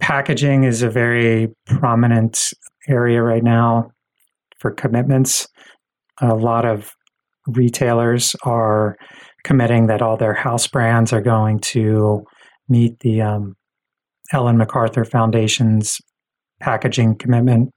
Packaging 0.00 0.64
is 0.64 0.82
a 0.82 0.90
very 0.90 1.48
prominent 1.66 2.52
area 2.88 3.22
right 3.22 3.42
now 3.42 3.90
for 4.58 4.70
commitments. 4.70 5.48
A 6.20 6.34
lot 6.34 6.64
of 6.64 6.92
retailers 7.46 8.36
are 8.44 8.96
committing 9.44 9.86
that 9.86 10.02
all 10.02 10.16
their 10.16 10.34
house 10.34 10.66
brands 10.66 11.12
are 11.12 11.20
going 11.20 11.60
to 11.60 12.24
meet 12.68 13.00
the 13.00 13.20
um, 13.22 13.56
Ellen 14.34 14.58
MacArthur 14.58 15.04
Foundation's 15.04 16.00
packaging 16.60 17.16
commitment, 17.16 17.72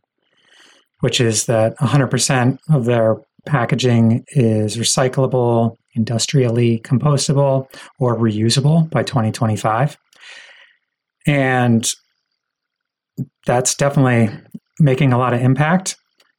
which 1.01 1.22
is 1.22 1.45
that 1.45 1.78
100% 1.78 2.58
of 2.70 2.86
their 2.86 3.16
packaging 3.45 4.26
is 4.30 4.76
recyclable, 4.76 5.76
industrially 5.95 6.80
compostable, 6.80 7.68
or 7.99 8.18
reusable 8.18 8.89
by 8.89 9.03
2025. 9.03 9.97
And 11.26 11.89
that's 13.45 13.76
definitely 13.76 14.30
making 14.80 15.14
a 15.14 15.18
lot 15.18 15.34
of 15.34 15.41
impact. 15.41 15.95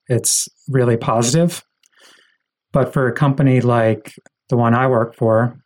It's 0.09 0.49
really 0.69 0.97
positive. 0.97 1.63
But 2.73 2.93
for 2.93 3.09
a 3.09 3.15
company 3.15 3.61
like 3.61 4.15
the 4.49 4.57
one 4.57 4.75
I 4.75 4.87
work 4.87 5.15
for, 5.15 5.57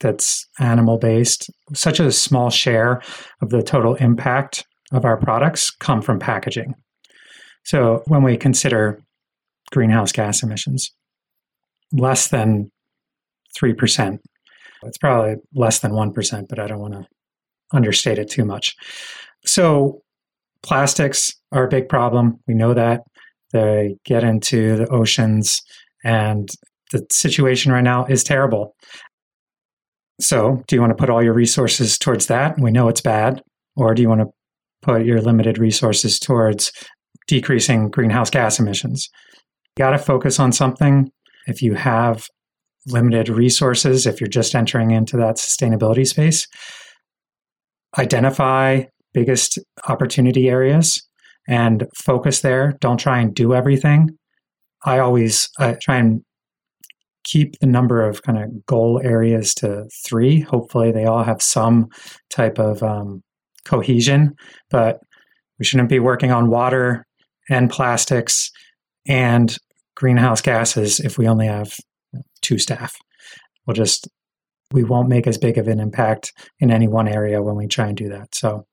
that's 0.00 0.46
animal 0.58 0.98
based, 0.98 1.50
such 1.72 2.00
a 2.00 2.12
small 2.12 2.50
share 2.50 3.00
of 3.40 3.50
the 3.50 3.62
total 3.62 3.94
impact 3.96 4.64
of 4.92 5.04
our 5.04 5.16
products 5.16 5.70
come 5.70 6.02
from 6.02 6.18
packaging. 6.18 6.74
So 7.64 8.02
when 8.06 8.22
we 8.22 8.36
consider 8.36 9.00
greenhouse 9.72 10.12
gas 10.12 10.42
emissions, 10.42 10.90
less 11.92 12.28
than 12.28 12.70
3%. 13.58 14.18
It's 14.82 14.98
probably 14.98 15.36
less 15.54 15.78
than 15.78 15.92
1%, 15.92 16.48
but 16.48 16.58
I 16.58 16.66
don't 16.66 16.80
want 16.80 16.94
to 16.94 17.06
understate 17.72 18.18
it 18.18 18.28
too 18.28 18.44
much. 18.44 18.74
So 19.46 20.02
plastics 20.62 21.32
are 21.52 21.64
a 21.64 21.70
big 21.70 21.88
problem. 21.88 22.40
We 22.46 22.54
know 22.54 22.74
that. 22.74 23.00
They 23.52 23.96
get 24.04 24.24
into 24.24 24.76
the 24.76 24.88
oceans 24.88 25.62
and 26.02 26.48
the 26.90 27.06
situation 27.10 27.72
right 27.72 27.84
now 27.84 28.04
is 28.06 28.24
terrible. 28.24 28.74
So, 30.20 30.62
do 30.68 30.76
you 30.76 30.80
want 30.80 30.90
to 30.90 30.96
put 30.96 31.10
all 31.10 31.22
your 31.22 31.34
resources 31.34 31.98
towards 31.98 32.26
that? 32.26 32.58
We 32.58 32.70
know 32.70 32.88
it's 32.88 33.00
bad. 33.00 33.42
Or 33.76 33.94
do 33.94 34.02
you 34.02 34.08
want 34.08 34.20
to 34.20 34.28
put 34.82 35.04
your 35.04 35.20
limited 35.20 35.58
resources 35.58 36.18
towards 36.18 36.72
decreasing 37.26 37.90
greenhouse 37.90 38.30
gas 38.30 38.58
emissions? 38.60 39.08
You 39.76 39.82
got 39.82 39.90
to 39.90 39.98
focus 39.98 40.38
on 40.38 40.52
something. 40.52 41.10
If 41.46 41.62
you 41.62 41.74
have 41.74 42.26
limited 42.86 43.28
resources, 43.28 44.06
if 44.06 44.20
you're 44.20 44.28
just 44.28 44.54
entering 44.54 44.92
into 44.92 45.16
that 45.16 45.36
sustainability 45.36 46.06
space, 46.06 46.46
identify 47.98 48.82
biggest 49.12 49.58
opportunity 49.88 50.48
areas 50.48 51.02
and 51.48 51.86
focus 51.94 52.40
there. 52.40 52.76
Don't 52.80 52.98
try 52.98 53.20
and 53.20 53.34
do 53.34 53.54
everything. 53.54 54.10
I 54.84 54.98
always 54.98 55.48
I 55.58 55.76
try 55.80 55.96
and 55.96 56.22
keep 57.24 57.58
the 57.58 57.66
number 57.66 58.06
of 58.06 58.22
kind 58.22 58.38
of 58.38 58.66
goal 58.66 59.00
areas 59.02 59.54
to 59.54 59.88
three. 60.06 60.40
Hopefully, 60.40 60.92
they 60.92 61.04
all 61.04 61.24
have 61.24 61.42
some 61.42 61.88
type 62.30 62.58
of 62.58 62.82
um, 62.82 63.22
cohesion, 63.64 64.34
but 64.70 65.00
we 65.58 65.64
shouldn't 65.64 65.88
be 65.88 65.98
working 65.98 66.30
on 66.30 66.50
water 66.50 67.06
and 67.48 67.70
plastics 67.70 68.50
and 69.06 69.56
greenhouse 69.96 70.40
gases 70.40 71.00
if 71.00 71.18
we 71.18 71.28
only 71.28 71.46
have 71.46 71.76
two 72.42 72.58
staff. 72.58 72.94
We'll 73.66 73.74
just 73.74 74.08
we 74.72 74.84
won't 74.84 75.08
make 75.08 75.26
as 75.26 75.38
big 75.38 75.56
of 75.58 75.68
an 75.68 75.78
impact 75.78 76.32
in 76.58 76.70
any 76.70 76.88
one 76.88 77.06
area 77.06 77.42
when 77.42 77.54
we 77.54 77.66
try 77.66 77.86
and 77.86 77.96
do 77.96 78.08
that. 78.08 78.34
So 78.34 78.66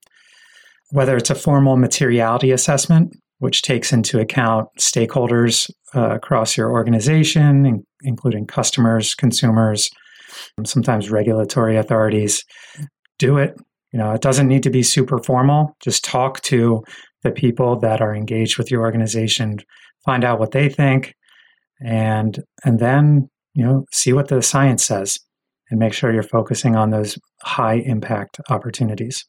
whether 0.90 1.16
it's 1.16 1.30
a 1.30 1.34
formal 1.34 1.76
materiality 1.76 2.50
assessment 2.50 3.16
which 3.38 3.62
takes 3.62 3.92
into 3.92 4.20
account 4.20 4.68
stakeholders 4.78 5.68
uh, 5.96 6.10
across 6.10 6.56
your 6.56 6.70
organization, 6.70 7.84
including 8.02 8.46
customers, 8.46 9.14
consumers, 9.14 9.90
um, 10.58 10.64
sometimes 10.64 11.10
regulatory 11.10 11.76
authorities. 11.76 12.44
Do 13.18 13.38
it. 13.38 13.56
You 13.92 13.98
know, 13.98 14.12
it 14.12 14.22
doesn't 14.22 14.48
need 14.48 14.62
to 14.62 14.70
be 14.70 14.82
super 14.82 15.18
formal. 15.18 15.76
Just 15.82 16.04
talk 16.04 16.40
to 16.42 16.82
the 17.22 17.30
people 17.30 17.78
that 17.80 18.00
are 18.00 18.14
engaged 18.14 18.58
with 18.58 18.70
your 18.70 18.80
organization, 18.80 19.58
find 20.04 20.24
out 20.24 20.38
what 20.38 20.52
they 20.52 20.68
think, 20.68 21.14
and 21.84 22.42
and 22.64 22.78
then 22.78 23.28
you 23.54 23.64
know 23.64 23.84
see 23.92 24.12
what 24.12 24.28
the 24.28 24.42
science 24.42 24.84
says, 24.84 25.18
and 25.70 25.78
make 25.78 25.92
sure 25.92 26.12
you're 26.12 26.22
focusing 26.22 26.74
on 26.74 26.90
those 26.90 27.18
high 27.42 27.74
impact 27.74 28.40
opportunities. 28.48 29.24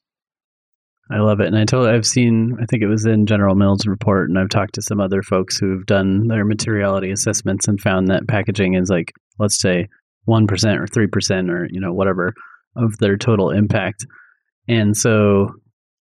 I 1.12 1.20
love 1.20 1.42
it. 1.42 1.48
And 1.48 1.58
I 1.58 1.66
totally, 1.66 1.92
I've 1.92 2.06
seen, 2.06 2.58
I 2.62 2.66
think 2.66 2.82
it 2.82 2.88
was 2.88 3.06
in 3.06 3.26
General 3.26 3.56
Mills 3.56 3.86
report, 3.86 4.30
and 4.30 4.40
I've 4.40 4.50
talked 4.50 4.76
to 4.76 4.82
some 4.82 5.02
other 5.02 5.22
folks 5.22 5.58
who've 5.58 5.86
done 5.86 6.28
their 6.28 6.46
materiality 6.46 7.12
assessments 7.12 7.68
and 7.68 7.80
found 7.80 8.08
that 8.08 8.28
packaging 8.28 8.76
is 8.76 8.90
like, 8.90 9.12
let's 9.38 9.60
say, 9.60 9.88
1% 10.28 10.50
or 10.50 10.88
3% 10.88 11.50
or, 11.50 11.68
you 11.70 11.82
know, 11.82 11.92
whatever 11.94 12.34
of 12.78 12.98
their 13.00 13.18
total 13.18 13.50
impact. 13.52 14.06
And 14.68 14.96
so, 14.96 15.52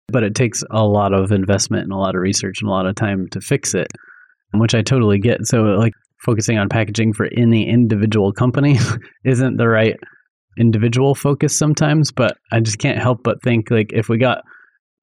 but 0.08 0.24
it 0.24 0.34
takes 0.34 0.64
a 0.70 0.84
lot 0.84 1.14
of 1.14 1.30
investment 1.30 1.84
and 1.84 1.92
a 1.92 1.96
lot 1.96 2.16
of 2.16 2.20
research 2.20 2.60
and 2.60 2.68
a 2.68 2.72
lot 2.72 2.86
of 2.86 2.96
time 2.96 3.28
to 3.30 3.40
fix 3.40 3.74
it, 3.74 3.88
which 4.52 4.74
I 4.74 4.82
totally 4.82 5.18
get. 5.18 5.46
So, 5.46 5.62
like, 5.62 5.92
focusing 6.24 6.58
on 6.58 6.68
packaging 6.68 7.12
for 7.12 7.28
any 7.36 7.68
individual 7.68 8.32
company 8.32 8.78
isn't 9.24 9.56
the 9.56 9.68
right 9.68 9.96
individual 10.58 11.14
focus 11.14 11.56
sometimes, 11.56 12.10
but 12.10 12.36
I 12.50 12.60
just 12.60 12.78
can't 12.78 12.98
help 12.98 13.22
but 13.22 13.40
think 13.42 13.70
like 13.70 13.92
if 13.92 14.08
we 14.08 14.18
got 14.18 14.42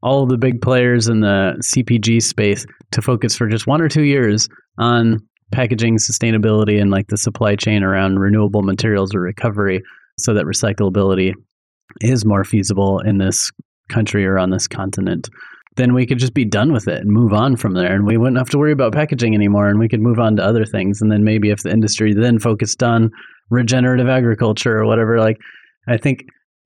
all 0.03 0.25
the 0.25 0.37
big 0.37 0.61
players 0.61 1.07
in 1.07 1.21
the 1.21 1.61
CPG 1.73 2.21
space 2.21 2.65
to 2.91 3.01
focus 3.01 3.35
for 3.35 3.47
just 3.47 3.67
one 3.67 3.81
or 3.81 3.89
two 3.89 4.03
years 4.03 4.47
on 4.77 5.19
packaging 5.51 5.97
sustainability 5.97 6.81
and 6.81 6.91
like 6.91 7.07
the 7.07 7.17
supply 7.17 7.55
chain 7.55 7.83
around 7.83 8.19
renewable 8.19 8.61
materials 8.61 9.13
or 9.15 9.21
recovery 9.21 9.81
so 10.19 10.33
that 10.33 10.45
recyclability 10.45 11.33
is 12.01 12.25
more 12.25 12.43
feasible 12.43 12.99
in 12.99 13.17
this 13.17 13.51
country 13.89 14.25
or 14.25 14.37
on 14.37 14.49
this 14.49 14.67
continent. 14.67 15.29
Then 15.75 15.93
we 15.93 16.05
could 16.05 16.19
just 16.19 16.33
be 16.33 16.45
done 16.45 16.71
with 16.71 16.87
it 16.87 17.01
and 17.01 17.09
move 17.09 17.33
on 17.33 17.57
from 17.57 17.73
there 17.73 17.93
and 17.93 18.05
we 18.05 18.17
wouldn't 18.17 18.37
have 18.37 18.49
to 18.49 18.57
worry 18.57 18.71
about 18.71 18.93
packaging 18.93 19.35
anymore 19.35 19.67
and 19.67 19.79
we 19.79 19.89
could 19.89 20.01
move 20.01 20.19
on 20.19 20.35
to 20.37 20.43
other 20.43 20.65
things. 20.65 21.01
And 21.01 21.11
then 21.11 21.23
maybe 21.23 21.51
if 21.51 21.63
the 21.63 21.71
industry 21.71 22.13
then 22.13 22.39
focused 22.39 22.81
on 22.81 23.11
regenerative 23.49 24.07
agriculture 24.07 24.77
or 24.77 24.85
whatever 24.85 25.19
like 25.19 25.37
i 25.87 25.97
think 25.97 26.25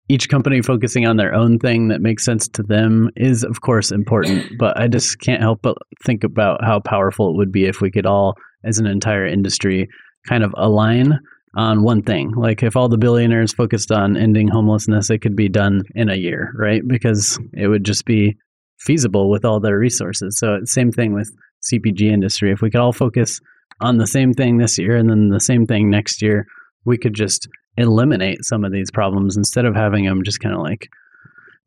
each 0.10 0.28
company 0.28 0.62
focusing 0.62 1.05
on 1.05 1.18
their 1.18 1.34
own 1.34 1.60
thing 1.60 1.88
that 1.88 2.01
makes 2.01 2.26
sense 2.26 2.47
to 2.47 2.64
them 2.64 3.10
is 3.16 3.43
of 3.43 3.62
course 3.62 3.91
important 3.91 4.45
but 4.60 4.78
i 4.80 4.88
just 4.88 5.20
can't 5.20 5.41
help 5.41 5.62
but 5.62 5.78
think 6.03 6.24
about 6.24 6.64
how 6.64 6.80
powerful 6.80 7.30
it 7.30 7.38
would 7.38 7.51
be 7.51 7.66
if 7.66 7.82
we 7.82 7.91
could 7.91 8.05
all 8.05 8.36
as 8.64 8.78
an 8.78 8.86
entire 8.86 9.26
industry 9.26 9.88
kind 10.28 10.43
of 10.43 10.53
align 10.57 11.20
on 11.55 11.84
one 11.84 12.01
thing. 12.01 12.32
Like 12.32 12.64
if 12.64 12.76
all 12.76 12.89
the 12.89 12.97
billionaires 12.97 13.53
focused 13.53 13.91
on 13.91 14.18
ending 14.18 14.47
homelessness 14.47 15.10
it 15.10 15.20
could 15.20 15.36
be 15.36 15.49
done 15.49 15.84
in 15.95 16.10
a 16.10 16.16
year 16.16 16.53
right? 16.55 16.82
Because 16.88 17.39
it 17.53 17.68
would 17.68 17.84
just 17.84 18.05
be 18.05 18.38
feasible 18.80 19.30
with 19.30 19.45
all 19.45 19.60
their 19.60 19.78
resources. 19.78 20.38
So 20.38 20.60
same 20.64 20.91
thing 20.91 21.14
with 21.14 21.32
cpg 21.72 22.01
industry. 22.01 22.51
If 22.51 22.62
we 22.62 22.70
could 22.70 22.82
all 22.82 22.93
focus 22.93 23.39
on 23.82 23.97
the 23.97 24.07
same 24.07 24.34
thing 24.34 24.57
this 24.57 24.78
year 24.78 24.95
and 24.95 25.10
then 25.10 25.30
the 25.30 25.39
same 25.39 25.66
thing 25.66 25.89
next 25.89 26.22
year 26.22 26.45
we 26.86 26.97
could 26.97 27.14
just 27.14 27.47
eliminate 27.78 28.44
some 28.44 28.64
of 28.64 28.72
these 28.72 28.92
problems 28.92 29.38
instead 29.38 29.66
of 29.66 29.76
having 29.76 30.06
them 30.06 30.24
just 30.24 30.40
kind 30.40 30.56
of 30.56 30.62
like 30.62 30.90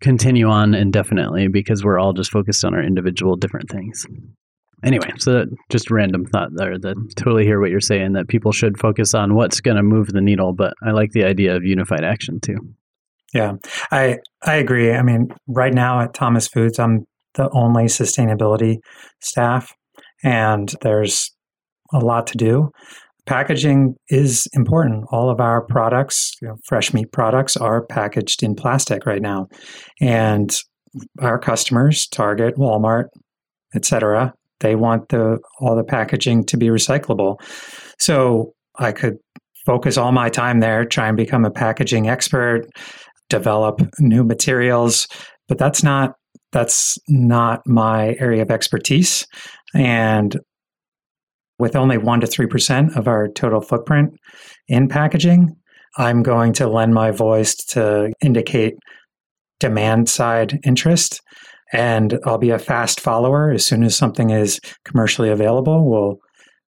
continue 0.00 0.48
on 0.48 0.74
indefinitely 0.74 1.48
because 1.48 1.84
we're 1.84 1.98
all 1.98 2.12
just 2.12 2.30
focused 2.30 2.64
on 2.64 2.74
our 2.74 2.82
individual 2.82 3.36
different 3.36 3.70
things. 3.70 4.04
Anyway, 4.84 5.10
so 5.18 5.44
just 5.70 5.90
random 5.92 6.24
thought 6.26 6.50
there 6.56 6.76
that 6.76 6.96
totally 7.16 7.44
hear 7.44 7.60
what 7.60 7.70
you're 7.70 7.80
saying 7.80 8.14
that 8.14 8.26
people 8.26 8.50
should 8.50 8.78
focus 8.80 9.14
on 9.14 9.34
what's 9.34 9.60
going 9.60 9.76
to 9.76 9.82
move 9.82 10.08
the 10.08 10.20
needle, 10.20 10.52
but 10.52 10.74
I 10.84 10.90
like 10.90 11.12
the 11.12 11.24
idea 11.24 11.54
of 11.54 11.62
unified 11.62 12.02
action 12.02 12.40
too. 12.40 12.56
Yeah, 13.32 13.52
I 13.92 14.18
I 14.42 14.56
agree. 14.56 14.92
I 14.92 15.02
mean, 15.02 15.28
right 15.46 15.72
now 15.72 16.00
at 16.00 16.14
Thomas 16.14 16.48
Foods, 16.48 16.80
I'm 16.80 17.06
the 17.34 17.48
only 17.52 17.84
sustainability 17.84 18.78
staff, 19.20 19.72
and 20.24 20.74
there's 20.82 21.30
a 21.92 21.98
lot 21.98 22.26
to 22.28 22.36
do. 22.36 22.70
Packaging 23.26 23.94
is 24.08 24.48
important. 24.52 25.04
All 25.10 25.30
of 25.30 25.40
our 25.40 25.64
products, 25.64 26.32
you 26.40 26.48
know, 26.48 26.56
fresh 26.66 26.92
meat 26.92 27.12
products, 27.12 27.56
are 27.56 27.84
packaged 27.86 28.42
in 28.42 28.54
plastic 28.54 29.06
right 29.06 29.22
now, 29.22 29.46
and 30.00 30.54
our 31.20 31.38
customers, 31.38 32.06
Target, 32.08 32.56
Walmart, 32.56 33.06
etc., 33.74 34.34
they 34.60 34.76
want 34.76 35.08
the 35.08 35.38
all 35.60 35.74
the 35.74 35.84
packaging 35.84 36.44
to 36.46 36.56
be 36.56 36.68
recyclable. 36.68 37.36
So 37.98 38.52
I 38.78 38.92
could 38.92 39.16
focus 39.66 39.96
all 39.96 40.12
my 40.12 40.28
time 40.28 40.60
there, 40.60 40.84
try 40.84 41.08
and 41.08 41.16
become 41.16 41.44
a 41.44 41.50
packaging 41.50 42.08
expert, 42.08 42.66
develop 43.28 43.80
new 43.98 44.24
materials, 44.24 45.08
but 45.48 45.58
that's 45.58 45.82
not 45.82 46.12
that's 46.52 46.98
not 47.08 47.62
my 47.66 48.14
area 48.20 48.42
of 48.42 48.50
expertise. 48.50 49.26
And 49.74 50.38
with 51.62 51.76
only 51.76 51.96
1 51.96 52.20
to 52.20 52.26
3% 52.26 52.96
of 52.96 53.06
our 53.06 53.28
total 53.28 53.60
footprint 53.60 54.18
in 54.66 54.88
packaging, 54.88 55.54
I'm 55.96 56.24
going 56.24 56.52
to 56.54 56.66
lend 56.66 56.92
my 56.92 57.12
voice 57.12 57.54
to 57.66 58.12
indicate 58.20 58.74
demand 59.60 60.08
side 60.08 60.58
interest. 60.64 61.20
And 61.72 62.18
I'll 62.24 62.36
be 62.36 62.50
a 62.50 62.58
fast 62.58 62.98
follower. 62.98 63.52
As 63.52 63.64
soon 63.64 63.84
as 63.84 63.94
something 63.94 64.30
is 64.30 64.58
commercially 64.84 65.28
available, 65.30 65.88
we'll 65.88 66.16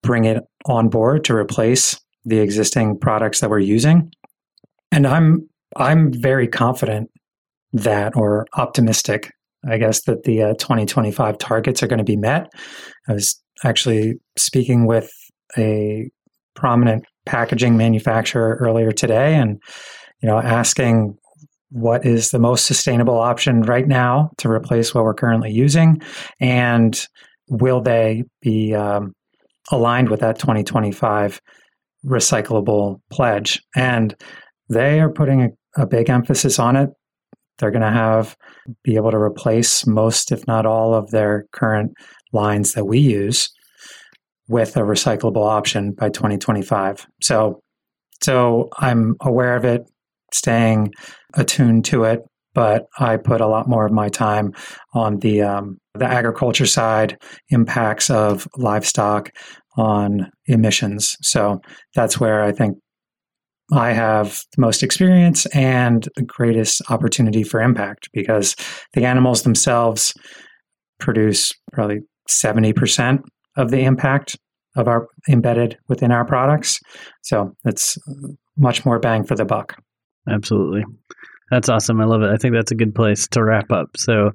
bring 0.02 0.26
it 0.26 0.42
on 0.66 0.90
board 0.90 1.24
to 1.26 1.36
replace 1.36 1.96
the 2.26 2.40
existing 2.40 2.98
products 2.98 3.42
that 3.42 3.52
we're 3.52 3.60
using. 3.60 4.12
And 4.92 5.06
I'm 5.06 5.48
I'm 5.76 6.12
very 6.12 6.48
confident 6.48 7.12
that 7.74 8.14
or 8.16 8.48
optimistic, 8.54 9.32
I 9.70 9.78
guess, 9.78 10.02
that 10.06 10.24
the 10.24 10.42
uh, 10.42 10.54
2025 10.56 11.38
targets 11.38 11.84
are 11.84 11.88
going 11.88 12.00
to 12.00 12.04
be 12.04 12.18
met. 12.18 12.52
I 13.08 13.14
was 13.14 13.40
actually 13.64 14.16
speaking 14.38 14.86
with 14.86 15.12
a 15.57 16.10
prominent 16.55 17.05
packaging 17.26 17.78
manufacturer 17.78 18.57
earlier 18.60 18.91
today 18.91 19.36
and 19.36 19.62
you 20.22 20.28
know 20.28 20.39
asking 20.39 21.16
what 21.72 22.05
is 22.05 22.32
the 22.32 22.39
most 22.39 22.66
sustainable 22.66 23.18
option 23.20 23.62
right 23.62 23.88
now 23.88 24.32
to 24.38 24.49
replace 24.49 24.93
what 24.93 25.03
we're 25.03 25.14
currently 25.14 25.51
using 25.51 26.01
and 26.39 27.07
will 27.47 27.82
they 27.82 28.24
be 28.41 28.74
um, 28.74 29.14
aligned 29.72 30.10
with 30.10 30.20
that 30.22 30.39
2025 30.39 31.39
recyclable 32.05 33.01
pledge. 33.10 33.62
And 33.76 34.16
they 34.70 34.99
are 34.99 35.12
putting 35.12 35.41
a, 35.41 35.49
a 35.82 35.88
big 35.88 36.10
emphasis 36.10 36.60
on 36.60 36.76
it. 36.76 36.89
They're 37.57 37.72
going 37.72 37.82
to 37.82 37.91
have 37.91 38.38
be 38.84 38.95
able 38.95 39.12
to 39.12 39.18
replace 39.18 39.86
most 39.86 40.32
if 40.32 40.45
not 40.47 40.66
all 40.66 40.93
of 40.93 41.12
their 41.12 41.45
current 41.51 41.91
lines 42.32 42.74
that 42.74 42.86
we 42.86 43.00
use 43.00 43.50
with 44.48 44.76
a 44.78 44.82
recyclable 44.82 45.46
option 45.46 45.92
by 45.92 46.10
2025 46.10 47.06
so 47.22 47.62
so 48.22 48.70
i'm 48.80 49.16
aware 49.22 49.56
of 49.56 49.66
it 49.66 49.84
staying 50.34 50.94
attuned 51.36 51.86
to 51.86 52.04
it, 52.04 52.22
but 52.54 52.88
I 53.00 53.18
put 53.18 53.42
a 53.42 53.48
lot 53.48 53.70
more 53.70 53.86
of 53.86 53.92
my 53.92 54.10
time 54.10 54.54
on 54.94 55.20
the 55.20 55.42
um, 55.42 55.78
the 55.94 56.06
agriculture 56.06 56.66
side, 56.66 57.18
impacts 57.50 58.10
of 58.10 58.48
livestock 58.58 59.32
on 59.78 60.32
emissions. 60.46 61.18
So 61.22 61.62
that's 61.96 62.20
where 62.20 62.44
I 62.44 62.52
think 62.52 62.78
I 63.72 63.92
have 63.92 64.42
the 64.56 64.62
most 64.62 64.82
experience 64.82 65.46
and 65.48 66.08
the 66.16 66.24
greatest 66.24 66.82
opportunity 66.90 67.44
for 67.44 67.62
impact 67.62 68.10
because 68.14 68.56
the 68.94 69.06
animals 69.06 69.44
themselves 69.44 70.14
produce 71.00 71.54
probably 71.72 72.00
70% 72.30 73.24
of 73.58 73.72
the 73.72 73.82
impact 73.82 74.38
of 74.76 74.88
our 74.88 75.08
embedded 75.28 75.78
within 75.88 76.12
our 76.12 76.26
products. 76.26 76.80
So 77.24 77.56
it's 77.66 77.98
much 78.58 78.86
more 78.86 79.00
bang 79.00 79.24
for 79.24 79.36
the 79.36 79.46
buck. 79.46 79.82
Absolutely. 80.30 80.84
That's 81.52 81.70
awesome. 81.70 82.00
I 82.00 82.06
love 82.06 82.22
it. 82.22 82.30
I 82.30 82.38
think 82.38 82.54
that's 82.54 82.72
a 82.72 82.76
good 82.76 82.94
place 82.94 83.28
to 83.30 83.44
wrap 83.44 83.72
up. 83.72 83.98
So, 83.98 84.32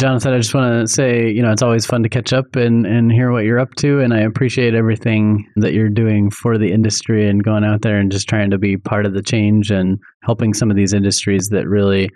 Jonathan, 0.00 0.32
I 0.32 0.38
just 0.38 0.54
want 0.54 0.86
to 0.86 0.92
say, 0.92 1.30
you 1.30 1.42
know, 1.42 1.52
it's 1.52 1.62
always 1.62 1.86
fun 1.86 2.02
to 2.02 2.08
catch 2.08 2.32
up 2.32 2.56
and, 2.56 2.86
and 2.86 3.12
hear 3.12 3.32
what 3.32 3.44
you're 3.44 3.60
up 3.60 3.74
to. 3.76 4.00
And 4.00 4.12
I 4.12 4.20
appreciate 4.20 4.74
everything 4.74 5.48
that 5.56 5.72
you're 5.72 5.88
doing 5.88 6.30
for 6.30 6.58
the 6.58 6.72
industry 6.72 7.28
and 7.28 7.42
going 7.42 7.64
out 7.64 7.82
there 7.82 7.98
and 7.98 8.10
just 8.10 8.28
trying 8.28 8.50
to 8.50 8.58
be 8.58 8.76
part 8.76 9.06
of 9.06 9.14
the 9.14 9.22
change 9.22 9.70
and 9.70 9.98
helping 10.22 10.54
some 10.54 10.70
of 10.70 10.76
these 10.76 10.92
industries 10.92 11.48
that 11.48 11.68
really 11.68 12.10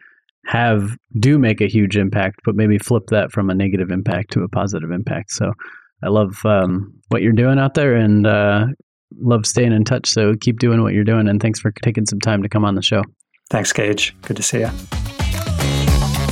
have 0.45 0.97
do 1.19 1.39
make 1.39 1.61
a 1.61 1.69
huge 1.69 1.97
impact, 1.97 2.41
but 2.45 2.55
maybe 2.55 2.79
flip 2.79 3.05
that 3.09 3.33
from 3.33 3.51
a 3.51 3.55
negative 3.55 3.91
impact 3.91 4.33
to 4.33 4.43
a 4.43 4.49
positive 4.49 4.91
impact. 4.91 5.33
So 5.33 5.53
I 6.03 6.09
love 6.09 6.45
um, 6.45 6.93
what 7.09 7.23
you're 7.23 7.33
doing 7.33 7.59
out 7.59 7.75
there 7.75 7.95
and 7.95 8.27
uh, 8.27 8.67
love 9.21 9.47
staying 9.47 9.73
in 9.73 9.85
touch. 9.85 10.09
So 10.09 10.35
keep 10.35 10.59
doing 10.59 10.83
what 10.83 10.95
you're 10.95 11.05
doing. 11.05 11.29
And 11.29 11.41
thanks 11.41 11.61
for 11.61 11.71
taking 11.71 12.07
some 12.07 12.21
time 12.21 12.43
to 12.43 12.49
come 12.49 12.65
on 12.65 12.75
the 12.75 12.83
show. 12.83 13.03
Thanks, 13.51 13.73
Gage. 13.73 14.17
Good 14.23 14.37
to 14.37 14.43
see 14.43 14.61
you. 14.61 14.71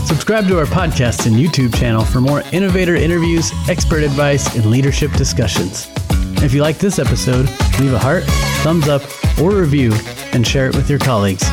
Subscribe 0.07 0.49
to 0.49 0.59
our 0.59 0.65
podcast 0.65 1.27
and 1.27 1.37
YouTube 1.37 1.73
channel 1.77 2.05
for 2.05 2.21
more 2.21 2.43
innovator 2.53 2.97
interviews, 2.97 3.53
expert 3.69 4.03
advice, 4.03 4.57
and 4.57 4.67
leadership 4.67 5.13
discussions. 5.13 5.89
If 6.43 6.53
you 6.53 6.63
like 6.63 6.79
this 6.79 6.99
episode, 6.99 7.49
leave 7.79 7.93
a 7.93 7.99
heart, 7.99 8.25
thumbs 8.65 8.89
up, 8.89 9.03
or 9.41 9.53
review 9.53 9.93
and 10.33 10.45
share 10.45 10.67
it 10.67 10.75
with 10.75 10.91
your 10.91 10.99
colleagues. 10.99 11.45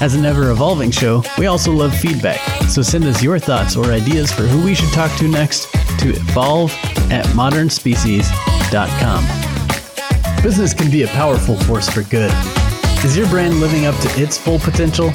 As 0.00 0.14
an 0.14 0.24
ever 0.24 0.52
evolving 0.52 0.92
show, 0.92 1.24
we 1.38 1.46
also 1.46 1.72
love 1.72 1.92
feedback, 1.92 2.38
so 2.68 2.82
send 2.82 3.04
us 3.04 3.20
your 3.20 3.40
thoughts 3.40 3.76
or 3.76 3.86
ideas 3.86 4.30
for 4.30 4.42
who 4.42 4.64
we 4.64 4.72
should 4.72 4.92
talk 4.92 5.10
to 5.18 5.26
next 5.26 5.72
to 5.98 6.10
evolve 6.10 6.70
at 7.10 7.26
modernspecies.com. 7.34 9.24
Business 10.40 10.72
can 10.72 10.88
be 10.88 11.02
a 11.02 11.08
powerful 11.08 11.56
force 11.62 11.90
for 11.90 12.04
good. 12.04 12.30
Is 13.04 13.16
your 13.16 13.28
brand 13.28 13.58
living 13.58 13.86
up 13.86 13.96
to 13.96 14.08
its 14.22 14.38
full 14.38 14.60
potential? 14.60 15.10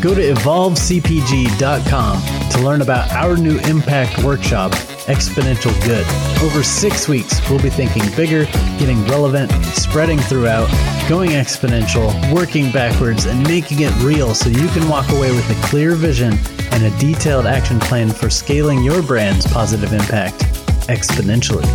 Go 0.00 0.12
to 0.12 0.34
evolvecpg.com 0.34 2.50
to 2.50 2.60
learn 2.62 2.82
about 2.82 3.12
our 3.12 3.36
new 3.36 3.60
impact 3.60 4.24
workshop, 4.24 4.72
Exponential 5.10 5.74
Good. 5.84 6.06
Over 6.40 6.62
six 6.62 7.08
weeks, 7.08 7.40
we'll 7.50 7.60
be 7.60 7.68
thinking 7.68 8.04
bigger, 8.14 8.44
getting 8.78 9.04
relevant, 9.06 9.50
spreading 9.74 10.20
throughout, 10.20 10.68
going 11.08 11.30
exponential, 11.30 12.14
working 12.32 12.70
backwards, 12.70 13.26
and 13.26 13.42
making 13.48 13.80
it 13.80 13.92
real 14.04 14.36
so 14.36 14.48
you 14.48 14.68
can 14.68 14.88
walk 14.88 15.10
away 15.10 15.32
with 15.32 15.50
a 15.50 15.60
clear 15.66 15.96
vision 15.96 16.38
and 16.70 16.84
a 16.84 16.96
detailed 17.00 17.46
action 17.46 17.80
plan 17.80 18.10
for 18.10 18.30
scaling 18.30 18.84
your 18.84 19.02
brand's 19.02 19.52
positive 19.52 19.92
impact 19.92 20.44
exponentially. 20.86 21.66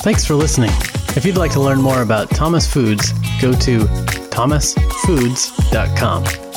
Thanks 0.00 0.24
for 0.24 0.34
listening. 0.34 0.70
If 1.16 1.26
you'd 1.26 1.36
like 1.36 1.52
to 1.52 1.60
learn 1.60 1.82
more 1.82 2.00
about 2.00 2.30
Thomas 2.30 2.66
Foods, 2.66 3.12
go 3.42 3.52
to 3.52 3.80
thomasfoods.com. 4.30 6.53